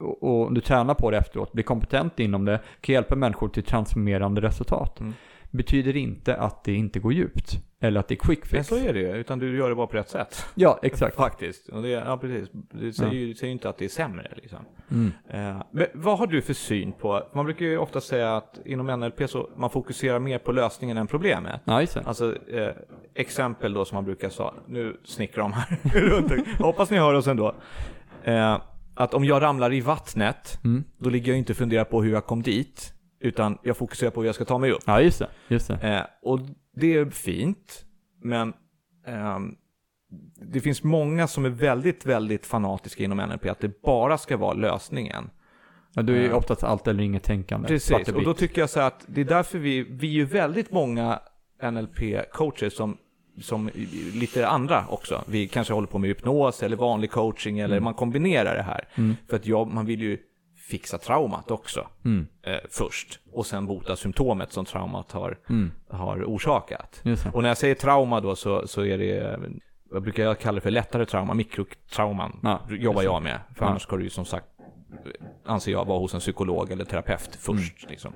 och, 0.00 0.22
och 0.22 0.54
du 0.54 0.60
tränar 0.60 0.94
på 0.94 1.10
det 1.10 1.16
efteråt, 1.16 1.52
blir 1.52 1.64
kompetent 1.64 2.20
inom 2.20 2.44
det, 2.44 2.60
kan 2.80 2.92
hjälpa 2.92 3.14
människor 3.14 3.48
till 3.48 3.62
transformerande 3.62 4.40
resultat. 4.40 5.00
Mm. 5.00 5.14
Betyder 5.50 5.96
inte 5.96 6.36
att 6.36 6.64
det 6.64 6.72
inte 6.74 7.00
går 7.00 7.12
djupt. 7.12 7.58
Eller 7.80 8.00
att 8.00 8.08
det 8.08 8.14
är 8.14 8.16
quick 8.16 8.38
Men 8.40 8.48
fix. 8.48 8.68
så 8.68 8.76
är 8.76 8.92
det 8.92 9.00
ju, 9.00 9.16
utan 9.16 9.38
du 9.38 9.56
gör 9.56 9.68
det 9.68 9.74
bara 9.74 9.86
på 9.86 9.96
rätt 9.96 10.08
sätt. 10.08 10.46
Ja, 10.54 10.78
exakt. 10.82 11.16
Faktiskt. 11.16 11.68
Och 11.68 11.82
det, 11.82 11.88
ja, 11.88 12.16
precis. 12.16 12.48
Det 12.52 12.92
säger 12.92 13.12
ju 13.12 13.34
ju 13.34 13.48
inte 13.50 13.68
att 13.68 13.78
det 13.78 13.84
är 13.84 13.88
sämre 13.88 14.32
liksom. 14.36 14.58
Mm. 14.90 15.12
Eh, 15.30 15.62
men 15.70 15.86
vad 15.94 16.18
har 16.18 16.26
du 16.26 16.42
för 16.42 16.54
syn 16.54 16.92
på, 16.92 17.22
man 17.34 17.44
brukar 17.44 17.66
ju 17.66 17.78
ofta 17.78 18.00
säga 18.00 18.36
att 18.36 18.58
inom 18.64 18.86
NLP 19.00 19.30
så 19.30 19.50
man 19.56 19.70
fokuserar 19.70 20.18
mer 20.18 20.38
på 20.38 20.52
lösningen 20.52 20.96
än 20.96 21.06
problemet. 21.06 21.60
Ja, 21.64 21.80
just 21.80 21.94
det. 21.94 22.02
Alltså 22.06 22.36
eh, 22.48 22.70
exempel 23.14 23.72
då 23.72 23.84
som 23.84 23.94
man 23.96 24.04
brukar 24.04 24.28
säga, 24.28 24.52
nu 24.66 24.96
snickrar 25.04 25.42
de 25.42 25.52
här 25.52 25.78
runt. 26.00 26.58
Hoppas 26.58 26.90
ni 26.90 26.98
hör 26.98 27.14
oss 27.14 27.26
ändå. 27.26 27.54
Eh, 28.24 28.60
att 28.94 29.14
om 29.14 29.24
jag 29.24 29.42
ramlar 29.42 29.72
i 29.72 29.80
vattnet, 29.80 30.58
Mm. 30.64 30.84
då 30.98 31.10
ligger 31.10 31.32
jag 31.32 31.38
inte 31.38 31.52
och 31.52 31.56
funderar 31.56 31.84
på 31.84 32.02
hur 32.02 32.12
jag 32.12 32.26
kom 32.26 32.42
dit, 32.42 32.94
utan 33.20 33.58
jag 33.62 33.76
fokuserar 33.76 34.10
på 34.10 34.20
hur 34.20 34.26
jag 34.28 34.34
ska 34.34 34.44
ta 34.44 34.58
mig 34.58 34.70
upp. 34.70 34.82
Ja, 34.86 35.00
just 35.00 35.18
det. 35.18 35.28
Just 35.48 35.68
det. 35.68 35.74
Eh, 35.74 36.02
och 36.22 36.40
det 36.76 36.94
är 36.96 37.10
fint, 37.10 37.84
men 38.22 38.52
ehm, 39.06 39.54
det 40.42 40.60
finns 40.60 40.82
många 40.82 41.26
som 41.26 41.44
är 41.44 41.48
väldigt, 41.50 42.06
väldigt 42.06 42.46
fanatiska 42.46 43.04
inom 43.04 43.18
NLP, 43.18 43.46
att 43.46 43.60
det 43.60 43.82
bara 43.82 44.18
ska 44.18 44.36
vara 44.36 44.52
lösningen. 44.54 45.30
Ja, 45.94 46.02
du 46.02 46.16
är 46.16 46.20
ju 46.22 46.28
Ja. 46.28 46.34
oftast 46.36 46.62
allt 46.64 46.86
eller 46.86 47.02
inget 47.04 47.22
tänkande. 47.22 47.68
Precis, 47.68 48.08
och 48.08 48.24
då 48.24 48.34
tycker 48.34 48.60
jag 48.62 48.70
så 48.70 48.80
här 48.80 48.86
att 48.86 49.04
det 49.06 49.20
är 49.20 49.24
därför 49.24 49.58
vi, 49.58 49.82
vi 49.82 50.08
är 50.08 50.12
ju 50.12 50.24
väldigt 50.24 50.70
många 50.70 51.20
NLP-coacher 51.62 52.68
som, 52.70 52.96
som 53.40 53.70
lite 54.14 54.48
andra 54.48 54.84
också. 54.88 55.24
Vi 55.26 55.48
kanske 55.48 55.74
håller 55.74 55.88
på 55.88 55.98
med 55.98 56.08
hypnos 56.08 56.62
eller 56.62 56.76
vanlig 56.76 57.10
coaching 57.10 57.58
eller 57.58 57.80
man 57.80 57.94
kombinerar 57.94 58.56
det 58.56 58.62
här. 58.62 58.88
Mm. 58.94 59.16
För 59.28 59.36
att 59.36 59.46
jag, 59.46 59.68
man 59.68 59.86
vill 59.86 60.00
ju 60.02 60.18
fixa 60.70 60.98
traumat 60.98 61.50
också 61.50 61.86
Mm. 62.04 62.26
eh, 62.42 62.54
först 62.70 63.20
och 63.32 63.46
sen 63.46 63.66
bota 63.66 63.96
symptomet 63.96 64.52
som 64.52 64.64
traumat 64.64 65.12
har, 65.12 65.38
Mm. 65.48 65.72
har 65.90 66.24
orsakat. 66.24 67.02
Och 67.32 67.42
när 67.42 67.48
jag 67.50 67.58
säger 67.58 67.74
trauma 67.74 68.20
då 68.20 68.36
så, 68.36 68.66
så 68.66 68.84
är 68.84 68.98
det, 68.98 69.40
vad 69.90 70.02
brukar 70.02 70.22
jag 70.24 70.38
kalla 70.38 70.54
det 70.54 70.60
för, 70.60 70.70
lättare 70.70 71.06
trauma, 71.06 71.34
mikrotrauman 71.34 72.40
Ja, 72.42 72.60
jobbar 72.70 73.02
jag 73.02 73.22
med. 73.22 73.40
För 73.56 73.64
Ja. 73.64 73.70
annars 73.70 73.82
ska 73.82 73.96
du 73.96 74.02
ju 74.04 74.10
som 74.10 74.24
sagt, 74.24 74.46
anser 75.46 75.72
jag, 75.72 75.84
vara 75.84 75.98
hos 75.98 76.14
en 76.14 76.20
psykolog 76.20 76.70
eller 76.72 76.84
terapeut 76.84 77.36
först. 77.40 77.82
Mm. 77.84 77.90
Liksom. 77.90 78.12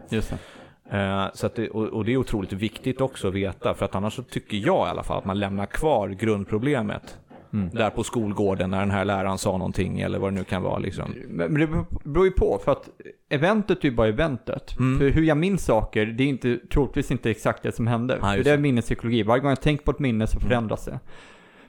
Eh, 0.90 1.26
så 1.34 1.48
det, 1.54 1.70
och, 1.70 1.84
och 1.86 2.04
det 2.04 2.12
är 2.12 2.16
otroligt 2.16 2.52
viktigt 2.52 3.00
också 3.00 3.28
att 3.28 3.34
veta, 3.34 3.74
för 3.74 3.84
att 3.84 3.94
annars 3.94 4.14
så 4.14 4.22
tycker 4.22 4.56
jag 4.56 4.86
i 4.86 4.90
alla 4.90 5.02
fall 5.02 5.18
att 5.18 5.24
man 5.24 5.38
lämnar 5.40 5.66
kvar 5.66 6.08
grundproblemet. 6.08 7.18
Mm. 7.52 7.70
Där 7.72 7.90
på 7.90 8.04
skolgården 8.04 8.70
när 8.70 8.80
den 8.80 8.90
här 8.90 9.04
läraren 9.04 9.38
sa 9.38 9.52
någonting 9.52 10.00
eller 10.00 10.18
vad 10.18 10.32
det 10.32 10.34
nu 10.34 10.44
kan 10.44 10.62
vara 10.62 10.78
liksom. 10.78 11.14
Men 11.28 11.54
det 11.54 11.66
beror 12.04 12.26
ju 12.26 12.32
på, 12.32 12.60
för 12.64 12.72
att 12.72 12.88
eventet 13.28 13.78
är 13.78 13.84
ju 13.84 13.94
bara 13.94 14.08
eventet. 14.08 14.78
Mm. 14.78 14.98
För 14.98 15.10
hur 15.10 15.22
jag 15.22 15.36
minns 15.36 15.64
saker, 15.64 16.06
det 16.06 16.24
är 16.24 16.28
inte, 16.28 16.58
troligtvis 16.72 17.10
inte 17.10 17.30
exakt 17.30 17.62
det 17.62 17.72
som 17.72 17.86
hände. 17.86 18.18
Ja, 18.20 18.26
för 18.26 18.44
det 18.44 18.50
är. 18.50 18.54
Mm. 18.54 18.62
minnespsykologi. 18.62 19.22
Varje 19.22 19.40
gång 19.40 19.50
jag 19.50 19.60
tänker 19.60 19.84
på 19.84 19.90
ett 19.90 19.98
minne 19.98 20.26
så 20.26 20.40
förändras 20.40 20.84
det. 20.84 21.00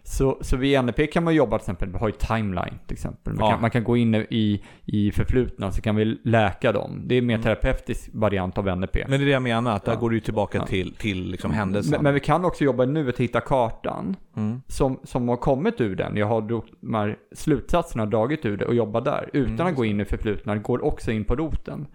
Så, 0.05 0.37
så 0.41 0.57
vid 0.57 0.83
NLP 0.83 1.11
kan 1.13 1.23
man 1.23 1.35
jobba 1.35 1.57
till 1.57 1.63
exempel, 1.63 1.89
vi 1.91 1.97
har 1.97 2.07
ju 2.07 2.13
timeline 2.13 2.79
till 2.87 2.93
exempel. 2.95 3.33
Man, 3.33 3.45
Ja. 3.45 3.51
kan, 3.51 3.61
man 3.61 3.71
kan 3.71 3.83
gå 3.83 3.97
in 3.97 4.15
i, 4.15 4.63
i 4.85 5.11
förflutna 5.11 5.71
så 5.71 5.81
kan 5.81 5.95
vi 5.95 6.17
läka 6.23 6.71
dem. 6.71 7.01
Det 7.05 7.15
är 7.15 7.21
mer 7.21 7.33
Mm. 7.35 7.43
terapeutisk 7.43 8.09
variant 8.13 8.57
av 8.57 8.65
NLP. 8.77 8.95
Men 8.95 9.09
det 9.19 9.23
är 9.23 9.25
det 9.25 9.31
jag 9.31 9.41
menar, 9.41 9.75
att 9.75 9.85
där 9.85 9.91
Ja. 9.93 9.99
går 9.99 10.09
du 10.09 10.19
tillbaka 10.19 10.57
Ja. 10.57 10.65
till, 10.65 10.93
till 10.93 11.31
liksom 11.31 11.51
händelsen. 11.51 11.91
Men, 11.91 12.03
men 12.03 12.13
vi 12.13 12.19
kan 12.19 12.45
också 12.45 12.63
jobba 12.63 12.85
nu 12.85 13.09
att 13.09 13.17
hitta 13.17 13.41
kartan 13.41 14.15
Mm. 14.37 14.61
som, 14.67 14.99
som 15.03 15.29
har 15.29 15.37
kommit 15.37 15.81
ur 15.81 15.95
den. 15.95 16.17
Jag 16.17 16.27
har 16.27 16.41
de 16.41 16.93
här 16.93 17.17
slutsatserna 17.35 18.05
dragit 18.05 18.45
ur 18.45 18.57
det 18.57 18.65
och 18.65 18.75
jobbar 18.75 19.01
där. 19.01 19.29
Utan 19.33 19.53
Mm, 19.53 19.67
att 19.67 19.75
gå 19.75 19.85
in 19.85 19.99
i 20.01 20.05
förflutna, 20.05 20.55
går 20.57 20.85
också 20.85 21.11
in 21.11 21.25
på 21.25 21.35
roten. 21.35 21.87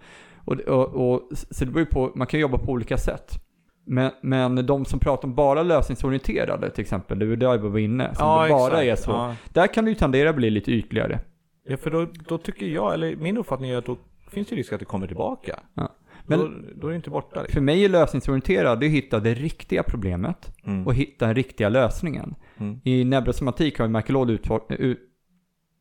Och, 0.45 0.59
och, 0.59 1.11
och, 1.13 1.21
så 1.51 1.65
det 1.65 1.71
beror 1.71 1.85
på, 1.85 2.11
man 2.15 2.27
kan 2.27 2.39
jobba 2.39 2.57
på 2.57 2.71
olika 2.71 2.97
sätt. 2.97 3.45
Men, 3.91 4.11
men 4.21 4.65
de 4.65 4.85
som 4.85 4.99
pratar 4.99 5.27
om 5.27 5.35
bara 5.35 5.63
lösningsorienterade 5.63 6.69
till 6.69 6.81
exempel, 6.81 7.19
det 7.19 7.25
var 7.25 7.35
där 7.35 7.57
vi 7.57 7.69
var 7.69 7.79
inne, 7.79 8.15
som 8.15 8.27
Ja, 8.27 8.47
bara 8.49 8.83
exakt. 8.83 8.85
är 8.85 8.95
så. 9.05 9.11
Ja. 9.11 9.35
Där 9.53 9.67
kan 9.73 9.85
det 9.85 9.91
ju 9.91 9.95
tendera 9.95 10.29
att 10.29 10.35
bli 10.35 10.49
lite 10.49 10.71
ytligare. 10.71 11.19
Ja, 11.67 11.77
för 11.77 11.91
då, 11.91 12.07
då 12.27 12.37
tycker 12.37 12.65
jag, 12.65 12.93
eller 12.93 13.15
min 13.15 13.37
uppfattning 13.37 13.69
är 13.69 13.77
att 13.77 13.85
då 13.85 13.97
finns 14.31 14.47
det 14.47 14.55
risk 14.55 14.73
att 14.73 14.79
det 14.79 14.85
kommer 14.85 15.07
tillbaka. 15.07 15.59
Ja. 15.73 15.95
Men- 16.25 16.39
då, 16.39 16.49
då 16.75 16.87
är 16.87 16.91
det 16.91 16.95
inte 16.95 17.09
borta. 17.09 17.41
Liksom. 17.41 17.53
För 17.53 17.61
mig 17.61 17.85
är 17.85 17.89
lösningsorienterad, 17.89 18.79
det 18.79 18.85
är 18.85 18.87
att 18.87 18.93
hitta 18.93 19.19
det 19.19 19.33
riktiga 19.33 19.83
problemet 19.83 20.55
Mm. 20.65 20.87
och 20.87 20.95
hitta 20.95 21.25
den 21.25 21.35
riktiga 21.35 21.69
lösningen. 21.69 22.35
Mm. 22.57 22.79
I 22.83 23.03
neurosomatik 23.03 23.79
har 23.79 23.85
ju 23.85 23.91
Michael 23.91 24.15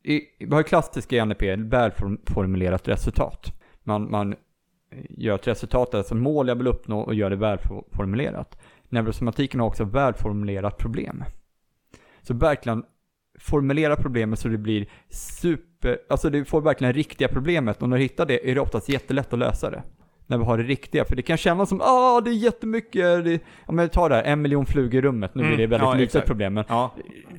i, 0.05 0.21
vi 0.38 0.55
har 0.55 0.62
klassiska 0.62 1.16
i 1.16 1.25
NLP, 1.27 1.42
välformulerat 1.57 2.88
resultat. 2.88 3.53
Man, 3.85 4.11
man 4.11 4.35
gör 5.11 5.35
ett 5.35 5.46
resultat, 5.46 5.94
alltså 5.94 6.14
mål 6.14 6.48
jag 6.48 6.55
vill 6.57 6.66
uppnå 6.66 7.01
och 7.01 7.14
gör 7.14 7.31
det 7.31 7.37
välformulerat. 7.37 8.59
Neurosomatiken 8.88 9.61
har 9.61 9.66
också 9.66 9.85
välformulerat 9.85 10.77
problem. 10.79 11.24
Så 12.22 12.35
verkligen 12.35 12.85
formulera 13.38 13.96
problemet 13.96 14.38
så 14.38 14.48
det 14.48 14.59
blir 14.59 14.87
super, 15.09 15.98
alltså 16.09 16.31
du 16.31 16.44
får 16.44 16.61
verkligen 16.61 16.92
riktiga 16.92 17.29
problemet 17.29 17.83
och 17.83 17.88
när 17.88 17.96
du 17.96 18.03
hittar 18.03 18.27
det 18.27 18.51
är 18.51 18.55
det 18.55 18.61
oftast 18.61 18.88
jättelätt 18.88 19.33
att 19.33 19.38
lösa 19.38 19.70
det. 19.70 19.83
när 20.27 20.38
vi 20.38 20.44
har 20.44 20.59
det 20.59 20.64
riktiga. 20.64 21.05
För 21.05 21.16
det 21.16 21.22
kan 21.22 21.37
kännas 21.37 21.68
som, 21.68 21.81
ah 21.81 22.20
det 22.20 22.31
är 22.31 22.35
jättemycket, 22.35 23.24
det, 23.24 23.40
ja 23.66 23.72
men 23.72 23.88
ta 23.88 24.09
det 24.09 24.14
här, 24.14 24.22
en 24.22 24.42
miljon 24.42 24.66
flugor 24.66 24.94
i 24.98 25.01
rummet, 25.07 25.35
nu 25.35 25.42
Mm, 25.42 25.57
blir 25.57 25.66
det 25.66 25.70
väldigt 25.70 25.88
ja, 25.88 25.94
litet 25.94 26.27
problem, 26.27 26.55
men 26.55 26.64
Ja. 26.68 26.94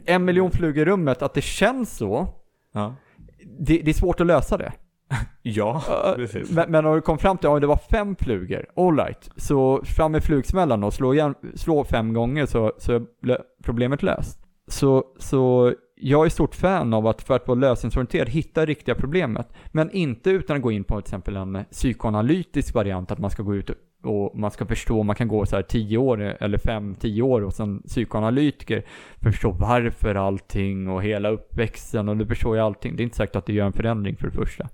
en 0.05 0.25
miljon 0.25 0.51
flugor 0.51 0.81
i 0.81 0.85
rummet, 0.91 1.21
att 1.21 1.33
det 1.33 1.41
känns 1.41 1.97
så, 1.97 2.27
Ja. 2.73 2.95
det, 3.59 3.77
det 3.81 3.91
är 3.91 3.93
svårt 3.93 4.21
att 4.21 4.27
lösa 4.27 4.57
det. 4.57 4.71
Ja, 5.41 5.84
Uh, 5.89 6.15
precis. 6.15 6.52
men, 6.52 6.72
men 6.72 6.84
när 6.84 6.95
du 6.95 7.02
kom 7.02 7.17
fram 7.17 7.38
till, 7.38 7.48
ja 7.48 7.60
det 7.60 7.67
var 7.67 7.80
fem 7.91 8.15
flugor, 8.15 8.65
alright. 8.76 9.32
Så 9.36 9.82
fram 9.86 10.12
med 10.12 10.24
flugsmällan 10.24 10.84
och 10.84 10.93
slå, 10.93 11.13
igen, 11.13 11.36
slå 11.56 11.84
fem 11.84 12.13
gånger 12.13 12.45
så, 12.45 12.74
så 12.78 12.93
är 12.93 13.06
problemet 13.63 14.04
löst. 14.04 14.39
Så, 14.67 15.04
så 15.17 15.74
jag 15.95 16.26
är 16.26 16.30
stort 16.30 16.56
fan 16.56 16.93
av 16.93 17.08
att 17.08 17.22
för 17.22 17.36
att 17.36 17.48
vara 17.48 17.60
lösningsorienterad 17.60 18.30
hitta 18.30 18.65
riktiga 18.65 18.95
problemet. 18.95 19.48
Men 19.67 19.91
inte 19.91 20.30
utan 20.30 20.56
att 20.56 20.62
gå 20.62 20.72
in 20.72 20.84
på 20.84 20.95
till 20.95 21.08
exempel 21.08 21.36
en 21.36 21.65
psykoanalytisk 21.72 22.74
variant, 22.74 23.12
att 23.12 23.19
man 23.19 23.30
ska 23.30 23.43
gå 23.43 23.56
ut 23.56 23.69
och 24.04 24.39
man 24.39 24.52
ska 24.52 24.65
förstå, 24.65 25.04
man 25.04 25.15
kan 25.15 25.28
gå 25.28 25.45
så 25.45 25.56
här 25.56 25.63
10 25.63 25.98
år 25.98 26.22
eller 26.22 26.58
5-10 26.58 27.22
år 27.22 27.41
hos 27.41 27.60
en 27.60 27.82
psykoanalytiker, 27.82 28.84
förstå 29.22 29.52
varför 29.52 30.15
allting 30.15 30.89
och 30.89 31.04
hela 31.04 31.30
uppväxten 31.30 32.10
och 32.10 32.17
du 32.17 32.26
förstår 32.26 32.56
ju 32.56 32.62
allting. 32.62 32.95
Det 32.95 33.02
är 33.02 33.06
inte 33.06 33.17
säkert 33.17 33.36
att 33.36 33.45
det 33.45 33.54
gör 33.54 33.65
en 33.65 33.74
förändring 33.74 34.17
för 34.17 34.28
det 34.28 34.34
första. 34.34 34.67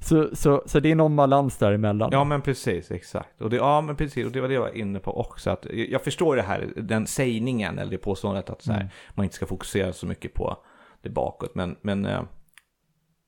Så, 0.00 0.36
så, 0.36 0.62
så 0.66 0.80
det 0.80 0.90
är 0.90 0.94
någon 0.94 1.16
balans 1.16 1.56
däremellan. 1.58 2.10
Ja 2.12 2.24
men 2.24 2.42
precis, 2.42 2.90
exakt. 2.90 3.40
Och 3.40 3.50
det, 3.50 3.56
ja 3.56 3.80
men 3.80 3.96
precis, 3.96 4.26
och 4.26 4.32
det 4.32 4.40
var 4.40 4.48
det 4.48 4.54
jag 4.54 4.60
var 4.60 4.76
inne 4.76 4.98
på 4.98 5.20
också. 5.20 5.50
Att 5.50 5.66
jag 5.70 6.04
förstår 6.04 6.36
det 6.36 6.42
här, 6.42 6.72
den 6.76 7.06
sägningen 7.06 7.78
eller 7.78 7.90
det 7.90 7.98
påståendet 7.98 8.50
att 8.50 8.62
så 8.62 8.72
här, 8.72 8.80
Mm. 8.80 8.90
man 9.14 9.24
inte 9.24 9.36
ska 9.36 9.46
fokusera 9.46 9.92
så 9.92 10.06
mycket 10.06 10.34
på 10.34 10.56
det 11.02 11.10
bakåt. 11.10 11.54
Men, 11.54 11.76
men 11.82 12.04
eh, 12.06 12.22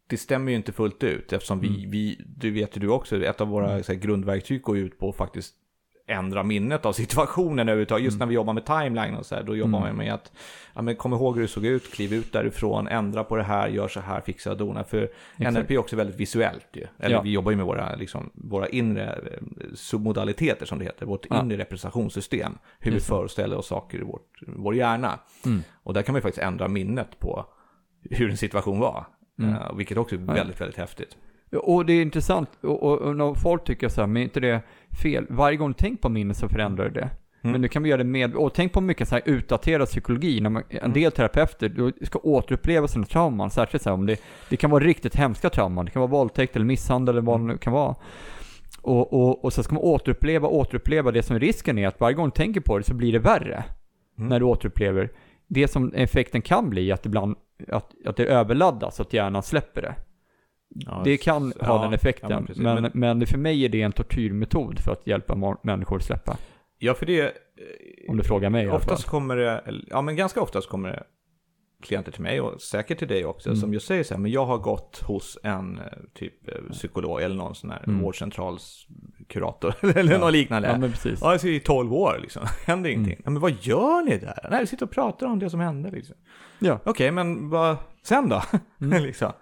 det 0.08 0.16
stämmer 0.16 0.50
ju 0.50 0.56
inte 0.56 0.72
fullt 0.72 1.02
ut 1.04 1.32
eftersom 1.32 1.60
vi, 1.60 1.68
Mm. 1.68 1.90
vi 1.90 2.20
du 2.36 2.50
vet 2.50 2.76
ju 2.76 2.80
du 2.80 2.88
också, 2.88 3.22
ett 3.24 3.40
av 3.40 3.48
våra 3.48 3.82
så 3.82 3.92
här, 3.92 4.00
grundverktyg 4.00 4.62
går 4.62 4.78
ut 4.78 4.98
på 4.98 5.08
att 5.08 5.16
faktiskt 5.16 5.54
ändra 6.10 6.42
minnet 6.42 6.86
av 6.86 6.92
situationen 6.92 7.68
överhuvudtaget. 7.68 8.04
Just 8.04 8.18
när 8.18 8.26
vi 8.26 8.34
jobbar 8.34 8.52
med 8.52 8.64
timeline 8.66 9.14
och 9.14 9.26
så 9.26 9.34
här, 9.34 9.42
då 9.42 9.56
jobbar 9.56 9.78
Mm. 9.78 9.96
man 9.96 10.04
med 10.04 10.14
att, 10.14 10.32
ja 10.74 10.82
men 10.82 10.96
kom 10.96 11.12
ihåg 11.12 11.34
hur 11.34 11.42
det 11.42 11.48
såg 11.48 11.64
ut, 11.66 11.92
kliv 11.92 12.12
ut 12.14 12.32
därifrån, 12.32 12.88
ändra 12.88 13.24
på 13.24 13.36
det 13.36 13.42
här, 13.42 13.68
gör 13.68 13.88
så 13.88 14.00
här, 14.00 14.20
fixa 14.20 14.50
och 14.50 14.56
dona. 14.56 14.84
För 14.84 15.02
Exakt. 15.36 15.54
NLP 15.56 15.70
är 15.70 15.78
också 15.78 15.96
väldigt 15.96 16.16
visuellt 16.16 16.66
ju. 16.72 16.86
Eller 16.98 17.14
Ja. 17.16 17.22
vi 17.22 17.30
jobbar 17.30 17.50
ju 17.50 17.56
med 17.56 17.66
våra, 17.66 17.94
liksom, 17.96 18.30
våra 18.34 18.68
inre 18.68 19.12
eh, 19.12 19.64
submodaliteter 19.74 20.66
som 20.66 20.78
det 20.78 20.84
heter, 20.84 21.06
vårt 21.06 21.26
Ja. 21.30 21.40
inre 21.42 21.56
representationssystem. 21.58 22.58
Hur 22.78 22.90
vi 22.90 22.96
Just 22.96 23.06
det. 23.06 23.10
föreställer 23.14 23.56
oss 23.56 23.66
saker 23.66 23.98
i 23.98 24.02
vårt, 24.02 24.40
vår 24.46 24.74
hjärna. 24.74 25.18
Mm. 25.46 25.62
Och 25.82 25.94
där 25.94 26.02
kan 26.02 26.12
man 26.12 26.18
ju 26.18 26.22
faktiskt 26.22 26.42
ändra 26.46 26.68
minnet 26.68 27.18
på 27.18 27.46
hur 28.10 28.30
en 28.30 28.36
situation 28.36 28.78
var. 28.78 29.06
Mm. 29.38 29.54
Eh, 29.54 29.74
vilket 29.76 29.98
också 29.98 30.14
är 30.14 30.18
väldigt, 30.18 30.60
väldigt 30.60 30.76
häftigt. 30.78 31.16
Och 31.56 31.86
det 31.86 31.92
är 31.92 32.02
intressant, 32.02 32.50
och, 32.60 32.82
och, 32.82 32.98
och 32.98 33.16
när 33.16 33.34
folk 33.34 33.64
tycker 33.64 33.88
så 33.88 34.00
här, 34.00 34.08
men 34.08 34.16
är 34.16 34.24
inte 34.24 34.40
det 34.40 34.62
fel? 35.02 35.26
Varje 35.28 35.56
gång 35.56 35.68
du 35.68 35.74
tänker 35.74 36.02
på 36.02 36.08
minne 36.08 36.34
så 36.34 36.48
förändrar 36.48 36.88
det. 36.88 37.10
Mm. 37.42 37.52
Men 37.52 37.60
nu 37.60 37.68
kan 37.68 37.82
vi 37.82 37.88
göra 37.88 37.98
det 37.98 38.04
med, 38.04 38.34
och 38.34 38.54
tänk 38.54 38.72
på 38.72 38.80
mycket 38.80 39.08
så 39.08 39.14
här 39.14 39.22
utdaterad 39.24 39.88
psykologi, 39.88 40.40
när 40.40 40.50
man, 40.50 40.62
Mm. 40.70 40.84
en 40.84 40.92
del 40.92 41.12
terapeuter 41.12 41.68
du 41.68 42.06
ska 42.06 42.18
återuppleva 42.18 42.88
sina 42.88 43.04
trauman, 43.04 43.50
särskilt 43.50 43.82
så 43.82 43.90
här, 43.90 43.94
om 43.94 44.06
det, 44.06 44.20
det 44.48 44.56
kan 44.56 44.70
vara 44.70 44.84
riktigt 44.84 45.16
hemska 45.16 45.50
trauman, 45.50 45.84
det 45.84 45.90
kan 45.90 46.00
vara 46.00 46.10
våldtäkt 46.10 46.56
eller 46.56 46.66
misshandel 46.66 47.14
eller 47.14 47.26
vad 47.26 47.40
det 47.40 47.44
nu 47.44 47.58
kan 47.58 47.72
vara. 47.72 47.94
Och, 48.82 49.12
och, 49.12 49.44
och 49.44 49.52
så 49.52 49.62
ska 49.62 49.74
man 49.74 49.82
återuppleva, 49.84 50.48
återuppleva 50.48 51.10
det 51.10 51.22
som 51.22 51.38
risken 51.38 51.78
är 51.78 51.88
att 51.88 52.00
varje 52.00 52.14
gång 52.14 52.26
du 52.26 52.30
tänker 52.30 52.60
på 52.60 52.78
det 52.78 52.84
så 52.84 52.94
blir 52.94 53.12
det 53.12 53.18
värre. 53.18 53.64
Mm. 54.18 54.28
När 54.28 54.40
du 54.40 54.46
återupplever. 54.46 55.10
Det 55.48 55.68
som 55.68 55.92
effekten 55.94 56.42
kan 56.42 56.70
bli 56.70 56.92
att 56.92 57.06
ibland, 57.06 57.36
att, 57.68 57.90
att 58.06 58.16
det 58.16 58.24
överladdas, 58.24 59.00
att 59.00 59.12
hjärnan 59.12 59.42
släpper 59.42 59.82
det. 59.82 59.94
Ja, 60.74 61.00
Det 61.04 61.16
kan 61.16 61.52
ja, 61.60 61.66
ha 61.66 61.82
den 61.82 61.90
ja, 61.90 61.94
effekten, 61.96 62.28
men 62.28 62.46
precis. 62.46 62.62
men, 62.62 62.82
Men- 62.82 63.18
men, 63.18 63.26
för 63.26 63.38
mig 63.38 63.64
är 63.64 63.68
det 63.68 63.82
en 63.82 63.92
tortyrmetod 63.92 64.78
för 64.78 64.92
att 64.92 65.06
hjälpa 65.06 65.56
människor 65.62 65.96
att 65.96 66.04
släppa. 66.04 66.36
Ja, 66.78 66.94
för 66.94 67.06
det... 67.06 67.20
eh, 67.20 67.30
Om 68.08 68.16
du 68.16 68.22
frågar 68.24 68.50
mig 68.50 68.70
Oftast 68.70 69.04
kommer 69.06 69.36
det, 69.36 69.64
ja 69.90 70.02
men 70.02 70.16
ganska 70.16 70.40
oftast 70.40 70.68
kommer 70.68 70.88
det 70.88 71.02
klienter 71.82 72.12
till 72.12 72.22
mig 72.22 72.40
och 72.40 72.60
säkert 72.62 72.98
till 72.98 73.08
dig 73.08 73.24
också 73.24 73.48
Mm. 73.48 73.60
som 73.60 73.72
just 73.74 73.86
säger 73.86 74.04
så 74.04 74.14
här, 74.14 74.20
men 74.20 74.30
jag 74.30 74.46
har 74.46 74.58
gått 74.58 75.02
hos 75.06 75.38
en 75.42 75.78
eh, 75.78 75.84
typ 76.14 76.48
eh, 76.48 76.54
psykolog 76.72 77.22
eller 77.22 77.36
någon 77.36 77.54
sån 77.54 77.70
här 77.70 77.82
Mm. 77.86 78.00
vårdcentralskurator 78.02 79.74
eller 79.96 80.12
Ja. 80.12 80.18
något 80.18 80.32
liknande. 80.32 80.68
Ja, 80.68 80.74
Ja, 80.74 80.78
men 80.80 80.90
precis. 80.90 81.20
jag 81.22 81.40
sitter 81.40 81.54
i 81.54 81.60
12 81.60 81.92
år 81.92 82.18
liksom, 82.22 82.42
händer 82.66 82.90
ingenting. 82.90 83.12
Mm. 83.14 83.22
Ja, 83.24 83.30
men 83.30 83.42
vad 83.42 83.52
gör 83.60 84.02
ni 84.02 84.18
där? 84.18 84.48
Nej, 84.50 84.60
vi 84.60 84.66
sitter 84.66 84.84
och 84.86 84.90
pratar 84.92 85.26
om 85.26 85.38
det 85.38 85.50
som 85.50 85.60
hände 85.60 85.90
liksom. 85.90 86.16
Ja. 86.58 86.78
Okej, 86.84 87.10
men 87.10 87.48
vad, 87.50 87.76
sen 88.02 88.28
då? 88.28 88.42
Mm. 88.80 89.02
liksom. 89.02 89.32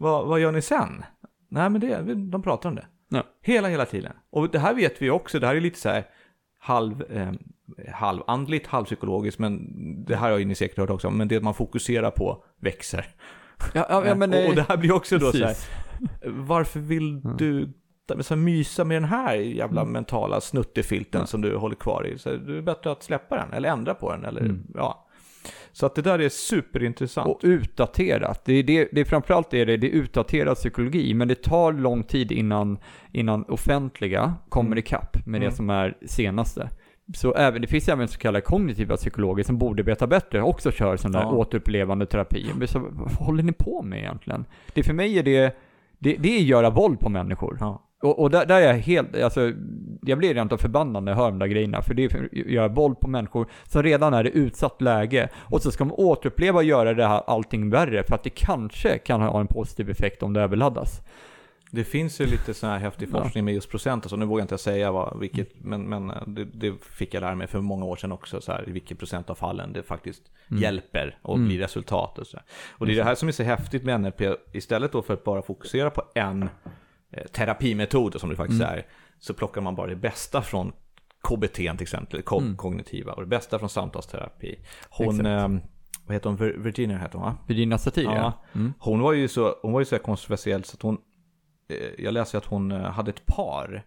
Vad, 0.00 0.26
vad 0.26 0.40
gör 0.40 0.52
ni 0.52 0.62
sen? 0.62 1.04
Nej, 1.48 1.70
men 1.70 1.80
det, 1.80 2.14
de 2.14 2.42
pratar 2.42 2.68
om 2.68 2.74
det. 2.74 2.86
Ja. 3.08 3.22
Hela, 3.42 3.68
hela 3.68 3.86
tiden. 3.86 4.12
Och 4.30 4.50
det 4.50 4.58
här 4.58 4.74
vet 4.74 5.02
vi 5.02 5.10
också, 5.10 5.38
det 5.38 5.46
här 5.46 5.54
är 5.56 5.60
lite 5.60 5.78
så 5.78 5.88
här 5.88 6.04
halv, 6.58 7.02
eh, 7.12 7.32
halvandligt, 7.94 8.66
halvpsykologiskt, 8.66 9.38
men 9.38 9.66
det 10.04 10.16
här 10.16 10.30
har 10.30 10.38
ju 10.38 10.44
ni 10.44 10.54
säkert 10.54 10.78
hört 10.78 10.90
också, 10.90 11.10
men 11.10 11.28
det 11.28 11.40
man 11.40 11.54
fokuserar 11.54 12.10
på 12.10 12.44
växer. 12.60 13.06
Ja, 13.74 13.86
ja, 13.90 14.06
ja, 14.06 14.14
men 14.14 14.34
och, 14.34 14.48
och 14.48 14.54
det 14.54 14.62
här 14.68 14.76
blir 14.76 14.92
också 14.92 15.18
då 15.18 15.32
så 15.32 15.38
här, 15.38 15.46
precis. 15.46 15.70
varför 16.26 16.80
vill 16.80 17.20
Mm. 17.24 17.36
du 17.36 17.72
så 18.20 18.34
här, 18.34 18.36
mysa 18.36 18.84
med 18.84 18.96
den 18.96 19.04
här 19.10 19.34
jävla 19.34 19.80
Mm. 19.80 19.92
mentala 19.92 20.40
snuttefilten 20.40 21.26
som 21.26 21.40
du 21.40 21.56
håller 21.56 21.76
kvar 21.76 22.06
i? 22.06 22.18
Så 22.18 22.30
här, 22.30 22.36
det 22.36 22.58
är 22.58 22.62
bättre 22.62 22.90
att 22.92 23.02
släppa 23.02 23.36
den, 23.36 23.52
eller 23.52 23.68
ändra 23.68 23.94
på 23.94 24.12
den, 24.12 24.24
eller 24.24 24.40
Mm. 24.40 24.66
ja. 24.74 25.06
Så 25.72 25.86
att 25.86 25.94
det 25.94 26.02
där 26.02 26.18
är 26.18 26.28
superintressant. 26.28 27.28
Och 27.28 27.40
utdaterat. 27.42 28.44
Det 28.44 28.52
är, 28.52 28.62
det, 28.62 28.88
det 28.92 29.00
är 29.00 29.04
framförallt 29.04 29.50
det, 29.50 29.64
det 29.64 29.72
är 29.86 29.90
utdaterad 29.90 30.56
psykologi, 30.56 31.14
men 31.14 31.28
det 31.28 31.42
tar 31.42 31.72
lång 31.72 32.02
tid 32.02 32.32
innan, 32.32 32.78
innan 33.12 33.44
offentliga 33.44 34.34
kommer 34.48 34.66
Mm. 34.70 34.78
ikapp 34.78 35.26
med 35.26 35.38
Mm. 35.38 35.50
det 35.50 35.56
som 35.56 35.70
är 35.70 35.94
senaste. 36.06 36.68
Så 37.14 37.34
även, 37.34 37.62
det 37.62 37.68
finns 37.68 37.88
även 37.88 38.08
så 38.08 38.18
kallade 38.18 38.40
kognitiva 38.40 38.96
psykologer 38.96 39.44
som 39.44 39.58
borde 39.58 39.82
veta 39.82 40.06
bättre, 40.06 40.42
också 40.42 40.70
kör 40.70 40.96
sån 40.96 41.12
där 41.12 41.20
Ja. 41.20 41.30
återupplevande 41.30 42.06
terapi. 42.06 42.46
Men 42.54 42.68
så, 42.68 42.78
vad 42.78 43.12
håller 43.12 43.42
ni 43.42 43.52
på 43.52 43.82
med 43.82 43.98
egentligen? 43.98 44.44
Det 44.74 44.82
för 44.82 44.92
mig 44.92 45.18
är 45.18 45.22
det, 45.22 45.56
det, 45.98 46.16
det 46.16 46.28
är 46.36 46.36
att 46.40 46.42
göra 46.46 46.70
våld 46.70 47.00
på 47.00 47.08
människor. 47.08 47.56
Ja. 47.60 47.86
Och, 48.02 48.18
och 48.18 48.30
där, 48.30 48.46
där 48.46 48.56
är 48.62 48.66
jag 48.66 48.74
helt, 48.74 49.16
alltså, 49.16 49.52
jag 50.02 50.18
blir 50.18 50.34
rent 50.34 50.52
av 50.52 50.56
förbannad 50.56 51.02
när 51.02 51.12
jag 51.12 51.16
hör 51.16 51.30
de 51.30 51.38
där 51.38 51.46
grejerna. 51.46 51.82
För 51.82 51.94
det 51.94 52.04
är 52.04 52.08
för 52.08 52.24
att 52.24 52.32
göra 52.32 52.68
våld 52.68 53.00
på 53.00 53.08
människor 53.08 53.46
som 53.68 53.82
redan 53.82 54.14
är 54.14 54.26
i 54.26 54.30
utsatt 54.38 54.82
läge. 54.82 55.28
Och 55.36 55.62
så 55.62 55.70
ska 55.70 55.84
man 55.84 55.94
återuppleva 55.96 56.58
och 56.58 56.64
göra 56.64 56.94
det 56.94 57.06
här 57.06 57.22
allting 57.26 57.70
värre. 57.70 58.02
För 58.02 58.14
att 58.14 58.22
det 58.22 58.30
kanske 58.30 58.98
kan 58.98 59.20
ha 59.22 59.40
en 59.40 59.46
positiv 59.46 59.90
effekt 59.90 60.22
om 60.22 60.32
det 60.32 60.40
överladdas. 60.40 61.00
Det 61.72 61.84
finns 61.84 62.20
ju 62.20 62.26
lite 62.26 62.54
sån 62.54 62.70
här 62.70 62.78
häftig 62.78 63.10
forskning 63.10 63.44
med 63.44 63.54
just 63.54 63.70
procent, 63.70 64.04
alltså, 64.04 64.16
nu 64.16 64.24
vågar 64.26 64.40
jag 64.40 64.44
inte 64.44 64.58
säga 64.58 64.92
vad, 64.92 65.18
vilket, 65.20 65.48
men, 65.64 65.82
men 65.82 66.10
eh, 66.10 66.16
det, 66.26 66.44
det 66.44 66.72
fick 66.84 67.14
jag 67.14 67.20
lära 67.20 67.34
mig 67.34 67.46
för 67.46 67.60
många 67.60 67.84
år 67.84 67.96
sedan 67.96 68.12
också, 68.12 68.40
så 68.40 68.52
här, 68.52 68.64
vilken 68.66 68.96
procent 68.96 69.30
av 69.30 69.34
fallen 69.34 69.72
det 69.72 69.82
faktiskt 69.82 70.22
Mm. 70.50 70.62
hjälper 70.62 71.18
och 71.22 71.34
Mm. 71.36 71.48
blir 71.48 71.58
resultat. 71.58 72.18
Och, 72.18 72.26
så 72.26 72.38
och 72.70 72.86
det 72.86 72.92
är 72.92 72.96
det 72.96 73.04
här 73.04 73.14
som 73.14 73.28
är 73.28 73.32
så 73.32 73.42
häftigt 73.42 73.84
med 73.84 74.00
NLP, 74.00 74.20
istället 74.52 74.92
då 74.92 75.02
för 75.02 75.14
att 75.14 75.24
bara 75.24 75.42
fokusera 75.42 75.90
på 75.90 76.02
en 76.14 76.48
terapimetod, 77.32 78.20
som 78.20 78.30
det 78.30 78.36
faktiskt 78.36 78.60
Mm. 78.62 78.74
är, 78.74 78.86
så 79.18 79.34
plockar 79.34 79.60
man 79.60 79.74
bara 79.74 79.86
det 79.86 79.96
bästa 79.96 80.42
från 80.42 80.72
KBT 81.28 81.54
till 81.54 81.82
exempel, 81.82 82.22
ko- 82.22 82.38
Mm. 82.40 82.56
kognitiva, 82.56 83.12
och 83.12 83.20
det 83.22 83.26
bästa 83.28 83.58
från 83.58 83.68
samtalsterapi. 83.68 84.58
Hon, 84.90 85.26
eh, 85.26 85.48
vad 86.06 86.14
heter 86.14 86.28
hon, 86.30 86.38
Vir- 86.38 86.58
Virginia 86.62 86.98
heter 86.98 87.18
hon 87.18 87.22
va? 87.26 87.36
Virginia 87.46 87.78
Satir, 87.78 88.02
ja. 88.04 88.14
Ja. 88.14 88.32
Mm. 88.54 88.72
Hon 88.78 89.00
var 89.00 89.12
ju 89.12 89.28
så, 89.28 89.54
hon 89.62 89.72
var 89.72 89.80
ju 89.80 89.84
så 89.84 89.98
kontroversiell 89.98 90.64
så 90.64 90.74
att 90.76 90.82
hon, 90.82 90.98
eh, 91.68 92.04
jag 92.04 92.14
läste 92.14 92.38
att 92.38 92.44
hon 92.44 92.72
eh, 92.72 92.80
hade 92.82 93.10
ett 93.10 93.26
par 93.26 93.84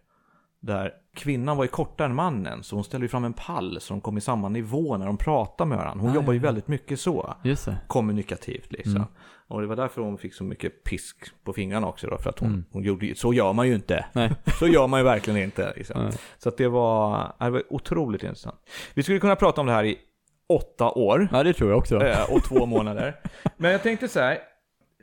där 0.66 0.92
kvinnan 1.16 1.58
var 1.58 1.64
ju 1.64 1.68
kortare 1.68 2.06
än 2.06 2.16
mannen, 2.16 2.64
så 2.64 2.76
hon 2.76 2.84
ställde 2.84 3.06
ju 3.06 3.10
fram 3.10 3.24
en 3.24 3.34
pall 3.34 3.78
så 3.82 3.94
de 3.94 4.02
kom 4.02 4.18
i 4.18 4.22
samma 4.22 4.50
nivå 4.50 4.98
när 4.98 5.06
de 5.06 5.18
pratade 5.18 5.68
med 5.68 5.78
varandra. 5.78 6.02
Hon 6.02 6.12
Ah, 6.12 6.16
jobbar 6.16 6.34
ju 6.34 6.40
ja. 6.40 6.44
väldigt 6.44 6.68
mycket 6.68 7.00
så, 7.00 7.34
Just 7.44 7.66
det. 7.66 7.78
kommunikativt 7.88 8.72
liksom. 8.72 8.96
Mm. 8.96 9.08
Och 9.48 9.62
det 9.62 9.68
var 9.68 9.76
därför 9.76 10.02
hon 10.02 10.18
fick 10.18 10.34
så 10.34 10.44
mycket 10.44 10.84
pisk 10.84 11.18
på 11.44 11.54
fingrarna 11.54 11.88
också 11.88 12.08
då, 12.08 12.18
för 12.18 12.30
att 12.30 12.40
hon, 12.40 12.50
Mm. 12.50 12.66
hon 12.72 12.84
gjorde 12.84 13.06
ju, 13.06 13.16
så 13.16 13.34
gör 13.34 13.54
man 13.54 13.68
ju 13.68 13.76
inte. 13.76 14.06
Nej. 14.14 14.32
Så 14.60 14.68
gör 14.68 14.88
man 14.88 15.00
ju 15.00 15.04
verkligen 15.04 15.40
inte. 15.44 15.74
Liksom. 15.76 16.12
Så 16.38 16.50
att 16.50 16.58
det 16.58 16.68
var, 16.68 17.34
det 17.40 17.50
var 17.50 17.64
otroligt 17.70 18.24
intressant. 18.24 18.56
Vi 18.94 19.04
skulle 19.04 19.20
kunna 19.20 19.36
prata 19.36 19.62
om 19.62 19.68
det 19.68 19.74
här 19.74 19.84
i 19.84 19.98
åtta 20.50 20.92
år. 20.92 21.28
Ja, 21.32 21.44
det 21.44 21.54
tror 21.54 21.70
jag 21.70 21.78
också. 21.80 22.02
Eh, 22.04 22.34
och 22.34 22.44
två 22.44 22.66
månader. 22.66 23.16
Men 23.58 23.72
jag 23.72 23.84
tänkte 23.84 24.08
så 24.08 24.20
här, 24.20 24.38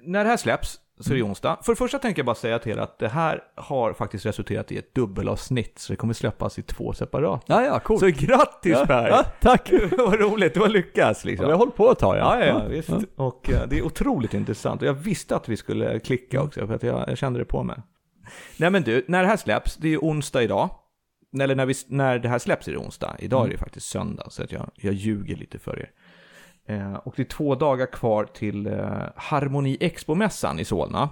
när 0.03 0.25
det 0.25 0.31
här 0.31 0.37
släpps 0.37 0.81
så 1.01 1.13
är 1.13 1.17
det 1.17 1.23
onsdag. 1.23 1.59
För 1.63 1.73
det 1.73 1.77
första 1.77 1.99
tänker 1.99 2.19
jag 2.19 2.27
bara 2.27 2.35
säga 2.35 2.59
till 2.59 2.73
er 2.73 2.77
att 2.77 2.99
det 2.99 3.09
här 3.09 3.43
har 3.55 3.93
faktiskt 3.93 4.27
resulterat 4.27 4.73
i 4.73 4.79
ett 4.79 4.95
dubbelavsnitt, 4.95 5.79
så 5.79 5.93
det 5.93 5.97
kommer 5.97 6.15
släppas 6.15 6.59
i 6.59 6.63
två 6.63 6.93
separata. 6.93 7.45
Ja, 7.47 7.65
ja, 7.65 7.81
coolt. 7.81 8.01
Så 8.01 8.07
grattis 8.27 8.73
ja, 8.73 8.87
Per! 8.87 9.09
ja, 9.09 9.25
tack! 9.41 9.73
Vad 9.99 10.21
roligt, 10.21 10.55
det 10.55 10.61
var 10.61 10.69
lyckas 10.69 11.25
liksom. 11.25 11.45
Ja, 11.45 11.49
vi 11.49 11.53
har 11.53 11.59
hållit 11.59 11.77
på 11.77 11.91
ett 11.93 11.99
tag, 11.99 12.17
Ja, 12.17 12.41
ja, 12.41 12.47
ja, 12.47 12.65
visst. 12.69 12.91
Och 13.17 13.51
eh, 13.51 13.69
det 13.69 13.79
är 13.79 13.83
otroligt 13.83 14.35
intressant. 14.35 14.83
Och 14.83 14.89
jag 14.89 14.95
visste 14.95 15.37
att 15.37 15.49
vi 15.49 15.57
skulle 15.57 15.99
klicka 15.99 16.43
också, 16.43 16.67
för 16.67 16.75
att 16.75 16.83
jag, 16.83 17.09
jag 17.09 17.19
kände 17.19 17.39
det 17.39 17.45
på 17.45 17.63
mig. 17.63 17.77
Nej 18.57 18.71
men 18.71 18.83
du, 18.83 19.05
när 19.09 19.23
det 19.23 19.29
här 19.29 19.37
släpps, 19.37 19.77
det 19.77 19.87
är 19.87 19.91
ju 19.91 19.99
onsdag 19.99 20.43
idag. 20.43 20.71
Eller 21.41 21.55
när, 21.55 21.67
vi, 21.67 21.75
när 21.87 22.19
det 22.19 22.29
här 22.29 22.39
släpps 22.39 22.69
är 22.69 22.73
det 22.73 22.79
onsdag. 22.79 23.17
Idag 23.19 23.47
är 23.47 23.51
det 23.51 23.59
faktiskt 23.59 23.87
söndag, 23.87 24.31
så 24.31 24.43
att 24.43 24.53
jag, 24.53 24.71
jag 24.75 24.95
ljuger 24.95 25.37
lite 25.37 25.59
för 25.59 25.79
er. 25.79 25.91
Eh, 26.71 26.95
och 26.95 27.15
det 27.17 27.23
är 27.23 27.27
två 27.27 27.55
dagar 27.55 27.87
kvar 27.87 28.25
till 28.25 28.67
eh, 28.67 29.03
Harmoni 29.17 29.77
Expo-mässan 29.81 30.61
i 30.61 30.65
Solna. 30.65 31.09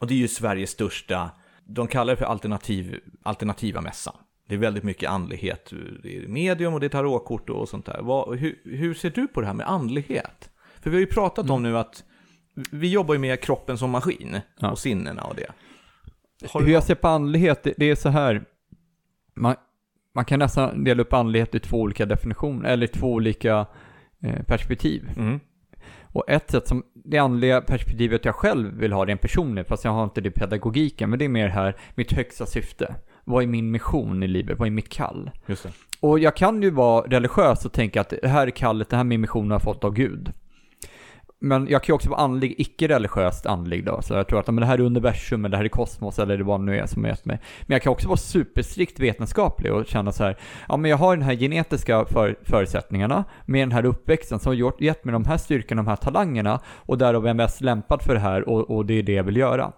Och 0.00 0.06
det 0.06 0.14
är 0.14 0.18
ju 0.18 0.28
Sveriges 0.28 0.70
största 0.70 1.30
de 1.68 1.88
kallar 1.88 2.12
det 2.12 2.16
för 2.16 2.24
alternativ, 2.24 3.00
alternativa 3.22 3.80
mässan. 3.80 4.14
Det 4.48 4.54
är 4.54 4.58
väldigt 4.58 4.84
mycket 4.84 5.10
andlighet, 5.10 5.72
det 6.02 6.16
är 6.16 6.28
medium 6.28 6.74
och 6.74 6.80
det 6.80 6.86
är 6.86 6.90
tarotkort 6.90 7.50
och 7.50 7.68
sånt 7.68 7.86
där. 7.86 8.00
Vad, 8.02 8.38
hur, 8.38 8.60
hur 8.64 8.94
ser 8.94 9.10
du 9.10 9.28
på 9.28 9.40
det 9.40 9.46
här 9.46 9.54
med 9.54 9.68
andlighet? 9.68 10.50
För 10.80 10.90
vi 10.90 10.96
har 10.96 11.00
ju 11.00 11.06
pratat 11.06 11.44
mm. 11.44 11.54
om 11.54 11.62
nu 11.62 11.78
att 11.78 12.04
vi 12.72 12.90
jobbar 12.90 13.14
ju 13.14 13.20
med 13.20 13.40
kroppen 13.40 13.78
som 13.78 13.90
maskin 13.90 14.40
ja. 14.58 14.70
och 14.70 14.78
sinnena 14.78 15.22
och 15.22 15.34
det. 15.34 15.52
Har 16.50 16.62
hur 16.62 16.72
jag 16.72 16.82
ser 16.82 16.94
på 16.94 17.08
andlighet, 17.08 17.62
det, 17.62 17.74
det 17.76 17.90
är 17.90 17.94
så 17.94 18.08
här. 18.08 18.44
Man, 19.34 19.56
man 20.14 20.24
kan 20.24 20.38
nästan 20.38 20.84
dela 20.84 21.02
upp 21.02 21.12
andlighet 21.12 21.54
i 21.54 21.60
två 21.60 21.80
olika 21.80 22.06
definitioner, 22.06 22.70
eller 22.70 22.86
två 22.86 23.12
olika 23.12 23.66
perspektiv. 24.46 25.10
Mm. 25.16 25.40
Och 26.12 26.30
ett 26.30 26.50
sätt 26.50 26.68
som 26.68 26.82
det 27.04 27.18
andliga 27.18 27.60
perspektivet 27.60 28.24
jag 28.24 28.34
själv 28.34 28.78
vill 28.78 28.92
ha 28.92 29.06
rent 29.06 29.20
personligt, 29.20 29.68
fast 29.68 29.84
jag 29.84 29.92
har 29.92 30.04
inte 30.04 30.20
det 30.20 30.30
pedagogiken, 30.30 31.10
men 31.10 31.18
det 31.18 31.24
är 31.24 31.28
mer 31.28 31.48
här, 31.48 31.76
mitt 31.94 32.12
högsta 32.12 32.46
syfte. 32.46 32.94
Vad 33.24 33.42
är 33.42 33.46
min 33.46 33.70
mission 33.70 34.22
i 34.22 34.26
livet? 34.26 34.58
Vad 34.58 34.66
är 34.68 34.72
mitt 34.72 34.88
kall? 34.88 35.30
Och 36.00 36.18
jag 36.18 36.36
kan 36.36 36.62
ju 36.62 36.70
vara 36.70 37.06
religiös 37.06 37.64
och 37.64 37.72
tänka 37.72 38.00
att 38.00 38.12
det 38.22 38.28
här 38.28 38.46
är 38.46 38.50
kallet, 38.50 38.88
det 38.90 38.96
här 38.96 39.04
är 39.04 39.08
min 39.08 39.20
mission 39.20 39.46
jag 39.46 39.54
har 39.54 39.60
fått 39.60 39.84
av 39.84 39.94
Gud. 39.94 40.32
Men 41.40 41.68
jag 41.68 41.82
kan 41.82 41.92
ju 41.92 41.94
också 41.94 42.10
vara 42.10 42.20
andlig, 42.20 42.54
icke-religiöst 42.58 43.46
andlig 43.46 43.84
då. 43.84 44.02
Så 44.02 44.14
jag 44.14 44.28
tror 44.28 44.40
att 44.40 44.46
men 44.46 44.56
det 44.56 44.66
här 44.66 44.78
är 44.78 44.82
universum, 44.82 45.44
eller 45.44 45.50
det 45.50 45.56
här 45.56 45.64
är 45.64 45.68
kosmos, 45.68 46.18
eller 46.18 46.38
vad 46.38 46.60
det 46.60 46.64
nu 46.64 46.78
är 46.78 46.86
som 46.86 47.04
är 47.04 47.08
mig. 47.08 47.40
Men 47.62 47.74
jag 47.74 47.82
kan 47.82 47.92
också 47.92 48.08
vara 48.08 48.16
superstrikt 48.16 49.00
vetenskaplig 49.00 49.72
och 49.72 49.86
känna 49.86 50.12
så 50.12 50.24
här, 50.24 50.36
ja 50.68 50.76
men 50.76 50.90
jag 50.90 50.98
har 50.98 51.16
den 51.16 51.24
här 51.24 51.34
genetiska 51.34 52.04
för, 52.04 52.38
förutsättningarna 52.42 53.24
med 53.46 53.62
den 53.62 53.72
här 53.72 53.84
uppväxten 53.84 54.38
som 54.38 54.50
har 54.50 54.54
gjort, 54.54 54.80
gett 54.80 55.04
mig 55.04 55.12
de 55.12 55.24
här 55.24 55.36
styrkorna, 55.36 55.82
de 55.82 55.88
här 55.88 55.96
talangerna 55.96 56.60
och 56.66 56.98
därav 56.98 57.24
är 57.24 57.28
jag 57.28 57.36
mest 57.36 57.60
lämpad 57.60 58.02
för 58.02 58.14
det 58.14 58.20
här 58.20 58.48
och, 58.48 58.70
och 58.70 58.86
det 58.86 58.94
är 58.94 59.02
det 59.02 59.12
jag 59.12 59.24
vill 59.24 59.36
göra. 59.36 59.72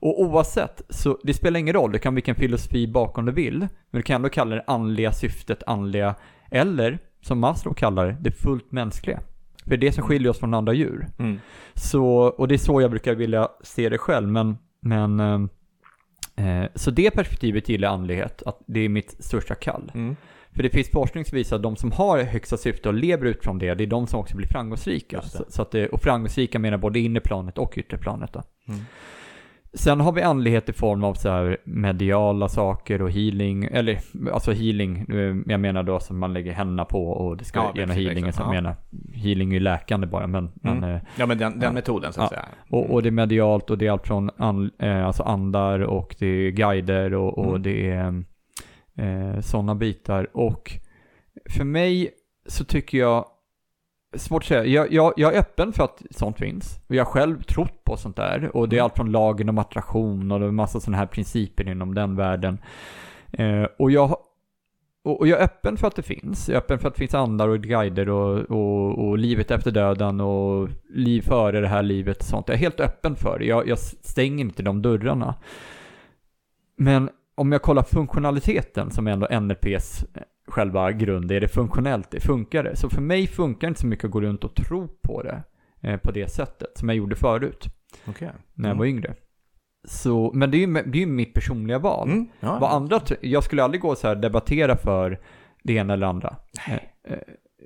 Och 0.00 0.22
oavsett, 0.22 0.82
så 0.88 1.18
det 1.22 1.34
spelar 1.34 1.60
ingen 1.60 1.74
roll, 1.74 1.92
du 1.92 1.98
kan 1.98 2.14
vilken 2.14 2.34
filosofi 2.34 2.86
bakom 2.86 3.26
du 3.26 3.32
vill, 3.32 3.58
men 3.58 3.68
du 3.98 4.02
kan 4.02 4.16
ändå 4.16 4.28
kalla 4.28 4.56
det 4.56 4.64
andliga 4.66 5.12
syftet 5.12 5.62
andliga, 5.66 6.14
eller 6.50 6.98
som 7.20 7.38
Maslow 7.38 7.74
kallar 7.74 8.06
det, 8.06 8.16
det 8.20 8.30
fullt 8.30 8.72
mänskliga. 8.72 9.20
För 9.68 9.76
det 9.76 9.86
är 9.86 9.88
det 9.88 9.92
som 9.92 10.04
skiljer 10.04 10.30
oss 10.30 10.38
från 10.38 10.54
andra 10.54 10.72
djur. 10.72 11.06
Mm. 11.18 11.38
Så, 11.74 12.06
och 12.14 12.48
det 12.48 12.54
är 12.54 12.58
så 12.58 12.80
jag 12.80 12.90
brukar 12.90 13.14
vilja 13.14 13.48
se 13.62 13.88
det 13.88 13.98
själv, 13.98 14.28
men, 14.28 14.58
men 14.80 15.20
eh, 15.20 15.40
eh, 16.46 16.68
så 16.74 16.90
det 16.90 17.10
perspektivet 17.10 17.68
gillar 17.68 17.88
andlighet, 17.88 18.42
att 18.46 18.60
det 18.66 18.80
är 18.80 18.88
mitt 18.88 19.24
största 19.24 19.54
kall. 19.54 19.92
Mm. 19.94 20.16
För 20.50 20.62
det 20.62 20.70
finns 20.70 20.90
forskning 20.90 21.24
som 21.24 21.36
visar 21.36 21.56
att 21.56 21.62
de 21.62 21.76
som 21.76 21.92
har 21.92 22.22
högsta 22.22 22.56
syfte 22.56 22.88
och 22.88 22.94
lever 22.94 23.26
utifrån 23.26 23.58
det, 23.58 23.74
det 23.74 23.84
är 23.84 23.86
de 23.86 24.06
som 24.06 24.20
också 24.20 24.36
blir 24.36 24.48
framgångsrika. 24.48 25.22
Så, 25.22 25.44
så, 25.48 25.62
att 25.62 25.70
det, 25.70 25.88
och 25.88 26.02
framgångsrika 26.02 26.58
menar 26.58 26.78
både 26.78 27.00
inre 27.00 27.20
planet 27.20 27.58
och 27.58 27.78
yttre 27.78 27.98
planet. 27.98 28.36
Mm. 28.68 28.80
Sen 29.74 30.00
har 30.00 30.12
vi 30.12 30.22
andlighet 30.22 30.68
i 30.68 30.72
form 30.72 31.04
av 31.04 31.14
så 31.14 31.28
här 31.28 31.56
mediala 31.64 32.48
saker 32.48 33.02
och 33.02 33.10
healing, 33.10 33.64
eller 33.64 33.98
alltså 34.32 34.52
healing, 34.52 35.06
jag 35.46 35.60
menar 35.60 35.82
då 35.82 36.00
som 36.00 36.18
man 36.18 36.32
lägger 36.32 36.52
händerna 36.52 36.84
på 36.84 37.08
och 37.08 37.36
det 37.36 37.44
ska 37.44 37.72
ja, 37.74 37.86
ge 37.86 37.92
healing, 37.92 38.32
så 38.32 38.42
jag 38.42 38.50
menar, 38.50 38.76
healing 39.14 39.50
är 39.50 39.54
ju 39.54 39.60
läkande 39.60 40.06
bara, 40.06 40.26
men... 40.26 40.50
Mm. 40.64 40.78
men 40.78 41.00
ja, 41.16 41.26
men 41.26 41.38
den, 41.38 41.52
den 41.52 41.62
ja, 41.62 41.72
metoden 41.72 42.12
så 42.12 42.22
att 42.22 42.30
ja. 42.30 42.36
säga. 42.36 42.48
Och, 42.70 42.90
och, 42.90 43.02
det 43.02 43.08
är 43.08 43.10
medialt 43.10 43.70
och 43.70 43.78
det 43.78 43.86
är 43.86 43.90
allt 43.90 44.06
från 44.06 44.30
and, 44.36 44.70
eh, 44.78 45.06
alltså 45.06 45.22
andar 45.22 45.80
och 45.80 46.16
det 46.18 46.26
är 46.26 46.50
guider 46.50 47.14
och, 47.14 47.38
och 47.38 47.48
mm. 47.48 47.62
det 47.62 47.90
är 47.90 48.24
eh, 48.96 49.40
sådana 49.40 49.74
bitar. 49.74 50.36
Och 50.36 50.72
för 51.50 51.64
mig 51.64 52.10
så 52.46 52.64
tycker 52.64 52.98
jag 52.98 53.24
Svårt 54.16 54.42
att 54.42 54.48
säga. 54.48 54.64
Jag, 54.64 54.92
jag, 54.92 55.12
jag, 55.16 55.34
är 55.34 55.38
öppen 55.38 55.72
för 55.72 55.84
att 55.84 56.02
sånt 56.10 56.38
finns. 56.38 56.80
jag 56.86 57.04
har 57.04 57.12
själv 57.12 57.42
trott 57.42 57.84
på 57.84 57.96
sånt 57.96 58.16
där. 58.16 58.56
Och 58.56 58.68
det 58.68 58.76
är 58.76 58.78
mm. 58.78 58.84
allt 58.84 58.96
från 58.96 59.12
lagen 59.12 59.48
om 59.48 59.58
attraktion 59.58 60.32
och 60.32 60.40
det 60.40 60.46
är 60.46 60.50
massa 60.50 60.80
sådana 60.80 60.98
här 60.98 61.06
principer 61.06 61.68
inom 61.68 61.94
den 61.94 62.16
världen. 62.16 62.58
Eh, 63.32 63.66
och, 63.78 63.90
jag, 63.90 64.16
och, 65.04 65.20
och, 65.20 65.28
jag 65.28 65.40
är 65.40 65.44
öppen 65.44 65.76
för 65.76 65.86
att 65.86 65.96
det 65.96 66.02
finns. 66.02 66.48
Jag 66.48 66.54
är 66.54 66.58
öppen 66.58 66.78
för 66.78 66.88
att 66.88 66.94
det 66.94 66.98
finns 66.98 67.14
andar 67.14 67.48
och 67.48 67.60
guider 67.60 68.08
och, 68.08 68.38
och, 68.38 69.08
och 69.08 69.18
livet 69.18 69.50
efter 69.50 69.70
döden 69.70 70.20
och 70.20 70.68
liv 70.90 71.22
före 71.22 71.60
det 71.60 71.68
här 71.68 71.82
livet 71.82 72.18
och 72.18 72.24
sånt. 72.24 72.48
Jag 72.48 72.54
är 72.54 72.58
helt 72.58 72.80
öppen 72.80 73.16
för 73.16 73.38
det. 73.38 73.44
Jag, 73.44 73.68
jag 73.68 73.78
stänger 73.78 74.44
inte 74.44 74.62
de 74.62 74.82
dörrarna. 74.82 75.34
Men 76.76 77.10
om 77.34 77.52
jag 77.52 77.62
kollar 77.62 77.82
funktionaliteten 77.82 78.90
som 78.90 79.06
är 79.06 79.10
ändå 79.10 79.40
NLPs 79.40 80.04
själva 80.48 80.92
grund, 80.92 81.32
är 81.32 81.40
det 81.40 81.48
funktionellt, 81.48 82.10
det 82.10 82.20
funkar 82.20 82.62
det? 82.62 82.76
Så 82.76 82.90
för 82.90 83.00
mig 83.00 83.26
funkar 83.26 83.68
inte 83.68 83.80
så 83.80 83.86
mycket 83.86 84.04
att 84.04 84.10
gå 84.10 84.20
runt 84.20 84.44
och 84.44 84.54
tro 84.54 84.88
på 84.88 85.22
det 85.22 85.42
eh, 85.82 85.96
på 85.96 86.10
det 86.10 86.28
sättet 86.28 86.78
som 86.78 86.88
jag 86.88 86.98
gjorde 86.98 87.16
förut. 87.16 87.66
Okay. 88.08 88.28
När 88.54 88.68
jag 88.68 88.76
var 88.76 88.84
mm. 88.84 88.96
yngre. 88.96 89.14
Så, 89.88 90.30
men 90.34 90.50
det 90.50 90.56
är 90.56 90.66
ju 90.66 90.82
det 90.82 91.02
är 91.02 91.06
mitt 91.06 91.34
personliga 91.34 91.78
val. 91.78 92.08
Mm. 92.08 92.28
Ja. 92.40 92.58
Vad 92.58 92.72
andra, 92.72 93.00
jag 93.20 93.44
skulle 93.44 93.62
aldrig 93.62 93.80
gå 93.80 93.94
så 93.94 94.08
här 94.08 94.16
debattera 94.16 94.76
för 94.76 95.20
det 95.62 95.72
ena 95.72 95.92
eller 95.92 96.06
andra. 96.06 96.36
Eh, 96.68 96.74
eh 96.74 97.18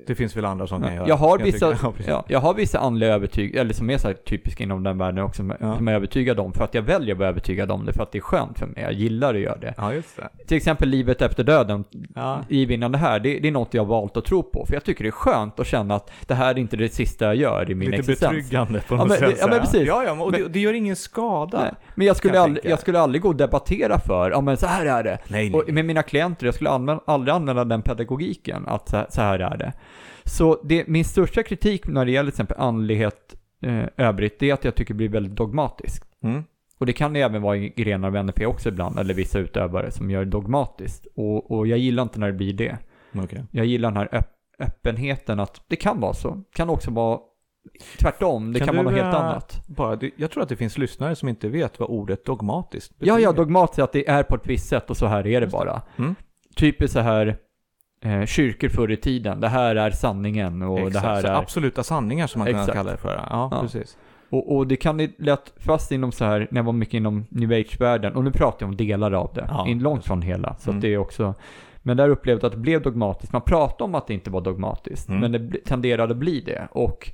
det 0.06 0.14
finns 0.14 0.36
väl 0.36 0.44
andra 0.44 0.66
som 0.66 0.82
kan 0.82 0.94
göra 0.94 1.08
jag 1.08 1.16
har 1.16 1.38
vissa, 1.38 1.66
jag, 1.82 1.94
ja, 2.06 2.24
jag 2.28 2.40
har 2.40 2.54
vissa 2.54 2.78
andliga 2.78 3.14
övertygelse, 3.14 3.60
eller 3.60 3.74
som 3.74 3.90
är 3.90 3.98
så 3.98 4.08
här 4.08 4.14
typiska 4.14 4.64
inom 4.64 4.82
den 4.82 4.98
världen 4.98 5.24
också, 5.24 5.42
ja. 5.60 5.76
som 5.76 5.86
jag 5.86 5.92
är 5.92 5.96
övertygad 5.96 6.40
om. 6.40 6.52
För 6.52 6.64
att 6.64 6.74
jag 6.74 6.82
väljer 6.82 7.14
att 7.14 7.18
vara 7.18 7.28
övertygad 7.28 7.70
om 7.70 7.84
det, 7.86 7.92
för 7.92 8.02
att 8.02 8.12
det 8.12 8.18
är 8.18 8.22
skönt 8.22 8.58
för 8.58 8.66
mig. 8.66 8.82
Jag 8.82 8.92
gillar 8.92 9.34
att 9.34 9.40
göra 9.40 9.56
det. 9.56 9.74
Ja, 9.76 9.94
just 9.94 10.16
det. 10.16 10.46
Till 10.46 10.56
exempel 10.56 10.88
livet 10.88 11.22
efter 11.22 11.44
döden, 11.44 11.84
ja. 12.14 12.40
ivinnande 12.48 12.98
här, 12.98 13.20
det, 13.20 13.38
det, 13.38 13.48
är 13.48 13.52
något 13.52 13.74
jag 13.74 13.82
har 13.82 13.88
valt 13.88 14.16
att 14.16 14.24
tro 14.24 14.42
på. 14.42 14.66
För 14.66 14.74
jag 14.74 14.84
tycker 14.84 15.04
det 15.04 15.08
är 15.08 15.10
skönt 15.10 15.60
att 15.60 15.66
känna 15.66 15.94
att 15.94 16.10
det 16.26 16.34
här 16.34 16.54
är 16.54 16.58
inte 16.58 16.76
det 16.76 16.88
sista 16.88 17.24
jag 17.24 17.36
gör 17.36 17.70
i 17.70 17.74
min 17.74 17.90
Lite 17.90 17.98
existens. 17.98 18.32
Lite 18.32 18.42
betryggande 18.42 18.80
på 18.80 18.96
något 18.96 19.04
ja, 19.04 19.16
men, 19.20 19.30
sätt. 19.30 19.38
Ja, 19.40 19.46
men 19.46 19.60
precis. 19.60 19.86
Ja, 19.86 20.04
ja, 20.04 20.12
och 20.12 20.32
det, 20.32 20.48
det 20.48 20.60
gör 20.60 20.72
ingen 20.72 20.96
skada. 20.96 21.60
Nej. 21.60 21.72
Men 21.94 22.06
jag 22.06 22.16
skulle, 22.16 22.40
aldrig, 22.40 22.64
jag 22.66 22.78
skulle 22.78 23.00
aldrig 23.00 23.22
gå 23.22 23.28
och 23.28 23.36
debattera 23.36 23.98
för, 23.98 24.30
ja 24.30 24.40
men 24.40 24.56
så 24.56 24.66
här 24.66 24.86
är 24.86 25.02
det. 25.02 25.18
Nej, 25.28 25.50
nej. 25.50 25.60
Och 25.60 25.72
med 25.72 25.84
mina 25.84 26.02
klienter, 26.02 26.46
jag 26.46 26.54
skulle 26.54 26.70
använda, 26.70 27.02
aldrig 27.06 27.34
använda 27.34 27.64
den 27.64 27.82
pedagogiken, 27.82 28.64
att 28.66 28.88
så, 28.88 29.06
så 29.08 29.20
här 29.20 29.38
är 29.38 29.56
det. 29.56 29.72
Så 30.24 30.60
det, 30.64 30.86
min 30.86 31.04
största 31.04 31.42
kritik 31.42 31.86
när 31.86 32.04
det 32.04 32.10
gäller 32.10 32.30
till 32.30 32.34
exempel 32.34 32.56
andlighet 32.60 33.34
eh, 33.62 33.84
övrigt, 33.96 34.38
det 34.38 34.50
är 34.50 34.54
att 34.54 34.64
jag 34.64 34.74
tycker 34.74 34.94
det 34.94 34.98
blir 34.98 35.08
väldigt 35.08 35.36
dogmatiskt. 35.36 36.04
Mm. 36.22 36.44
Och 36.78 36.86
det 36.86 36.92
kan 36.92 37.12
det 37.12 37.20
även 37.20 37.42
vara 37.42 37.56
i 37.56 37.68
grenar 37.68 38.08
av 38.08 38.24
NLP 38.24 38.46
också 38.46 38.68
ibland, 38.68 38.98
eller 38.98 39.14
vissa 39.14 39.38
utövare 39.38 39.90
som 39.90 40.10
gör 40.10 40.24
det 40.24 40.30
dogmatiskt. 40.30 41.06
Och, 41.16 41.50
och 41.50 41.66
jag 41.66 41.78
gillar 41.78 42.02
inte 42.02 42.20
när 42.20 42.26
det 42.26 42.32
blir 42.32 42.52
det. 42.52 42.78
Okay. 43.14 43.42
Jag 43.50 43.66
gillar 43.66 43.90
den 43.90 43.96
här 43.96 44.08
öpp 44.12 44.28
öppenheten 44.58 45.40
att 45.40 45.60
det 45.68 45.76
kan 45.76 46.00
vara 46.00 46.14
så. 46.14 46.34
Det 46.34 46.56
kan 46.56 46.70
också 46.70 46.90
vara 46.90 47.18
tvärtom, 47.98 48.52
det 48.52 48.58
kan, 48.58 48.66
kan 48.66 48.76
vara 48.76 48.84
något 48.84 48.94
helt 48.94 49.14
eh, 49.14 49.20
annat. 49.20 49.62
Bara, 49.66 49.98
jag 50.16 50.30
tror 50.30 50.42
att 50.42 50.48
det 50.48 50.56
finns 50.56 50.78
lyssnare 50.78 51.16
som 51.16 51.28
inte 51.28 51.48
vet 51.48 51.80
vad 51.80 51.88
ordet 51.88 52.24
dogmatiskt 52.24 52.98
betyder. 52.98 53.12
Ja, 53.12 53.20
ja, 53.20 53.32
dogmatiskt 53.32 53.78
att 53.78 53.92
det 53.92 54.08
är 54.08 54.22
på 54.22 54.34
ett 54.34 54.46
visst 54.46 54.68
sätt 54.68 54.90
och 54.90 54.96
så 54.96 55.06
här 55.06 55.26
är 55.26 55.40
det 55.40 55.46
bara. 55.46 55.82
Mm. 55.98 56.14
Typiskt 56.56 56.92
så 56.92 57.00
här, 57.00 57.36
eh, 58.02 58.24
kyrkor 58.24 58.68
förr 58.68 58.90
i 58.90 58.96
tiden. 58.96 59.40
Det 59.40 59.48
här 59.48 59.76
är 59.76 59.90
sanningen 59.90 60.62
och 60.62 60.78
Exakt, 60.78 60.92
det 60.94 61.08
här 61.08 61.24
är... 61.24 61.34
absoluta 61.34 61.82
sanningar 61.82 62.26
som 62.26 62.38
man 62.38 62.52
kan 62.52 62.66
kalla 62.66 62.90
det 62.90 62.96
för. 62.96 63.14
Ja, 63.14 63.48
ja. 63.52 63.60
precis. 63.60 63.96
Och, 64.30 64.56
och, 64.56 64.66
det 64.66 64.76
kan 64.76 64.96
ni 64.96 65.14
lätt 65.18 65.52
fast 65.56 65.92
inom 65.92 66.12
så 66.12 66.24
här, 66.24 66.48
när 66.50 66.58
jag 66.58 66.64
var 66.64 66.72
mycket 66.72 66.94
inom 66.94 67.26
new 67.28 67.52
age-världen, 67.52 68.14
och 68.16 68.24
nu 68.24 68.30
pratar 68.30 68.66
jag 68.66 68.68
om 68.68 68.76
delar 68.76 69.12
av 69.12 69.30
det, 69.34 69.46
ja. 69.48 69.66
långt 69.68 70.04
från 70.04 70.22
hela. 70.22 70.56
Så 70.58 70.70
mm. 70.70 70.80
det 70.80 70.88
är 70.88 70.98
också, 70.98 71.34
men 71.82 71.96
där 71.96 72.08
upplevde 72.08 72.40
jag 72.44 72.46
att 72.46 72.52
det 72.52 72.58
blev 72.58 72.82
dogmatiskt. 72.82 73.32
Man 73.32 73.42
pratade 73.42 73.84
om 73.84 73.94
att 73.94 74.06
det 74.06 74.14
inte 74.14 74.30
var 74.30 74.40
dogmatiskt, 74.40 75.08
mm. 75.08 75.20
men 75.20 75.32
det 75.32 75.64
tenderade 75.64 76.12
att 76.12 76.18
bli 76.18 76.40
det. 76.40 76.68
Och, 76.70 77.12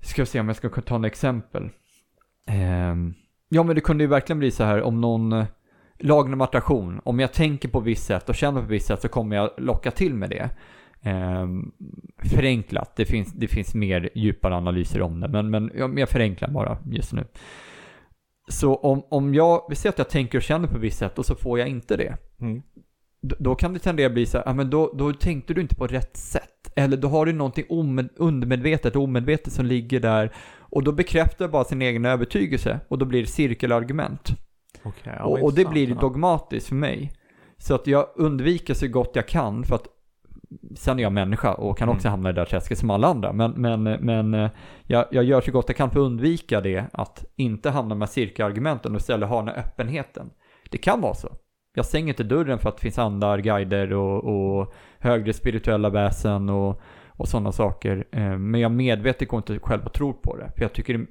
ska 0.00 0.26
se 0.26 0.40
om 0.40 0.46
jag 0.46 0.56
ska 0.56 0.68
ta 0.68 0.96
ett 0.96 1.04
exempel. 1.04 1.68
Eh, 2.48 2.94
ja 3.48 3.62
men 3.62 3.74
det 3.74 3.80
kunde 3.80 4.04
ju 4.04 4.08
verkligen 4.08 4.38
bli 4.38 4.50
så 4.50 4.64
här 4.64 4.82
om 4.82 5.00
någon 5.00 5.44
lagen 6.00 6.34
om 6.34 6.40
attraktion, 6.40 7.00
om 7.04 7.20
jag 7.20 7.32
tänker 7.32 7.68
på 7.68 7.80
visst 7.80 8.06
sätt 8.06 8.28
och 8.28 8.34
känner 8.34 8.60
på 8.60 8.66
visst 8.66 8.86
sätt 8.86 9.02
så 9.02 9.08
kommer 9.08 9.36
jag 9.36 9.50
locka 9.56 9.90
till 9.90 10.14
med 10.14 10.30
det. 10.30 10.50
Eh, 11.02 11.46
förenklat, 12.24 12.96
det 12.96 13.04
finns, 13.04 13.32
det 13.32 13.48
finns 13.48 13.74
mer 13.74 14.10
djupare 14.14 14.56
analyser 14.56 15.02
om 15.02 15.20
det, 15.20 15.28
men, 15.28 15.50
men 15.50 15.70
jag 15.74 16.08
förenklar 16.08 16.48
bara 16.48 16.78
just 16.90 17.12
nu. 17.12 17.24
Så 18.48 18.74
om, 18.74 19.02
om 19.08 19.34
jag, 19.34 19.66
vi 19.68 19.76
säger 19.76 19.92
att 19.92 19.98
jag 19.98 20.08
tänker 20.08 20.38
och 20.38 20.42
känner 20.42 20.68
på 20.68 20.78
visst 20.78 20.98
sätt 20.98 21.18
och 21.18 21.26
så 21.26 21.34
får 21.34 21.58
jag 21.58 21.68
inte 21.68 21.96
det. 21.96 22.16
Mm. 22.40 22.62
Då, 23.22 23.54
kan 23.54 23.72
det 23.72 23.78
tendera 23.78 24.06
att 24.06 24.12
bli 24.12 24.26
så 24.26 24.38
här, 24.38 24.44
ja, 24.46 24.52
men 24.52 24.70
då, 24.70 24.92
då 24.94 25.12
tänkte 25.12 25.54
du 25.54 25.60
inte 25.60 25.74
på 25.74 25.86
rätt 25.86 26.16
sätt. 26.16 26.72
Eller 26.76 26.96
då 26.96 27.08
har 27.08 27.26
du 27.26 27.32
någonting 27.32 27.64
undermedvetet 28.16 28.96
och 28.96 29.02
omedvetet 29.02 29.52
som 29.52 29.66
ligger 29.66 30.00
där. 30.00 30.32
Och 30.58 30.84
då 30.84 30.92
bekräftar 30.92 31.48
bara 31.48 31.64
sin 31.64 31.82
egen 31.82 32.04
övertygelse 32.04 32.80
och 32.88 32.98
då 32.98 33.04
blir 33.04 33.20
det 33.20 33.26
cirkelargument. 33.26 34.30
Okay, 34.84 35.14
ja, 35.18 35.24
och, 35.24 35.42
och, 35.42 35.54
det 35.54 35.64
blir 35.64 35.94
dogmatiskt 35.94 36.68
för 36.68 36.74
mig. 36.74 37.12
Så 37.58 37.74
att 37.74 37.86
jag 37.86 38.06
undviker 38.16 38.74
så 38.74 38.88
gott 38.88 39.10
jag 39.14 39.28
kan 39.28 39.64
för 39.64 39.74
att 39.74 39.86
sen 40.74 40.98
är 40.98 41.02
jag 41.02 41.12
människa 41.12 41.54
och 41.54 41.78
kan 41.78 41.88
också 41.88 42.08
mm. 42.08 42.10
hamna 42.10 42.30
i 42.30 42.32
det 42.32 42.40
där 42.40 42.46
träsket 42.46 42.78
som 42.78 42.90
alla 42.90 43.08
andra. 43.08 43.32
Men, 43.32 43.50
men, 43.50 43.82
men 43.82 44.34
eh, 44.34 44.50
jag, 44.86 45.06
jag 45.10 45.24
gör 45.24 45.40
så 45.40 45.52
gott 45.52 45.64
jag 45.68 45.76
kan 45.76 45.90
för 45.90 46.00
att 46.00 46.06
undvika 46.06 46.60
det, 46.60 46.84
att 46.92 47.24
inte 47.36 47.70
hamna 47.70 47.94
med 47.94 48.08
cirkelargumenten 48.08 48.94
och 48.94 49.00
istället 49.00 49.28
ha 49.28 49.38
den 49.38 49.48
här 49.48 49.58
öppenheten. 49.58 50.30
Det 50.70 50.78
kan 50.78 51.00
vara 51.00 51.14
så. 51.14 51.28
Jag 51.74 51.86
stänger 51.86 52.08
inte 52.08 52.24
dörren 52.24 52.58
för 52.58 52.68
att 52.68 52.76
det 52.76 52.82
finns 52.82 52.98
andar, 52.98 53.38
guider 53.38 53.92
och, 53.92 54.24
och 54.24 54.74
högre 54.98 55.32
spirituella 55.32 55.90
väsen 55.90 56.48
och, 56.48 56.80
och 57.08 57.28
sådana 57.28 57.52
saker. 57.52 58.04
Eh, 58.12 58.38
men 58.38 58.60
jag 58.60 58.72
medvetet 58.72 59.28
går 59.28 59.38
inte 59.38 59.58
själv 59.58 59.84
och 59.84 59.92
tror 59.92 60.12
på 60.12 60.36
det. 60.36 60.52
För 60.56 60.62
jag 60.62 60.72
tycker, 60.72 61.06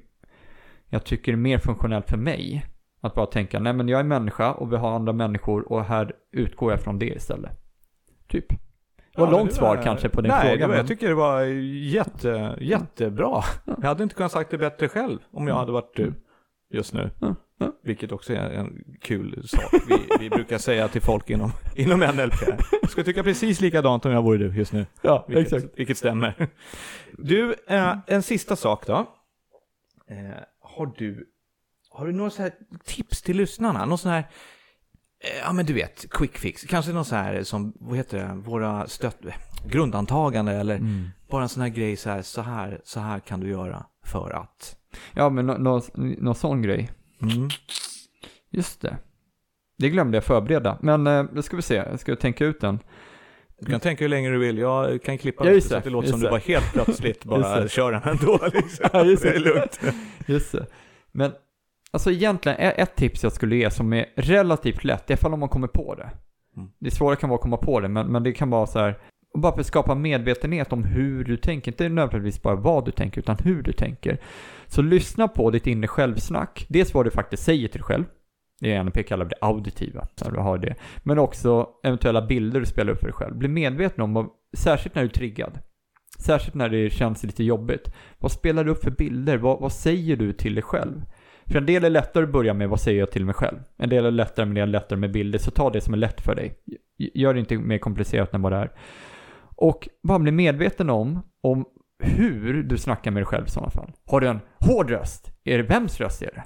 jag 0.88 1.04
tycker 1.04 1.32
det 1.32 1.36
är 1.36 1.40
mer 1.40 1.58
funktionellt 1.58 2.10
för 2.10 2.16
mig 2.16 2.64
Att 3.00 3.14
bara 3.14 3.26
tänka, 3.26 3.58
nej 3.58 3.72
men 3.72 3.88
jag 3.88 4.00
är 4.00 4.04
människa 4.04 4.52
och 4.52 4.72
vi 4.72 4.76
har 4.76 4.90
andra 4.90 5.12
människor 5.12 5.72
och 5.72 5.84
här 5.84 6.12
utgår 6.32 6.70
jag 6.70 6.80
från 6.80 6.98
det 6.98 7.06
istället. 7.06 7.50
Typ. 8.28 8.48
Det 9.14 9.20
var 9.20 9.26
Ja, 9.26 9.30
långt 9.32 9.50
det 9.50 9.56
svar 9.56 9.76
var- 9.76 9.82
kanske 9.82 10.08
på 10.08 10.20
din 10.20 10.28
Nej, 10.30 10.50
fråga. 10.50 10.68
men- 10.68 10.76
jag 10.76 10.86
tycker 10.86 11.08
det 11.08 11.14
var 11.14 11.42
jätte, 11.42 12.56
jättebra. 12.60 13.42
Jag 13.64 13.84
hade 13.88 14.02
inte 14.02 14.14
kunnat 14.14 14.32
sagt 14.32 14.50
det 14.50 14.58
bättre 14.58 14.88
själv 14.88 15.18
om 15.30 15.48
jag 15.48 15.54
hade 15.54 15.72
varit 15.72 15.96
du 15.96 16.12
just 16.72 16.94
nu. 16.94 17.10
Ja, 17.20 17.34
ja. 17.58 17.72
Vilket 17.82 18.12
också 18.12 18.32
är 18.32 18.50
en 18.50 18.84
kul 19.00 19.48
sak 19.48 19.72
vi, 19.88 19.96
vi 20.20 20.30
brukar 20.30 20.58
säga 20.58 20.88
till 20.88 21.02
folk 21.02 21.30
inom, 21.30 21.52
inom 21.76 22.00
NLP. 22.00 22.34
Jag 22.82 22.90
skulle 22.90 23.04
tycka 23.04 23.22
precis 23.22 23.60
likadant 23.60 24.06
om 24.06 24.12
jag 24.12 24.22
vore 24.22 24.38
du 24.38 24.54
just 24.58 24.72
nu. 24.72 24.86
Ja, 25.02 25.24
Vilket, 25.28 25.78
vilket 25.78 25.98
stämmer. 25.98 26.48
Du, 27.12 27.54
eh, 27.68 27.96
en 28.06 28.22
sista 28.22 28.56
sak 28.56 28.86
då. 28.86 28.94
Eh, 30.06 30.16
har 30.60 30.92
du, 30.98 31.26
har 32.00 32.06
du 32.06 32.12
några 32.12 32.30
så 32.30 32.42
här 32.42 32.52
tips 32.84 33.22
till 33.22 33.36
lyssnarna? 33.36 33.84
Någon 33.86 33.98
sån 33.98 34.10
här, 34.10 34.18
eh, 35.24 35.38
ja 35.44 35.52
men 35.52 35.66
du 35.66 35.72
vet, 35.72 36.10
quick 36.10 36.38
fix. 36.38 36.62
Kanske 36.64 36.92
någon 36.92 37.04
så 37.04 37.16
här 37.16 37.42
som, 37.42 37.72
vad 37.80 37.96
heter 37.96 38.18
det, 38.18 38.34
våra 38.34 38.86
stött, 38.88 39.18
grundantagande 39.66 40.52
eller 40.52 40.76
Mm. 40.76 41.08
bara 41.30 41.42
en 41.42 41.48
sån 41.48 41.62
här 41.62 41.68
grej 41.70 41.96
så 41.96 42.10
här, 42.10 42.22
så 42.22 42.40
här, 42.42 42.80
så 42.84 43.00
här 43.00 43.18
kan 43.20 43.40
du 43.40 43.48
göra 43.48 43.86
för 44.06 44.30
att. 44.30 44.76
Ja, 45.12 45.30
men 45.30 45.46
nå- 45.46 45.58
nå- 45.58 45.82
någon 45.94 46.34
sån 46.34 46.62
grej. 46.62 46.90
Mm. 47.22 47.48
Just 48.50 48.80
det. 48.80 48.96
Det 49.78 49.88
glömde 49.90 50.16
jag 50.16 50.24
förbereda. 50.24 50.78
Men 50.82 51.06
eh, 51.06 51.24
då 51.32 51.42
ska 51.42 51.56
vi 51.56 51.62
se, 51.62 51.74
jag 51.74 52.00
ska 52.00 52.16
tänka 52.16 52.44
ut 52.44 52.60
den. 52.60 52.78
Du 53.62 53.70
kan 53.70 53.80
tänka 53.80 54.04
hur 54.04 54.08
länge 54.08 54.30
du 54.30 54.38
vill, 54.38 54.58
jag 54.58 55.02
kan 55.02 55.18
klippa 55.18 55.44
Ja, 55.44 55.50
lite 55.50 55.54
just 55.54 55.68
så 55.68 55.74
det, 55.74 55.78
att 55.78 55.84
det 55.84 55.90
låter 55.90 56.06
just 56.06 56.10
som 56.12 56.20
du 56.20 56.26
det. 56.26 56.30
bara 56.30 56.40
helt 56.40 56.72
plötsligt 56.72 57.24
bara 57.24 57.60
det. 57.60 57.68
kör 57.68 57.92
den 57.92 58.02
ändå. 58.02 58.40
Liksom. 58.52 58.88
Ja, 58.92 59.04
just 59.04 59.22
det. 59.22 59.30
det 59.30 59.36
är 59.36 59.40
lugnt. 59.40 59.80
Just 60.26 60.52
det. 60.52 60.66
Men 61.12 61.32
alltså 61.90 62.10
egentligen, 62.10 62.58
e- 62.60 62.74
ett 62.76 62.96
tips 62.96 63.22
jag 63.22 63.32
skulle 63.32 63.56
ge 63.56 63.70
som 63.70 63.92
är 63.92 64.06
relativt 64.16 64.84
lätt, 64.84 65.06
det 65.06 65.14
är 65.14 65.16
ifall 65.16 65.34
om 65.34 65.40
man 65.40 65.48
kommer 65.48 65.68
på 65.68 65.94
det. 65.94 66.10
Mm. 66.56 66.70
Det 66.78 66.90
svåra 66.90 67.16
kan 67.16 67.28
vara 67.28 67.36
att 67.36 67.42
komma 67.42 67.56
på 67.56 67.80
det, 67.80 67.88
men, 67.88 68.06
men 68.06 68.22
det 68.22 68.32
kan 68.32 68.50
vara 68.50 68.66
så 68.66 68.78
här, 68.78 68.98
bara 69.34 69.52
för 69.52 69.60
att 69.60 69.66
skapa 69.66 69.94
medvetenhet 69.94 70.72
om 70.72 70.84
hur 70.84 71.24
du 71.24 71.36
tänker, 71.36 71.72
inte 71.72 71.88
nödvändigtvis 71.88 72.42
bara 72.42 72.56
vad 72.56 72.84
du 72.84 72.90
tänker, 72.90 73.20
utan 73.20 73.36
hur 73.44 73.62
du 73.62 73.72
tänker. 73.72 74.20
Så 74.66 74.82
lyssna 74.82 75.28
på 75.28 75.50
ditt 75.50 75.66
inre 75.66 75.88
självsnack, 75.88 76.66
dels 76.68 76.94
vad 76.94 77.06
du 77.06 77.10
faktiskt 77.10 77.42
säger 77.42 77.68
till 77.68 77.80
dig 77.80 77.86
själv, 77.86 78.04
det 78.60 78.72
är 78.72 78.84
NLP 78.84 79.06
kallar 79.06 79.24
det 79.24 79.36
auditiva, 79.40 80.06
när 80.24 80.30
du 80.30 80.38
har 80.38 80.58
det. 80.58 80.74
Men 81.02 81.18
också 81.18 81.68
eventuella 81.82 82.26
bilder 82.26 82.60
du 82.60 82.66
spelar 82.66 82.92
upp 82.92 82.98
för 82.98 83.06
dig 83.06 83.14
själv. 83.14 83.36
Bli 83.36 83.48
medveten 83.48 84.04
om, 84.04 84.30
särskilt 84.56 84.94
när 84.94 85.02
du 85.02 85.08
är 85.08 85.12
triggad, 85.12 85.58
särskilt 86.18 86.54
när 86.54 86.68
det 86.68 86.90
känns 86.90 87.22
lite 87.22 87.44
jobbigt, 87.44 87.94
vad 88.18 88.32
spelar 88.32 88.64
du 88.64 88.70
upp 88.70 88.82
för 88.82 88.90
bilder? 88.90 89.36
Vad, 89.36 89.60
vad 89.60 89.72
säger 89.72 90.16
du 90.16 90.32
till 90.32 90.54
dig 90.54 90.62
själv? 90.62 91.02
För 91.50 91.58
en 91.58 91.66
del 91.66 91.84
är 91.84 91.90
lättare 91.90 92.24
att 92.24 92.32
börja 92.32 92.54
med 92.54 92.68
vad 92.68 92.80
säger 92.80 92.98
jag 93.00 93.10
till 93.10 93.24
mig 93.24 93.34
själv. 93.34 93.58
En 93.76 93.88
del 93.88 94.04
är 94.04 94.10
lättare 94.10 94.46
med 94.46 94.56
det, 94.56 94.66
lättare 94.66 94.98
med 94.98 95.12
bilder. 95.12 95.38
Så 95.38 95.50
ta 95.50 95.70
det 95.70 95.80
som 95.80 95.94
är 95.94 95.98
lätt 95.98 96.20
för 96.20 96.34
dig. 96.34 96.54
Gör 96.98 97.34
det 97.34 97.40
inte 97.40 97.58
mer 97.58 97.78
komplicerat 97.78 98.34
än 98.34 98.42
vad 98.42 98.52
det 98.52 98.58
är. 98.58 98.70
Och 99.56 99.88
bara 100.02 100.18
bli 100.18 100.32
medveten 100.32 100.90
om, 100.90 101.22
om 101.42 101.64
hur 102.02 102.62
du 102.62 102.78
snackar 102.78 103.10
med 103.10 103.20
dig 103.20 103.26
själv 103.26 103.46
i 103.46 103.50
sådana 103.50 103.70
fall. 103.70 103.92
Har 104.06 104.20
du 104.20 104.26
en 104.28 104.40
hård 104.58 104.90
röst? 104.90 105.32
Är 105.44 105.58
det 105.58 105.64
vems 105.64 106.00
röst 106.00 106.22
är 106.22 106.30
det? 106.34 106.44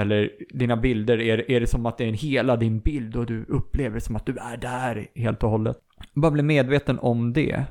Eller 0.00 0.30
dina 0.54 0.76
bilder, 0.76 1.20
är, 1.20 1.36
det- 1.36 1.52
är 1.52 1.60
det 1.60 1.66
som 1.66 1.86
att 1.86 1.98
det 1.98 2.04
är 2.04 2.08
en 2.08 2.14
hela 2.14 2.56
din 2.56 2.80
bild 2.80 3.16
och 3.16 3.26
du 3.26 3.44
upplever 3.48 3.94
det 3.94 4.00
som 4.00 4.16
att 4.16 4.26
du 4.26 4.36
är 4.36 4.56
där 4.56 5.06
helt 5.14 5.42
och 5.42 5.50
hållet? 5.50 5.76
Bara 6.14 6.30
bli 6.30 6.42
medveten 6.42 6.98
om 6.98 7.32
det. 7.32 7.64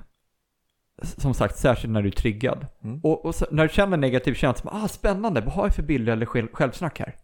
Som 1.02 1.34
sagt, 1.34 1.58
särskilt 1.58 1.94
när 1.94 2.02
du 2.02 2.08
är 2.08 2.12
triggad. 2.12 2.66
Mm. 2.84 3.00
Och, 3.04 3.26
och 3.26 3.36
så, 3.36 3.46
när 3.52 3.64
du 3.68 3.74
känner 3.74 3.98
negativ 3.98 4.34
känsla, 4.34 4.72
ah 4.74 4.88
spännande, 4.88 5.42
vad 5.42 5.54
har 5.54 5.64
jag 5.66 5.76
för 5.76 5.84
bilder 5.84 6.14
eller 6.14 6.26
själv, 6.26 6.48
självsnack 6.54 7.00
här? 7.00 7.16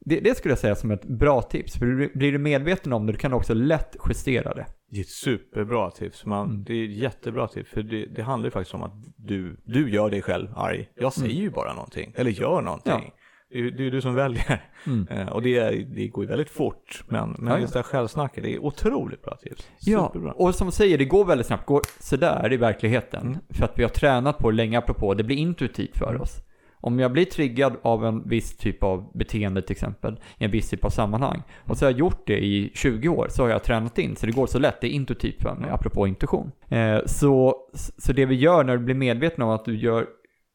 Det, 0.00 0.20
det 0.20 0.36
skulle 0.38 0.52
jag 0.52 0.58
säga 0.58 0.74
som 0.74 0.90
ett 0.90 1.04
bra 1.04 1.42
tips, 1.42 1.78
för 1.78 1.86
blir- 1.86 2.10
blir 2.18 2.32
du 2.32 2.38
medveten 2.38 2.92
om 2.92 3.06
det, 3.06 3.12
du 3.12 3.18
kan 3.18 3.32
också 3.32 3.54
lätt 3.54 3.96
justera 4.08 4.54
det. 4.54 4.66
Det 4.90 4.96
är 4.96 5.00
ett 5.00 5.08
superbra 5.08 5.90
tips. 5.90 6.24
Man, 6.26 6.48
Mm. 6.50 6.64
Det 6.64 6.72
är 6.74 6.84
ett 6.84 6.96
jättebra 6.96 7.48
tips. 7.48 7.70
För 7.70 7.82
det, 7.82 8.06
det 8.06 8.22
handlar 8.22 8.46
ju 8.46 8.50
faktiskt 8.50 8.74
om 8.74 8.82
att 8.82 8.92
du, 9.16 9.56
du 9.64 9.90
gör 9.90 10.10
dig 10.10 10.22
själv 10.22 10.48
arg. 10.56 10.88
Jag 10.94 11.12
säger 11.12 11.34
ju 11.40 11.50
bara 11.50 11.72
någonting. 11.74 12.12
Eller 12.16 12.30
gör 12.30 12.62
någonting. 12.62 12.92
Mm. 12.92 13.04
Ja. 13.06 13.12
Det, 13.50 13.58
är, 13.58 13.62
ju- 13.62 13.70
det 13.70 13.78
är 13.82 13.84
ju 13.84 13.90
du 13.90 14.00
som 14.00 14.14
väljer. 14.14 14.64
Mm. 14.86 15.06
Eh, 15.10 15.28
och 15.28 15.42
det, 15.42 15.58
är- 15.58 15.84
det 15.94 16.08
går 16.08 16.24
ju 16.24 16.28
väldigt 16.28 16.50
fort. 16.50 17.04
Men, 17.08 17.36
men 17.38 17.52
Ja, 17.52 17.58
just 17.60 17.72
det 17.72 17.78
här 17.78 17.84
självsnacket, 17.84 18.42
det 18.44 18.54
är 18.54 18.58
otroligt 18.58 19.22
bra 19.22 19.36
tips. 19.36 19.68
Ja, 19.80 20.14
och 20.34 20.54
som 20.54 20.72
säger, 20.72 20.98
det 20.98 21.04
går 21.04 21.24
väldigt 21.24 21.46
snabbt, 21.46 21.66
går 21.66 21.82
sådär 22.00 22.52
i 22.52 22.56
verkligheten. 22.56 23.26
Mm. 23.26 23.38
För 23.50 23.64
att 23.64 23.78
vi 23.78 23.82
har 23.82 23.90
tränat 23.90 24.38
på 24.38 24.50
det 24.50 24.56
länge, 24.56 24.78
apropå, 24.78 25.14
det 25.14 25.24
blir 25.24 25.36
intuitivt 25.36 25.98
för 25.98 26.20
oss. 26.22 26.42
Om 26.80 26.98
jag 26.98 27.12
blir 27.12 27.24
triggad 27.24 27.76
av 27.82 28.04
en 28.04 28.28
viss 28.28 28.56
typ 28.56 28.82
av 28.82 29.10
beteende 29.14 29.62
till 29.62 29.72
exempel, 29.72 30.20
i 30.38 30.44
en 30.44 30.50
viss 30.50 30.70
typ 30.70 30.84
av 30.84 30.90
sammanhang, 30.90 31.42
och 31.64 31.76
så 31.78 31.84
har 31.86 31.90
jag 31.90 31.98
gjort 31.98 32.26
det 32.26 32.44
i 32.44 32.70
20 32.74 33.08
år, 33.08 33.26
så 33.30 33.42
har 33.42 33.48
jag 33.50 33.62
tränat 33.64 33.98
in, 33.98 34.16
så 34.16 34.26
det 34.26 34.32
går 34.32 34.46
så 34.46 34.58
lätt, 34.58 34.80
det 34.80 34.86
är 34.86 34.90
intuitivt 34.90 35.42
för 35.42 35.54
mig, 35.54 35.70
apropå 35.70 36.06
intuition. 36.06 36.52
Eh, 36.68 36.98
så, 37.06 37.56
så 37.98 38.12
det 38.12 38.26
vi 38.26 38.34
gör 38.34 38.64
när 38.64 38.76
du 38.76 38.84
blir 38.84 38.94
medveten 38.94 39.42
om 39.42 39.50
att 39.50 39.64
du 39.64 39.76
gör 39.78 40.06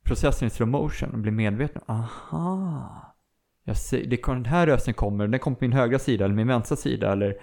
processen 0.03 0.47
i 0.47 0.51
slow 0.51 0.69
motion, 0.69 1.09
och 1.09 1.19
blir 1.19 1.31
medveten 1.31 1.81
aha, 1.87 2.89
jag 3.63 3.77
ser, 3.77 4.05
det, 4.05 4.21
den 4.25 4.45
här 4.45 4.67
rösten 4.67 4.93
kommer, 4.93 5.27
den 5.27 5.39
kommer 5.39 5.57
på 5.57 5.63
min 5.63 5.73
högra 5.73 5.99
sida 5.99 6.25
eller 6.25 6.35
min 6.35 6.47
vänstra 6.47 6.75
sida, 6.75 7.11
eller 7.11 7.35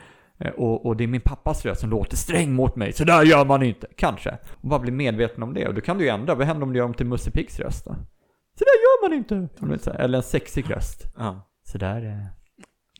Eh, 0.43 0.51
Och, 0.53 0.87
och 0.87 0.97
det 0.97 1.05
är 1.05 1.09
min 1.09 1.21
pappas 1.21 1.65
röst 1.65 1.81
som 1.81 1.91
låter 1.91 2.17
sträng 2.17 2.53
mot 2.53 2.77
mig, 2.77 2.93
så 2.93 3.05
där 3.05 3.23
gör 3.25 3.45
man 3.45 3.63
inte. 3.63 3.87
Kanske. 3.97 4.39
Och 4.61 4.69
bara 4.69 4.81
bli 4.81 4.91
medveten 4.93 5.43
om 5.43 5.55
det. 5.55 5.69
Och 5.69 5.75
då 5.75 5.81
kan 5.81 5.99
du 5.99 6.05
ju 6.05 6.11
ändra. 6.11 6.35
Vad 6.35 6.47
händer 6.47 6.63
om 6.67 6.73
du 6.73 6.79
gör 6.79 6.87
om 6.87 6.95
till 6.95 7.07
Musse 7.07 7.31
Piggs 7.31 7.59
röst 7.61 7.85
då? 7.85 7.91
Så 8.59 8.65
där 8.65 8.81
gör 8.81 9.09
man 9.09 9.19
inte. 9.19 9.49
Eller 9.91 10.19
en 10.19 10.23
sexig 10.23 10.71
röst. 10.71 11.13
Ja. 11.19 11.51
Så 11.65 11.79
där 11.79 12.05
eh, 12.07 12.25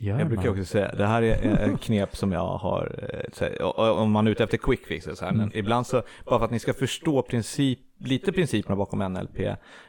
gör 0.07 0.19
Jag 0.19 0.29
brukar 0.29 0.45
man. 0.45 0.53
också 0.53 0.65
säga, 0.65 0.95
det 0.95 1.07
här 1.07 1.23
är 1.23 1.69
ett 1.75 1.81
knep 1.81 2.17
som 2.17 2.33
jag 2.33 2.57
har, 2.59 3.09
eh, 3.13 3.31
här, 3.41 3.63
om 3.93 4.11
man 4.11 4.27
är 4.27 4.31
ute 4.31 4.45
efter 4.45 4.59
quick 4.59 4.87
fixes 4.87 5.21
här, 5.21 5.31
men 5.33 5.41
Mm. 5.41 5.53
ibland 5.59 5.87
så, 5.87 6.03
bara 6.25 6.39
för 6.39 6.45
att 6.45 6.51
ni 6.51 6.59
ska 6.59 6.73
förstå 6.73 7.23
princip, 7.23 7.79
lite 8.01 8.33
principerna 8.33 8.77
bakom 8.77 8.99
NLP. 9.13 9.39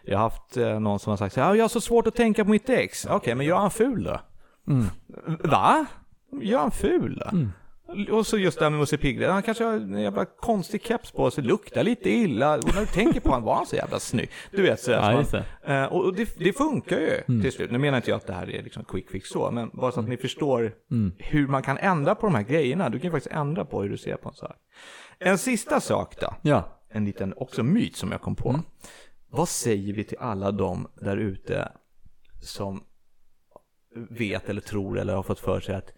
Jag 0.04 0.18
har 0.18 0.24
haft 0.24 0.58
eh, 0.58 0.80
någon 0.80 1.00
som 1.00 1.10
har 1.10 1.18
sagt 1.18 1.34
så 1.36 1.42
här, 1.42 1.48
"Ja, 1.48 1.56
jag 1.56 1.64
har 1.64 1.70
så 1.70 1.82
svårt 1.82 2.08
att 2.08 2.16
tänka 2.16 2.44
på 2.46 2.50
mitt 2.52 2.70
ex. 2.70 3.06
Okej, 3.06 3.36
men 3.36 3.46
gör 3.46 3.58
han 3.58 3.72
ful 3.72 4.04
då? 4.04 4.20
Mm. 4.68 4.86
Va? 5.44 5.86
Gör 6.42 6.60
han 6.60 6.72
ful 6.72 7.22
då? 7.26 7.30
Mm. 7.38 7.52
Och 8.12 8.28
så 8.28 8.38
just 8.38 8.60
det 8.60 8.66
här 8.66 8.70
med 8.70 8.80
Musse 8.80 8.98
Pigg, 8.98 9.24
han 9.24 9.44
kanske 9.44 9.64
har 9.64 9.74
en 9.74 9.98
jävla 10.02 10.26
konstig 10.26 10.84
keps 10.86 11.12
på 11.12 11.32
sig, 11.32 11.44
luktar 11.44 11.84
lite 11.84 12.10
illa. 12.10 12.56
Och 12.58 12.74
när 12.76 12.82
du 12.82 12.88
tänker 12.88 13.20
på 13.20 13.30
honom, 13.30 13.44
var 13.44 13.56
han 13.56 13.66
så 13.66 13.76
jävla 13.76 14.00
snygg? 14.00 14.30
Du 14.52 14.62
vet, 14.62 14.80
så, 14.80 14.92
här, 14.92 15.24
så 15.24 15.38
Ja, 15.38 15.44
man. 15.68 15.78
Eh, 15.84 15.86
och 15.94 16.06
och 16.06 16.14
det, 16.16 16.36
det 16.40 16.54
funkar 16.54 16.98
ju 17.00 17.22
Mm. 17.28 17.42
till 17.42 17.52
slut. 17.52 17.72
Nu 17.72 17.78
menar 17.78 17.98
inte 17.98 18.10
jag 18.10 18.18
att 18.18 18.28
det 18.28 18.34
här 18.34 18.50
är 18.56 18.64
liksom 18.64 18.84
quick 18.84 19.10
fix 19.12 19.30
så, 19.30 19.52
men 19.52 19.70
bara 19.74 19.92
så 19.92 20.00
att 20.00 20.08
ni 20.08 20.18
förstår 20.18 20.72
Mm. 20.92 21.14
hur 21.18 21.48
man 21.48 21.62
kan 21.64 21.78
ändra 21.78 22.16
på 22.16 22.26
de 22.26 22.36
här 22.36 22.44
grejerna. 22.44 22.90
Du 22.90 23.00
kan 23.00 23.08
ju 23.08 23.12
faktiskt 23.12 23.36
ändra 23.36 23.66
på 23.66 23.82
hur 23.82 23.90
du 23.90 23.98
ser 23.98 24.16
på 24.16 24.30
en 24.30 24.36
sak. 24.36 24.56
En 25.20 25.38
sista 25.38 25.80
sak 25.80 26.16
då, 26.22 26.34
Ja. 26.42 26.81
En 26.92 27.06
liten 27.06 27.34
också 27.38 27.64
myt 27.64 27.96
som 27.96 28.12
jag 28.12 28.22
kom 28.22 28.36
på. 28.36 28.50
Mm. 28.50 28.62
Vad 29.30 29.50
säger 29.50 29.94
vi 29.94 30.04
till 30.04 30.18
alla 30.18 30.52
de 30.52 30.88
där 30.96 31.18
ute 31.18 31.72
som 32.42 32.84
vet 34.10 34.50
eller 34.50 34.62
tror 34.62 35.00
eller 35.00 35.16
har 35.16 35.24
fått 35.24 35.40
för 35.40 35.60
sig 35.60 35.76
att 35.76 35.94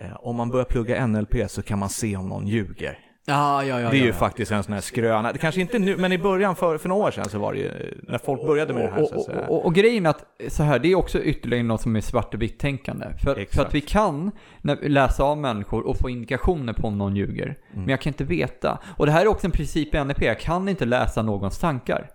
eh, 0.00 0.16
om 0.20 0.36
man 0.36 0.50
börjar 0.50 0.64
plugga 0.64 1.06
NLP 1.06 1.50
så 1.50 1.62
kan 1.62 1.78
man 1.78 1.90
se 1.90 2.16
om 2.16 2.28
någon 2.28 2.46
ljuger. 2.46 3.11
Ja, 3.26 3.64
ja, 3.64 3.80
ja. 3.80 3.90
det 3.90 3.96
är 3.96 4.04
ju 4.04 4.12
faktiskt 4.12 4.52
en 4.52 4.62
sån 4.62 4.74
här 4.74 4.80
skröna. 4.80 5.32
Det 5.32 5.38
kanske 5.38 5.60
inte 5.60 5.78
nu, 5.78 5.96
men 5.96 6.12
i 6.12 6.18
början 6.18 6.56
för, 6.56 6.78
för 6.78 6.88
några 6.88 7.06
år 7.06 7.10
sedan 7.10 7.28
så 7.28 7.38
var 7.38 7.52
det 7.52 7.58
ju, 7.58 8.00
när 8.08 8.18
folk 8.18 8.46
började 8.46 8.74
med 8.74 8.82
det 8.82 8.90
här 8.90 9.16
och, 9.16 9.22
säga. 9.22 9.40
och, 9.40 9.56
och, 9.56 9.64
och 9.64 9.74
grejen 9.74 10.06
är 10.06 10.10
att, 10.10 10.24
så 10.48 10.62
här, 10.62 10.78
det 10.78 10.92
är 10.92 10.94
också 10.94 11.22
ytterligare 11.22 11.62
något 11.62 11.80
som 11.80 11.96
är 11.96 12.00
svart 12.00 12.34
och 12.34 12.42
vitt 12.42 12.58
tänkande. 12.58 13.06
För, 13.24 13.46
för 13.54 13.62
att 13.62 13.74
vi 13.74 13.80
kan 13.80 14.30
när, 14.60 14.88
läsa 14.88 15.24
av 15.24 15.38
människor 15.38 15.86
och 15.86 15.98
få 15.98 16.10
indikationer 16.10 16.72
på 16.72 16.86
om 16.86 16.98
någon 16.98 17.16
ljuger. 17.16 17.44
Mm. 17.44 17.58
Men 17.72 17.88
jag 17.88 18.00
kan 18.00 18.10
inte 18.10 18.24
veta. 18.24 18.78
Och 18.96 19.06
det 19.06 19.12
här 19.12 19.22
är 19.22 19.26
också 19.26 19.46
en 19.46 19.52
princip 19.52 19.94
i 19.94 20.04
NLP, 20.04 20.22
jag 20.22 20.40
kan 20.40 20.68
inte 20.68 20.84
läsa 20.84 21.22
någons 21.22 21.58
tankar. 21.58 22.10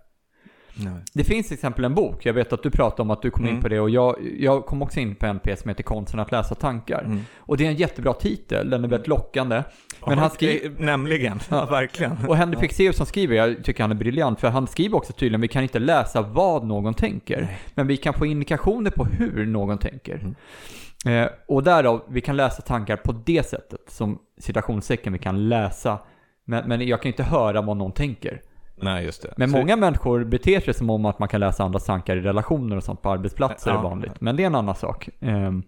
Nej. 0.80 0.94
Det 1.14 1.24
finns 1.24 1.48
till 1.48 1.54
exempel 1.54 1.86
en 1.86 1.96
bok, 1.96 2.26
jag 2.26 2.34
vet 2.34 2.54
att 2.54 2.64
du 2.64 2.72
pratade 2.72 3.02
om 3.02 3.12
att 3.12 3.22
du 3.22 3.32
kom 3.32 3.44
in 3.44 3.50
Mm. 3.50 3.62
på 3.62 3.68
det 3.68 3.80
och 3.80 3.90
jag, 3.90 4.16
jag 4.40 4.66
kom 4.66 4.82
också 4.82 5.00
in 5.00 5.16
på 5.16 5.26
en 5.26 5.36
NLP 5.36 5.60
som 5.60 5.70
heter 5.70 5.84
Konsten 5.84 6.20
att 6.20 6.32
läsa 6.32 6.56
tankar. 6.56 7.02
Mm. 7.06 7.20
Och 7.38 7.58
det 7.58 7.66
är 7.66 7.70
en 7.70 7.76
jättebra 7.76 8.14
titel, 8.14 8.70
den 8.70 8.84
är 8.84 8.88
väldigt 8.88 9.08
lockande. 9.08 9.64
Men 10.08 10.18
han 10.18 10.30
skriver... 10.30 10.66
Eh, 10.66 10.86
Nämligen, 10.86 11.40
ja, 11.50 11.66
verkligen. 11.70 12.12
Och 12.28 12.38
Henrik 12.38 12.60
Fexeus 12.60 12.98
som 12.98 13.06
skriver, 13.06 13.36
jag 13.36 13.64
tycker 13.64 13.84
han 13.84 13.92
är 13.92 13.96
briljant, 13.96 14.40
för 14.40 14.48
han 14.50 14.68
skriver 14.68 14.98
också 14.98 15.14
tydligen, 15.14 15.42
vi 15.42 15.48
kan 15.48 15.64
inte 15.64 15.80
läsa 15.80 16.22
vad 16.22 16.66
någon 16.66 16.94
tänker, 16.94 17.42
Nej. 17.42 17.60
men 17.76 17.88
vi 17.88 17.98
kan 17.98 18.14
få 18.14 18.26
indikationer 18.26 18.92
på 18.92 19.06
hur 19.06 19.46
någon 19.46 19.78
tänker. 19.78 20.16
Mm. 20.16 21.24
Eh, 21.24 21.30
och 21.48 21.64
därav, 21.64 22.02
vi 22.10 22.22
kan 22.22 22.36
läsa 22.38 22.62
tankar 22.62 22.98
på 22.98 23.12
det 23.26 23.48
sättet, 23.48 23.82
som 23.88 24.20
citationstecken, 24.40 25.14
vi 25.14 25.20
kan 25.20 25.50
läsa, 25.50 26.00
men, 26.46 26.68
men 26.68 26.88
jag 26.88 27.02
kan 27.02 27.08
inte 27.10 27.24
höra 27.24 27.62
vad 27.62 27.78
någon 27.78 27.92
tänker. 27.92 28.42
Nej, 28.82 29.06
just 29.06 29.22
det. 29.22 29.34
Men 29.38 29.50
Så- 29.50 29.58
många 29.58 29.76
människor 29.76 30.24
beter 30.24 30.60
sig 30.60 30.74
som 30.74 30.90
om 30.90 31.06
att 31.06 31.20
man 31.20 31.28
kan 31.28 31.40
läsa 31.40 31.64
andras 31.64 31.86
tankar 31.86 32.18
i 32.18 32.22
relationer 32.22 32.76
och 32.78 32.84
sånt 32.84 33.02
på 33.02 33.10
arbetsplatser 33.10 33.72
Ja. 33.72 33.80
är 33.80 33.84
vanligt. 33.84 34.22
Men 34.22 34.36
det 34.36 34.44
är 34.44 34.48
en 34.48 34.56
annan 34.56 34.76
sak. 34.76 35.10
Ehm, 35.22 35.64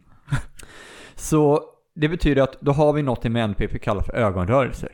så 1.16 1.60
det 1.96 2.10
betyder 2.10 2.42
att 2.42 2.62
då 2.62 2.72
har 2.72 2.94
vi 2.94 3.02
något 3.04 3.24
med 3.24 3.44
NPP 3.44 3.80
kallar 3.80 4.02
för 4.02 4.14
ögonrörelser. 4.14 4.92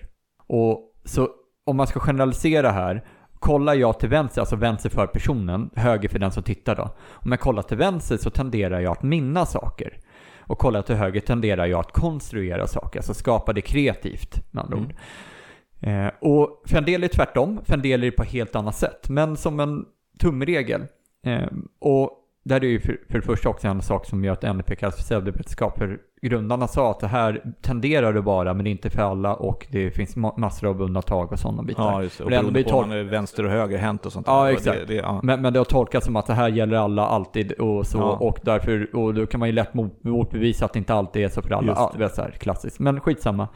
Och 0.47 0.79
så 1.05 1.29
om 1.65 1.77
man 1.77 1.87
ska 1.87 1.99
generalisera 1.99 2.71
här, 2.71 3.05
kollar 3.39 3.73
jag 3.73 3.99
till 3.99 4.09
vänster, 4.09 4.41
alltså 4.41 4.55
vänster 4.55 4.89
för 4.89 5.07
personen, 5.07 5.69
höger 5.75 6.09
för 6.09 6.19
den 6.19 6.31
som 6.31 6.43
tittar 6.43 6.75
då. 6.75 6.89
Om 7.09 7.31
jag 7.31 7.39
kollar 7.39 7.61
till 7.61 7.77
vänster 7.77 8.17
så 8.17 8.29
tenderar 8.29 8.79
jag 8.79 8.91
att 8.91 9.03
minna 9.03 9.45
saker. 9.45 9.97
Och 10.47 10.57
kollar 10.57 10.77
jag 10.77 10.85
till 10.85 10.95
höger 10.95 11.19
tenderar 11.21 11.65
jag 11.65 11.79
att 11.79 11.91
konstruera 11.91 12.67
saker, 12.67 12.99
alltså 12.99 13.13
skapa 13.13 13.53
det 13.53 13.61
kreativt 13.61 14.41
med 14.51 14.63
andra 14.63 14.77
Mm. 14.77 14.89
ord. 14.89 14.95
Eh, 15.81 16.07
och 16.21 16.63
för 16.65 16.77
en 16.77 16.85
del 16.85 17.03
är 17.03 17.07
det 17.07 17.13
tvärtom, 17.13 17.59
för 17.65 17.73
en 17.73 17.81
del 17.81 18.03
är 18.03 18.05
det 18.05 18.11
på 18.11 18.23
ett 18.23 18.29
helt 18.29 18.55
annat 18.55 18.75
sätt. 18.75 19.09
Men 19.09 19.37
som 19.37 19.59
en 19.59 19.85
tumregel, 20.19 20.81
eh, 21.25 21.47
och 21.79 22.11
där 22.43 22.55
är 22.55 22.59
det 22.59 22.67
ju 22.67 22.79
för, 22.79 22.99
för 23.09 23.19
det 23.19 23.25
första 23.25 23.49
också 23.49 23.67
en 23.67 23.81
sak 23.81 24.05
som 24.05 24.23
gör 24.25 24.33
att 24.33 24.43
NLP 24.55 24.75
kallas 24.75 24.95
för 24.95 25.01
pseudovetenskap. 25.03 25.77
För 25.77 25.99
grundarna 26.21 26.67
sa 26.67 26.91
att 26.91 26.99
det 26.99 27.07
här 27.07 27.41
tenderar 27.61 28.13
det 28.13 28.21
bara, 28.21 28.53
men 28.53 28.63
det 28.63 28.69
är 28.69 28.71
inte 28.71 28.89
för 28.89 29.01
alla 29.01 29.35
och 29.35 29.67
det 29.71 29.91
finns 29.91 30.15
ma- 30.15 30.39
massor 30.39 30.67
av 30.69 30.81
undantag 30.81 31.31
och 31.31 31.39
sådana 31.39 31.63
bitar. 31.63 31.83
Ja, 31.91 32.03
just 32.03 32.17
det. 32.17 32.23
Och 32.23 32.29
det 32.29 32.37
beroende 32.37 32.63
på 32.63 32.69
om 32.77 32.89
man 32.89 32.97
är 32.97 33.03
vänster 33.03 33.43
och 33.45 33.51
höger 33.51 33.77
hänt 33.77 34.05
och 34.05 34.11
sånt 34.11 34.27
Ja, 34.29 34.43
där. 34.43 34.51
Exakt. 34.51 34.79
Det, 34.79 34.85
det, 34.85 34.95
ja. 34.95 35.19
men, 35.23 35.41
men 35.41 35.53
det 35.53 35.59
har 35.59 35.65
tolkats 35.65 36.05
som 36.05 36.15
att 36.15 36.25
det 36.27 36.33
här 36.33 36.49
gäller 36.49 36.77
alla 36.77 37.05
alltid 37.05 37.51
och 37.51 37.87
så. 37.87 37.97
Ja. 37.97 38.17
Och 38.19 38.39
därför, 38.43 38.95
och 38.95 39.13
då 39.13 39.25
kan 39.25 39.39
man 39.39 39.49
ju 39.49 39.53
lätt 39.53 39.73
mot- 39.73 40.03
motbevisa 40.03 40.65
att 40.65 40.73
det 40.73 40.79
inte 40.79 40.93
alltid 40.93 41.23
är 41.25 41.29
så 41.29 41.41
för 41.41 41.53
alla. 41.53 41.73
Ja, 41.75 41.93
det 41.97 42.03
är 42.03 42.07
så 42.09 42.21
här 42.21 42.31
klassiskt. 42.31 42.79
Men 42.79 42.99
skitsamma. 42.99 43.47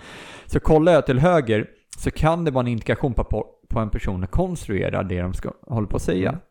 Så 0.46 0.60
kollar 0.60 0.92
jag 0.92 1.06
till 1.06 1.20
höger 1.20 1.68
så 2.00 2.12
kan 2.12 2.45
det 2.45 2.52
vara 2.52 2.62
en 2.62 2.68
indikation 2.68 3.14
på, 3.14 3.24
på, 3.70 3.80
en 3.80 3.89
person 3.89 4.24
att 4.24 4.32
konstruera 4.32 5.04
det 5.04 5.22
de 5.22 5.34
ska, 5.34 5.52
håller 5.62 5.88
på 5.88 5.95
att 5.95 6.02
säga. 6.02 6.30
Mm. 6.30 6.41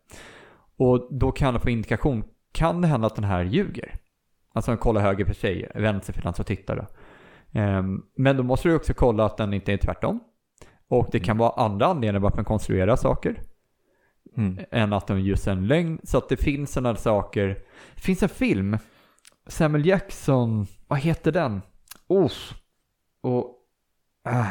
Och 0.77 1.07
då 1.11 1.31
kan 1.31 1.53
det 1.53 1.59
få 1.59 1.69
indikation, 1.69 2.23
kan 2.51 2.81
det 2.81 2.87
hända 2.87 3.07
att 3.07 3.15
den 3.15 3.23
här 3.23 3.43
ljuger? 3.43 3.95
Alltså 4.53 4.77
kolla 4.77 4.99
höger 4.99 5.25
för 5.25 5.33
sig, 5.33 5.71
vänster 5.75 6.13
för 6.13 6.21
den 6.21 6.33
som 6.33 6.45
tittar 6.45 6.75
då. 6.75 6.85
Ehm, 7.59 8.01
men 8.15 8.37
då 8.37 8.43
måste 8.43 8.69
du 8.69 8.75
också 8.75 8.93
kolla 8.93 9.25
att 9.25 9.37
den 9.37 9.53
inte 9.53 9.73
är 9.73 9.77
tvärtom. 9.77 10.19
Och 10.87 11.09
det 11.11 11.19
kan 11.19 11.37
vara 11.37 11.63
andra 11.63 11.85
anledningar 11.85 12.19
varför 12.19 12.37
man 12.37 12.45
konstruerar 12.45 12.95
saker 12.95 13.41
Mm. 14.37 14.59
än 14.71 14.93
att 14.93 15.07
de 15.07 15.19
just 15.19 15.47
en 15.47 15.67
lögn. 15.67 15.99
Så 16.03 16.17
att 16.17 16.29
det 16.29 16.37
finns 16.37 16.71
sådana 16.71 16.95
saker. 16.95 17.47
Det 17.95 18.01
finns 18.01 18.23
en 18.23 18.29
film, 18.29 18.77
Samuel 19.47 19.85
Jackson, 19.85 20.67
vad 20.87 20.99
heter 20.99 21.31
den? 21.31 21.61
Oh, 22.07 22.31
och... 23.21 23.55
Äh, 24.27 24.47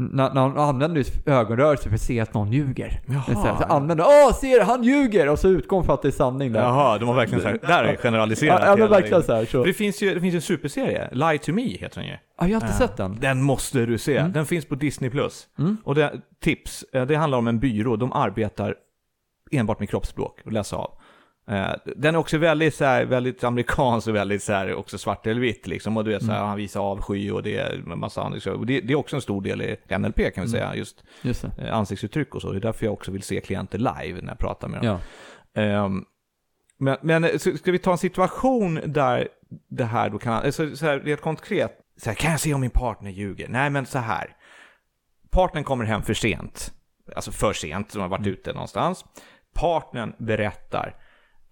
när, 0.00 0.34
när 0.34 0.40
han 0.40 0.58
använder 0.58 1.04
ögonrörelser 1.26 1.88
för 1.88 1.94
att 1.94 2.00
se 2.00 2.20
att 2.20 2.34
någon 2.34 2.52
ljuger. 2.52 3.00
Jaha. 3.06 3.22
Så, 3.26 3.32
här, 3.32 3.56
så 3.56 3.62
använder 3.62 4.04
åh 4.04 4.34
ser 4.34 4.64
han 4.64 4.82
ljuger! 4.82 5.28
Och 5.28 5.38
så 5.38 5.48
utgår 5.48 5.82
för 5.82 5.94
att 5.94 6.02
det 6.02 6.08
är 6.08 6.12
sanning 6.12 6.52
där. 6.52 6.60
Jaha, 6.60 6.98
de 6.98 7.08
har 7.08 7.14
verkligen 7.16 7.42
så 7.42 7.48
här, 7.48 7.58
där 7.62 7.84
är 7.84 7.96
generaliserat. 7.96 8.60
ja, 8.60 8.66
ja 8.66 8.76
men 8.76 8.90
verkligen 8.90 9.10
grejen. 9.10 9.22
så 9.26 9.34
här. 9.34 9.44
Så. 9.44 9.50
För 9.62 9.66
det 9.66 9.72
finns 9.72 10.02
ju 10.02 10.14
det 10.14 10.20
finns 10.20 10.34
en 10.34 10.40
superserie, 10.40 11.08
Lie 11.12 11.38
to 11.38 11.52
Me 11.52 11.62
heter 11.68 12.00
den 12.00 12.06
ju. 12.06 12.12
Ja, 12.12 12.18
jag 12.36 12.60
har 12.60 12.66
inte 12.66 12.66
Ja. 12.80 12.86
sett 12.88 12.96
den. 12.96 13.16
Den 13.20 13.42
måste 13.42 13.86
du 13.86 13.98
se. 13.98 14.22
Den 14.22 14.46
finns 14.46 14.64
på 14.64 14.74
Disney+. 14.74 15.10
Plus. 15.10 15.48
Mm. 15.58 15.76
Och 15.84 15.94
det, 15.94 16.12
tips, 16.40 16.84
eh, 16.92 17.06
det 17.06 17.14
handlar 17.16 17.38
om 17.38 17.46
en 17.48 17.58
byrå, 17.58 17.96
de 17.96 18.12
arbetar 18.12 18.74
enbart 19.50 19.78
med 19.78 19.90
kroppsspråk 19.90 20.40
och 20.44 20.52
läsa 20.52 20.76
av. 20.76 20.90
Eh, 21.48 21.74
Den 21.96 22.14
är 22.14 22.18
också 22.18 22.38
väldigt, 22.38 22.74
så 22.74 22.84
här, 22.84 23.04
väldigt 23.04 23.44
amerikansk 23.44 24.08
och 24.08 24.14
väldigt 24.14 24.42
så 24.42 24.52
här, 24.52 24.74
också 24.74 24.98
svart 24.98 25.26
eller 25.26 25.40
vitt 25.40 25.66
liksom. 25.66 25.96
Och 25.96 26.04
du 26.04 26.10
vet, 26.10 26.24
så 26.24 26.32
här, 26.32 26.44
han 26.44 26.56
visar 26.56 26.80
avsky 26.80 27.30
och 27.30 27.42
det 27.42 27.56
är 27.58 27.74
en 27.92 27.98
massa 27.98 28.22
annat. 28.22 28.44
Det, 28.44 28.80
det 28.80 28.92
är 28.92 28.94
också 28.94 29.16
en 29.16 29.22
stor 29.22 29.42
del 29.42 29.62
i 29.62 29.76
NLP 29.98 30.34
kan 30.34 30.44
vi 30.44 30.50
säga, 30.50 30.74
just 30.74 31.04
Just 31.22 31.44
eh, 31.44 31.74
ansiktsuttryck 31.76 32.34
och 32.34 32.42
så. 32.42 32.52
Det 32.52 32.58
är 32.58 32.60
därför 32.60 32.86
jag 32.86 32.92
också 32.92 33.10
vill 33.10 33.22
se 33.22 33.40
klienter 33.40 33.78
live 33.78 34.20
när 34.20 34.28
jag 34.28 34.38
pratar 34.38 34.68
med 34.68 34.82
dem. 34.82 34.98
Ja. 35.54 35.62
Ehm, 35.62 36.04
men, 36.78 36.96
men 37.02 37.24
eh, 37.24 37.38
ska 37.38 37.72
vi 37.72 37.78
ta 37.78 37.92
en 37.92 37.98
situation 37.98 38.80
där 38.86 39.28
det 39.70 39.84
här 39.84 40.10
då 40.10 40.18
kan, 40.18 40.32
alltså, 40.32 40.76
så 40.76 40.86
här, 40.86 41.00
rent 41.00 41.20
konkret, 41.20 41.78
så 41.96 42.10
här, 42.10 42.14
kan 42.14 42.30
jag 42.30 42.40
se 42.40 42.54
om 42.54 42.60
min 42.60 42.70
partner 42.70 43.10
ljuger? 43.10 43.48
Nej, 43.48 43.70
men 43.70 43.86
så 43.86 43.98
här. 43.98 44.36
Partnern 45.30 45.64
kommer 45.64 45.84
hem 45.84 46.02
för 46.02 46.14
sent, 46.14 46.72
alltså 47.16 47.32
för 47.32 47.52
sent, 47.52 47.90
som 47.90 48.00
har 48.00 48.08
varit 48.08 48.26
ute 48.26 48.52
någonstans. 48.52 49.04
Partnern 49.54 50.12
berättar, 50.18 50.94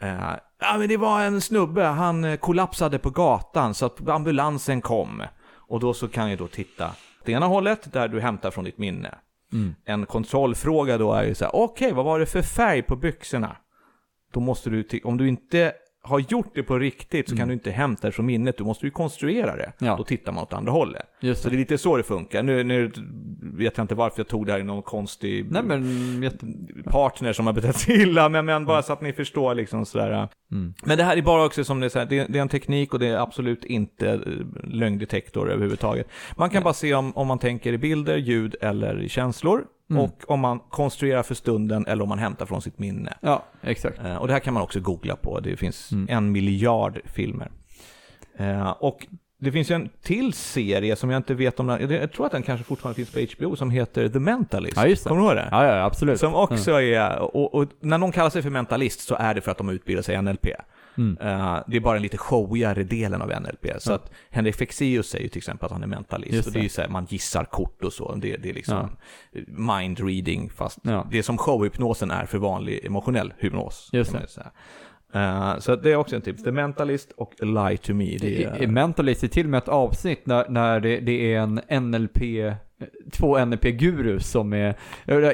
eh, 0.01 0.36
ja 0.61 0.78
men 0.78 0.88
det 0.88 0.97
var 0.97 1.20
en 1.20 1.40
snubbe, 1.40 1.82
han 1.82 2.24
eh, 2.24 2.36
kollapsade 2.36 2.99
på 2.99 3.11
gatan 3.11 3.74
så 3.74 3.86
att 3.86 4.09
ambulansen 4.09 4.80
kom. 4.80 5.22
Och 5.68 5.80
då 5.80 5.94
så 5.94 6.09
kan 6.09 6.30
jag 6.30 6.38
då 6.38 6.47
titta 6.47 6.90
det 7.24 7.32
ena 7.32 7.47
hållet, 7.47 7.92
där 7.92 8.09
du 8.09 8.20
hämtar 8.20 8.51
från 8.51 8.64
ditt 8.64 8.78
minne. 8.78 9.14
Mm. 9.53 9.74
En 9.84 10.07
kontrollfråga 10.07 10.99
då 10.99 11.12
är 11.12 11.24
ju 11.24 11.34
så 11.34 11.44
här, 11.44 11.57
okej, 11.57 11.92
vad 11.92 12.05
var 12.05 12.18
det 12.18 12.26
för 12.26 12.42
färg 12.42 12.82
på 12.82 12.97
byxorna? 12.97 13.57
Då 14.32 14.40
måste 14.40 14.70
du, 14.70 15.01
om 15.05 15.16
du 15.16 15.28
inte 15.28 15.72
har 16.03 16.18
gjort 16.18 16.55
det 16.55 16.62
på 16.62 16.78
riktigt 16.78 17.28
så 17.28 17.36
kan 17.36 17.49
du 17.49 17.55
inte 17.55 17.70
hämta 17.70 18.07
det 18.07 18.12
från 18.12 18.26
minnet, 18.26 18.59
du 18.59 18.64
måste 18.64 18.86
ju 18.86 18.90
konstruera 18.90 19.57
det. 19.57 19.72
Mm. 19.80 19.90
Ja. 19.90 19.97
Då 19.97 20.05
tittar 20.05 20.32
man 20.32 20.42
åt 20.42 20.53
andra 20.53 20.72
hållet. 20.72 21.07
Just 21.20 21.42
Så 21.42 21.49
det. 21.49 21.55
det 21.55 21.57
är 21.57 21.59
lite 21.59 21.78
så 21.78 21.97
det 21.97 22.03
funkar. 22.03 22.42
Nu, 22.42 22.64
nu 22.64 22.92
vet 23.57 23.76
jag 23.76 23.84
inte 23.84 23.94
varför 23.94 24.20
jag 24.20 24.28
tog 24.28 24.46
det 24.46 24.52
här 24.52 24.61
i 24.61 24.62
någon 24.62 24.82
konstig 24.82 25.46
Nej 25.50 25.62
men, 25.62 26.22
jätte... 26.22 26.46
partner 26.84 27.32
som 27.32 27.46
har 27.46 27.52
betett 27.52 27.76
sig 27.76 28.02
illa, 28.02 28.28
men, 28.28 28.46
men 28.46 28.64
bara 28.66 28.82
så 28.82 28.92
att 28.92 29.00
ni 29.00 29.12
förstår 29.12 29.54
liksom 29.54 29.86
sådär. 29.86 30.28
Mm. 30.52 30.74
Men 30.84 30.98
det 30.98 31.04
här 31.04 31.16
är 31.16 31.22
bara 31.22 31.44
också 31.44 31.64
som 31.64 31.80
det 31.80 31.94
är, 31.94 31.98
här, 31.98 32.07
det, 32.07 32.24
det 32.24 32.38
är 32.38 32.42
en 32.42 32.48
teknik 32.48 32.92
och 32.92 32.98
det 33.00 33.07
är 33.07 33.16
absolut 33.16 33.64
inte 33.64 34.11
eh, 34.11 34.20
lögndetektor 34.64 35.50
överhuvudtaget. 35.50 36.07
Man 36.36 36.50
kan 36.50 36.62
bara 36.62 36.74
se 36.74 36.94
om, 36.94 37.16
om 37.16 37.26
man 37.26 37.38
tänker 37.38 37.72
i 37.72 37.78
bilder, 37.78 38.16
ljud 38.16 38.57
eller 38.61 39.02
i 39.02 39.09
känslor. 39.09 39.64
Mm. 39.90 40.02
Och 40.02 40.22
om 40.26 40.40
man 40.40 40.59
konstruerar 40.59 41.22
för 41.22 41.34
stunden 41.34 41.86
eller 41.86 42.02
om 42.02 42.09
man 42.09 42.18
hämtar 42.18 42.46
från 42.46 42.62
sitt 42.62 42.78
minne. 42.78 43.16
Ja, 43.20 43.44
exakt. 43.62 43.98
Eh, 43.98 44.16
och 44.16 44.26
det 44.26 44.32
här 44.32 44.40
kan 44.40 44.54
man 44.54 44.62
också 44.62 44.80
googla 44.80 45.16
på. 45.16 45.40
Det 45.40 45.57
finns 45.57 45.92
Mm. 45.92 46.07
en 46.11 46.32
miljard 46.32 47.00
filmer. 47.04 47.50
Eh, 48.38 48.70
och 48.70 49.07
det 49.39 49.53
finns 49.53 49.70
ju 49.70 49.74
en 49.74 49.89
till 50.03 50.32
serie 50.32 50.97
som 50.97 51.11
jag 51.11 51.18
inte 51.18 51.34
vet 51.34 51.61
om 51.61 51.66
den, 51.66 51.91
jag 51.91 52.12
tror 52.12 52.26
att 52.26 52.32
den 52.32 52.43
kanske 52.43 52.64
fortfarande 52.64 53.05
finns 53.05 53.37
på 53.37 53.45
HBO 53.45 53.57
som 53.57 53.70
heter 53.70 54.09
The 54.09 54.18
Mentalist. 54.18 54.76
Ja, 54.76 54.87
just 54.87 55.05
det. 55.05 55.09
Kommer 55.09 55.20
du 55.22 55.26
ihåg 55.26 55.37
det? 55.37 55.49
Ja, 55.51 55.66
ja, 55.66 55.84
absolut. 55.84 56.20
Som 56.20 56.34
också 56.34 56.80
är, 56.80 57.18
och, 57.18 57.55
och 57.55 57.68
när 57.80 57.99
någon 57.99 58.12
kallar 58.12 58.30
sig 58.30 58.43
för 58.43 58.51
mentalist 58.51 59.01
så 59.01 59.14
är 59.14 59.34
det 59.34 59.41
för 59.41 59.51
att 59.51 59.59
de 59.59 59.66
har 59.66 59.74
utbildat 59.74 60.05
sig 60.05 60.14
i 60.14 60.22
NLP. 60.22 60.47
Mm. 60.99 61.18
Eh, 61.20 61.59
det 61.66 61.76
är 61.76 61.80
bara 61.80 61.93
den 61.95 62.03
lite 62.03 62.16
showigare 62.18 62.82
delen 62.82 63.22
av 63.22 63.28
NLP. 63.28 63.66
Så 63.78 63.93
att 63.93 64.11
Henrik 64.30 64.57
Fexeus 64.57 65.09
säger 65.09 65.22
ju 65.22 65.28
till 65.28 65.39
exempel 65.39 65.66
att 65.66 65.72
han 65.72 65.82
är 65.82 65.87
mentalist. 65.87 66.34
Just 66.34 66.47
och 66.47 66.53
det 66.53 66.59
är 66.59 66.62
ju 66.62 66.68
så 66.68 66.80
här, 66.80 66.89
man 66.89 67.07
gissar 67.11 67.45
kort 67.45 67.84
och 67.84 67.93
så. 67.93 68.14
Det, 68.14 68.37
det 68.37 68.51
är 68.51 68.55
liksom 68.55 68.97
mind 69.47 70.01
reading, 70.01 70.51
fast 70.51 70.78
Ja. 70.82 71.07
det 71.11 71.22
som 71.22 71.39
showhypnosen 71.39 72.11
är 72.11 72.26
för 72.26 72.39
vanlig 72.39 72.84
emotionell 72.84 73.32
hypnos. 73.39 73.91
Just 73.93 74.12
det. 74.12 74.26
Eh, 75.16 75.58
så 75.58 75.76
det 75.76 75.92
är 75.92 75.96
också 75.96 76.16
en 76.16 76.22
tips. 76.22 76.42
The 76.42 76.52
Mentalist 76.52 77.12
och 77.16 77.32
Lie 77.40 77.76
to 77.76 77.94
Me. 77.94 78.04
Det 78.20 78.26
I, 78.26 78.44
är, 78.44 78.62
I 78.62 78.66
Mentalist 78.66 79.24
är 79.24 79.28
till 79.28 79.46
och 79.46 79.50
med 79.50 79.58
ett 79.58 79.68
avsnitt 79.68 80.26
när, 80.26 80.48
när 80.48 80.80
det, 80.80 81.00
det 81.00 81.34
är 81.34 81.38
en 81.40 81.60
NLP, 81.90 82.18
två 83.12 83.38
NLP-gurus 83.44 84.26
som 84.30 84.52
är, 84.52 84.74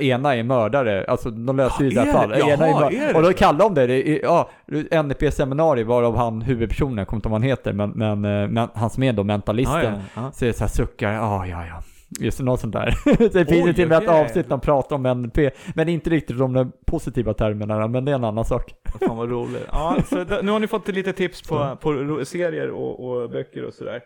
ena 0.03 0.37
är 0.37 0.43
mördare, 0.43 1.05
alltså 1.09 1.31
de 1.31 1.57
löser 1.57 1.85
ju 1.85 1.91
Ja, 1.91 2.27
det. 2.27 2.41
Ena 2.41 2.69
Jaha, 2.69 2.81
mör- 2.81 2.93
är 2.93 3.09
det 3.09 3.15
Och 3.15 3.23
då 3.23 3.33
kallar 3.33 3.59
de 3.59 3.75
det, 3.75 3.87
det 3.87 4.09
är, 4.09 4.23
ja, 4.23 4.51
NLP-seminarium 4.91 5.87
varav 5.87 6.17
han 6.17 6.43
huvudpersonen, 6.43 6.99
jag 6.99 7.07
kommer 7.09 7.19
inte 7.19 7.29
ihåg 7.29 7.33
vad 7.33 7.41
han 7.41 7.49
heter, 7.49 7.73
men, 7.73 7.91
men, 7.91 8.25
eh, 8.25 8.49
men 8.49 8.69
han 8.75 8.91
som 8.91 9.03
är 9.03 9.13
då 9.13 9.25
mentalisten, 9.25 9.83
Ja, 9.85 9.91
ja, 10.15 10.23
ja. 10.23 10.33
så 10.33 10.45
är 10.45 10.47
det 10.47 10.53
så 10.55 10.65
här 10.65 10.69
suckar, 10.69 11.13
ja 11.13 11.47
ja 11.47 11.67
ja. 11.67 11.83
Just 12.21 12.41
något 12.41 12.61
sånt 12.61 12.73
där. 12.73 12.95
det 13.33 13.47
finns 13.47 13.69
ju 13.69 13.73
till 13.73 13.85
och 13.85 13.89
med 13.89 14.03
ett 14.03 14.09
avsnitt 14.09 14.49
de 14.49 14.61
pratar 14.61 14.97
om 14.97 15.03
NLP, 15.03 15.39
men 15.75 15.89
inte 15.89 16.11
riktigt 16.11 16.41
om 16.41 16.53
de 16.53 16.73
positiva 16.87 17.35
termerna, 17.35 17.89
men 17.89 18.05
det 18.05 18.11
är 18.13 18.17
en 18.17 18.25
annan 18.25 18.45
sak. 18.45 18.75
Fan 19.07 19.17
vad 19.17 19.31
roligt. 19.31 19.67
Ja, 19.73 19.97
så 20.09 20.25
nu 20.43 20.51
har 20.53 20.59
ni 20.61 20.67
fått 20.67 20.89
lite 20.89 21.13
tips 21.13 21.43
på, 21.43 21.77
på 21.81 22.21
serier 22.25 22.71
och, 22.71 23.01
och 23.23 23.31
böcker 23.31 23.65
och 23.65 23.75
sådär. 23.75 24.01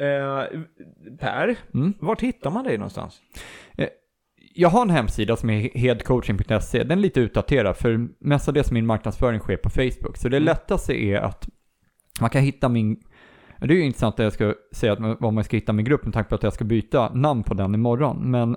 Eh, 0.00 0.60
per, 1.20 1.56
Mm. 1.74 1.94
vart 2.00 2.20
hittar 2.20 2.50
man 2.50 2.64
dig 2.64 2.78
någonstans? 2.78 3.20
Jag 4.54 4.68
har 4.68 4.82
en 4.82 4.90
hemsida 4.90 5.36
som 5.36 5.50
är 5.50 5.78
headcoaching.se. 5.78 6.82
Den 6.84 6.98
är 6.98 7.02
lite 7.02 7.20
utdaterad 7.20 7.76
för 7.76 8.08
mestadels 8.18 8.70
min 8.70 8.86
marknadsföring 8.86 9.40
sker 9.40 9.56
på 9.56 9.70
Facebook. 9.70 10.16
Så 10.16 10.28
det 10.28 10.36
Mm. 10.36 10.44
lättaste 10.46 10.92
är 11.04 11.16
att 11.20 11.48
man 12.20 12.30
kan 12.30 12.42
hitta 12.42 12.68
min... 12.68 13.00
Det 13.60 13.74
är 13.74 13.76
ju 13.76 13.84
intressant 13.84 14.14
att 14.14 14.24
jag 14.24 14.32
ska 14.32 14.54
säga 14.72 14.92
att 14.92 15.20
var 15.20 15.30
man 15.30 15.44
ska 15.44 15.56
hitta 15.56 15.72
min 15.72 15.84
grupp 15.84 16.04
med 16.04 16.14
tanke 16.14 16.28
på 16.28 16.34
att 16.34 16.42
jag 16.42 16.52
ska 16.52 16.64
byta 16.64 17.14
namn 17.14 17.42
på 17.42 17.54
den 17.54 17.74
imorgon. 17.74 18.30
Men 18.30 18.56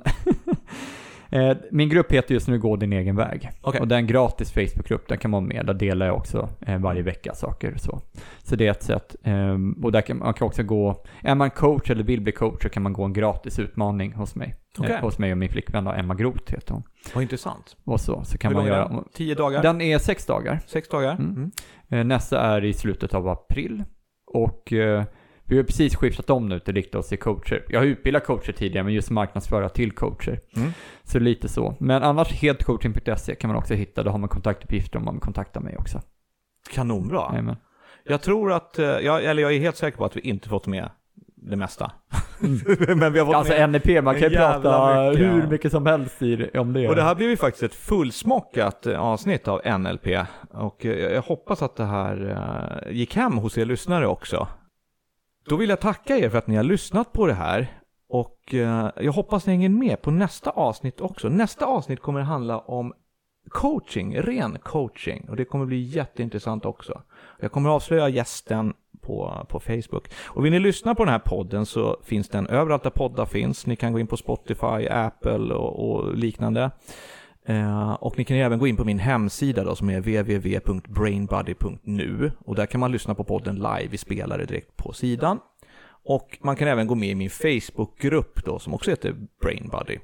eh, 1.30 1.58
min 1.72 1.90
grupp 1.90 2.12
heter 2.12 2.34
just 2.34 2.48
nu 2.48 2.60
Gå 2.60 2.76
din 2.76 2.94
egen 2.94 3.16
väg. 3.16 3.50
Okej. 3.62 3.82
Och 3.82 3.88
det 3.88 3.96
är 3.96 4.00
en 4.00 4.08
gratis 4.08 4.52
Facebookgrupp, 4.52 5.08
där 5.08 5.16
kan 5.16 5.32
man 5.32 5.44
vara 5.44 5.56
med. 5.56 5.66
Där 5.66 5.74
delar 5.74 6.06
jag 6.06 6.16
också 6.16 6.50
eh, 6.62 6.78
varje 6.78 7.02
vecka 7.02 7.34
saker 7.34 7.74
så. 7.78 8.02
Så 8.44 8.56
det 8.56 8.68
är 8.68 8.72
ett 8.72 8.84
sätt. 8.84 9.16
Ehm, 9.24 9.74
och 9.84 9.92
där 9.92 10.02
kan 10.02 10.18
man 10.18 10.34
kan 10.34 10.48
också 10.48 10.64
gå, 10.64 11.04
är 11.22 11.36
man 11.36 11.50
coach 11.50 11.90
eller 11.90 12.04
vill 12.04 12.22
bli 12.22 12.32
coach 12.32 12.64
så 12.64 12.70
kan 12.70 12.84
man 12.84 12.94
gå 12.94 13.04
en 13.04 13.14
gratis 13.14 13.60
utmaning 13.60 14.14
hos 14.14 14.36
mig. 14.36 14.56
Eh, 14.84 14.96
hos 14.96 15.18
mig 15.18 15.32
och 15.32 15.38
min 15.38 15.50
flickvän 15.50 15.88
Emma 15.88 16.16
Groth 16.16 16.54
heter 16.54 16.74
hon. 16.74 16.84
Vad 17.14 17.22
intressant. 17.22 17.78
Och 17.84 18.02
så, 18.02 18.24
så 18.24 18.38
kan 18.38 18.52
Hur 18.52 18.58
man 18.58 18.68
göra. 18.68 19.04
Tio 19.14 19.36
dagar? 19.36 19.62
Den 19.62 19.82
är 19.82 19.98
sex 19.98 20.26
dagar. 20.26 20.60
Sex 20.68 20.90
dagar? 20.90 21.12
Mm. 21.12 21.32
Mm. 21.32 21.52
Eh, 21.90 22.04
Nästa 22.04 22.40
är 22.42 22.66
i 22.66 22.74
slutet 22.74 23.14
av 23.14 23.28
april. 23.28 23.84
Och 24.34 24.74
eh, 24.74 25.04
vi 25.46 25.58
har 25.58 25.64
precis 25.64 25.96
skiftat 25.96 26.30
om 26.30 26.50
nu 26.50 26.60
till 26.60 26.72
att 26.72 26.76
rikta 26.76 27.00
oss 27.00 27.10
till 27.10 27.20
coacher. 27.20 27.66
Jag 27.70 27.80
har 27.80 27.86
utbildat 27.86 28.26
coacher 28.26 28.52
tidigare, 28.52 28.84
men 28.84 28.94
just 28.94 29.10
marknadsföra 29.10 29.70
till 29.70 29.92
coacher. 29.92 30.40
Mm. 30.56 30.72
Så 31.04 31.20
lite 31.20 31.48
så. 31.48 31.76
Men 31.80 32.04
annars 32.04 32.32
heltcoaching.se 32.32 33.36
kan 33.36 33.48
man 33.48 33.58
också 33.58 33.74
hitta. 33.74 34.04
Då 34.04 34.12
har 34.12 34.18
man 34.18 34.30
kontaktuppgifter 34.30 35.00
om 35.00 35.06
man 35.06 35.14
vill 35.14 35.22
kontakta 35.22 35.60
mig 35.60 35.78
också. 35.78 36.02
Kanonbra. 36.74 37.30
Jajamän. 37.32 37.56
Jag 38.04 38.22
tror 38.22 38.52
att, 38.52 38.80
eh, 38.80 38.86
jag, 38.86 39.24
eller 39.24 39.42
jag 39.42 39.54
är 39.54 39.60
helt 39.60 39.78
säker 39.78 39.98
på 39.98 40.06
att 40.06 40.16
vi 40.16 40.22
inte 40.22 40.50
fått 40.50 40.68
med 40.68 40.90
det 41.50 41.56
mesta. 41.56 41.92
Men 42.96 43.14
vi 43.14 43.20
har 43.20 43.26
fått 43.26 43.36
Alltså 43.36 43.54
med 43.54 43.70
NEP, 43.70 44.04
man 44.04 44.20
kan 44.20 44.32
ju 44.32 44.38
prata 44.38 45.10
mycket, 45.10 45.26
hur 45.26 45.48
mycket 45.48 45.72
som 45.72 45.86
helst 45.86 46.22
i, 46.22 46.50
om 46.58 46.74
det. 46.74 46.90
Och 46.90 46.96
det 46.96 47.04
här 47.04 47.16
blir 47.16 47.30
ju 47.30 47.38
faktiskt 47.38 47.64
ett 47.64 47.76
fullsmockat 47.76 48.86
eh, 48.86 49.00
avsnitt 49.00 49.48
av 49.48 49.80
NLP. 49.80 50.08
Och 50.52 50.86
eh, 50.86 51.14
jag 51.14 51.22
hoppas 51.22 51.62
att 51.62 51.76
det 51.76 51.86
här 51.86 52.38
eh, 52.86 52.94
gick 52.96 53.16
hem 53.16 53.38
hos 53.38 53.58
er 53.58 53.66
lyssnare 53.66 54.08
också. 54.08 54.48
Då 55.50 55.56
vill 55.56 55.70
jag 55.70 55.80
tacka 55.80 56.18
er 56.18 56.30
för 56.30 56.38
att 56.38 56.48
ni 56.48 56.56
har 56.56 56.64
lyssnat 56.64 57.14
på 57.14 57.28
det 57.28 57.34
här. 57.34 57.80
Och 58.10 58.40
jag 58.96 59.12
hoppas 59.12 59.46
ni 59.46 59.54
hänger 59.54 59.70
med 59.70 60.02
på 60.02 60.12
nästa 60.12 60.50
avsnitt 60.50 61.02
också. 61.02 61.30
Nästa 61.30 61.66
avsnitt 61.66 62.02
kommer 62.02 62.20
att 62.20 62.28
handla 62.28 62.60
om 62.60 62.94
coaching, 63.50 64.18
ren 64.18 64.58
coaching. 64.64 65.30
Och 65.30 65.36
det 65.36 65.46
kommer 65.46 65.66
bli 65.66 65.82
jätteintressant 65.82 66.66
också. 66.66 67.02
Jag 67.40 67.52
kommer 67.52 67.70
att 67.70 67.76
avslöja 67.76 68.10
gästen 68.10 68.74
på, 69.06 69.46
på 69.50 69.60
Facebook. 69.60 70.04
Och 70.26 70.46
vill 70.46 70.52
ni 70.52 70.60
lyssna 70.60 70.96
på 70.96 71.06
den 71.06 71.12
här 71.12 71.20
podden 71.20 71.66
så 71.66 71.98
finns 72.04 72.30
den 72.30 72.48
överallt 72.48 72.84
där 72.84 72.90
poddar 72.90 73.26
finns. 73.26 73.66
Ni 73.66 73.76
kan 73.76 73.94
gå 73.94 74.00
in 74.00 74.08
på 74.08 74.18
Spotify, 74.18 74.88
Apple 74.90 75.54
och, 75.54 75.90
och 75.90 76.18
liknande. 76.18 76.72
Eh, 77.46 77.94
och 77.94 78.18
ni 78.18 78.26
kan 78.26 78.38
även 78.38 78.60
gå 78.60 78.68
in 78.68 78.78
på 78.78 78.86
min 78.86 79.00
hemsida 79.00 79.64
då 79.64 79.76
som 79.76 79.90
är 79.90 80.00
www.brainbuddy.nu 80.00 82.32
och 82.46 82.56
där 82.56 82.66
kan 82.66 82.80
man 82.80 82.92
lyssna 82.92 83.16
på 83.16 83.24
podden 83.24 83.56
live, 83.56 83.90
i 83.92 83.98
spelare 83.98 84.46
direkt 84.46 84.78
på 84.78 84.94
sidan. 84.94 85.40
Och 86.06 86.38
man 86.42 86.56
kan 86.56 86.68
även 86.68 86.88
gå 86.88 86.96
med 86.96 87.10
i 87.10 87.16
min 87.16 87.30
Facebookgrupp 87.30 88.46
då 88.46 88.60
som 88.60 88.74
också 88.74 88.90
heter 88.90 89.16
BrainBuddy. 89.42 90.00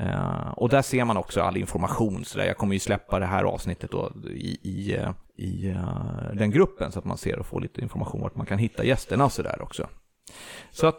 Eh, 0.00 0.48
och 0.56 0.68
där 0.68 0.82
ser 0.82 1.04
man 1.04 1.16
också 1.16 1.40
all 1.40 1.56
information, 1.56 2.24
så 2.24 2.38
där 2.38 2.46
jag 2.46 2.56
kommer 2.56 2.74
ju 2.74 2.78
släppa 2.80 3.18
det 3.18 3.26
här 3.26 3.44
avsnittet 3.44 3.90
då 3.90 4.12
i, 4.30 4.58
i, 4.62 4.96
eh, 4.96 5.10
i 5.36 5.70
eh, 5.70 6.34
den 6.34 6.50
gruppen 6.50 6.92
så 6.92 6.98
att 6.98 7.04
man 7.04 7.18
ser 7.18 7.38
och 7.38 7.46
får 7.46 7.60
lite 7.60 7.80
information 7.80 8.20
vart 8.20 8.36
man 8.36 8.46
kan 8.46 8.58
hitta 8.58 8.84
gästerna 8.84 9.24
och 9.24 9.32
sådär 9.32 9.62
också. 9.62 9.86
Så 10.70 10.86
att 10.86 10.98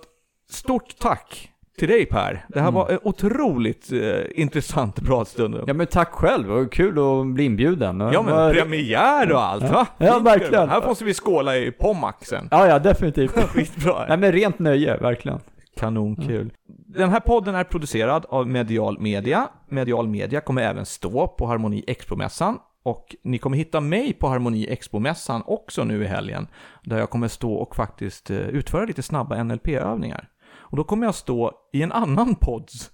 stort 0.50 1.00
tack 1.00 1.52
till 1.78 1.88
dig 1.88 2.06
Per. 2.06 2.46
Det 2.50 2.62
här 2.62 2.72
var 2.72 2.90
en 2.90 3.00
otroligt 3.04 3.92
eh, 3.92 4.22
intressant 4.42 5.06
pratstund. 5.06 5.64
Ja 5.68 5.74
men 5.74 5.88
tack 5.88 6.12
själv, 6.12 6.52
och 6.52 6.72
kul 6.74 7.00
att 7.00 7.28
bli 7.34 7.44
inbjuden. 7.44 8.00
Ja 8.00 8.22
men 8.22 8.36
Vad- 8.36 8.54
premiär 8.54 9.32
och 9.32 9.42
allt 9.44 9.64
va? 9.72 9.88
Ja, 9.98 10.14
Fint, 10.14 10.26
verkligen. 10.26 10.70
Här 10.70 10.88
måste 10.88 11.06
vi 11.06 11.14
skåla 11.14 11.58
i 11.58 11.72
Pommaxen. 11.72 12.48
Ja, 12.52 12.68
ja 12.68 12.80
definitivt. 12.80 13.32
Skitbra. 13.50 14.06
Nej 14.08 14.18
men 14.18 14.32
rent 14.32 14.60
nöje, 14.60 14.98
verkligen. 14.98 15.40
Kanonkul. 15.76 16.42
Mm. 16.42 16.52
Den 16.88 17.10
här 17.10 17.20
podden 17.20 17.56
är 17.56 17.64
producerad 17.64 18.26
av 18.30 18.48
Medial 18.48 19.00
Media. 19.00 19.50
Medial 19.70 20.08
Media 20.08 20.42
kommer 20.42 20.62
även 20.62 20.86
stå 20.86 21.28
på 21.28 21.46
Harmoni 21.46 21.84
Expo-mässan. 21.88 22.60
Och 22.84 23.16
ni 23.24 23.38
kommer 23.38 23.58
hitta 23.58 23.82
mig 23.82 24.14
på 24.14 24.28
Harmoni 24.28 24.68
Expo-mässan 24.70 25.44
också 25.46 25.84
nu 25.84 26.04
i 26.04 26.08
helgen. 26.08 26.48
Där 26.84 26.98
jag 26.98 27.10
kommer 27.10 27.28
stå 27.28 27.54
och 27.54 27.76
faktiskt 27.76 28.30
eh, 28.30 28.38
utföra 28.38 28.86
lite 28.86 29.04
snabba 29.04 29.44
NLP-övningar. 29.44 30.30
Och 30.54 30.78
då 30.78 30.84
kommer 30.84 31.06
jag 31.06 31.16
stå 31.16 31.52
i 31.74 31.82
en 31.82 31.92
annan 31.92 32.36
podds 32.36 32.92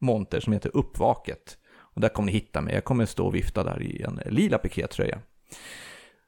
monter 0.00 0.40
som 0.40 0.52
heter 0.52 0.76
Uppvaket. 0.76 1.58
Och 1.94 2.00
där 2.00 2.08
kommer 2.08 2.26
ni 2.26 2.32
hitta 2.32 2.60
mig. 2.60 2.74
Jag 2.74 2.84
kommer 2.84 3.06
stå 3.06 3.26
och 3.26 3.34
vifta 3.34 3.64
där 3.64 3.82
i 3.82 4.02
en 4.02 4.20
lila 4.26 4.58
pikétröja. 4.58 5.18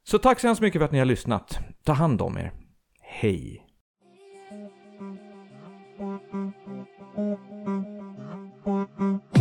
Så 0.02 0.18
tack 0.18 0.40
så 0.40 0.46
hemskt 0.46 0.62
mycket 0.62 0.78
för 0.78 0.84
att 0.84 0.92
ni 0.92 0.98
har 0.98 1.07
lyssnat. 1.07 1.59
Ta 1.84 1.92
hand 1.92 2.22
om 2.22 2.38
er. 2.38 2.52
Hej! 3.00 3.63
Thank 6.35 6.55
you. 8.99 9.34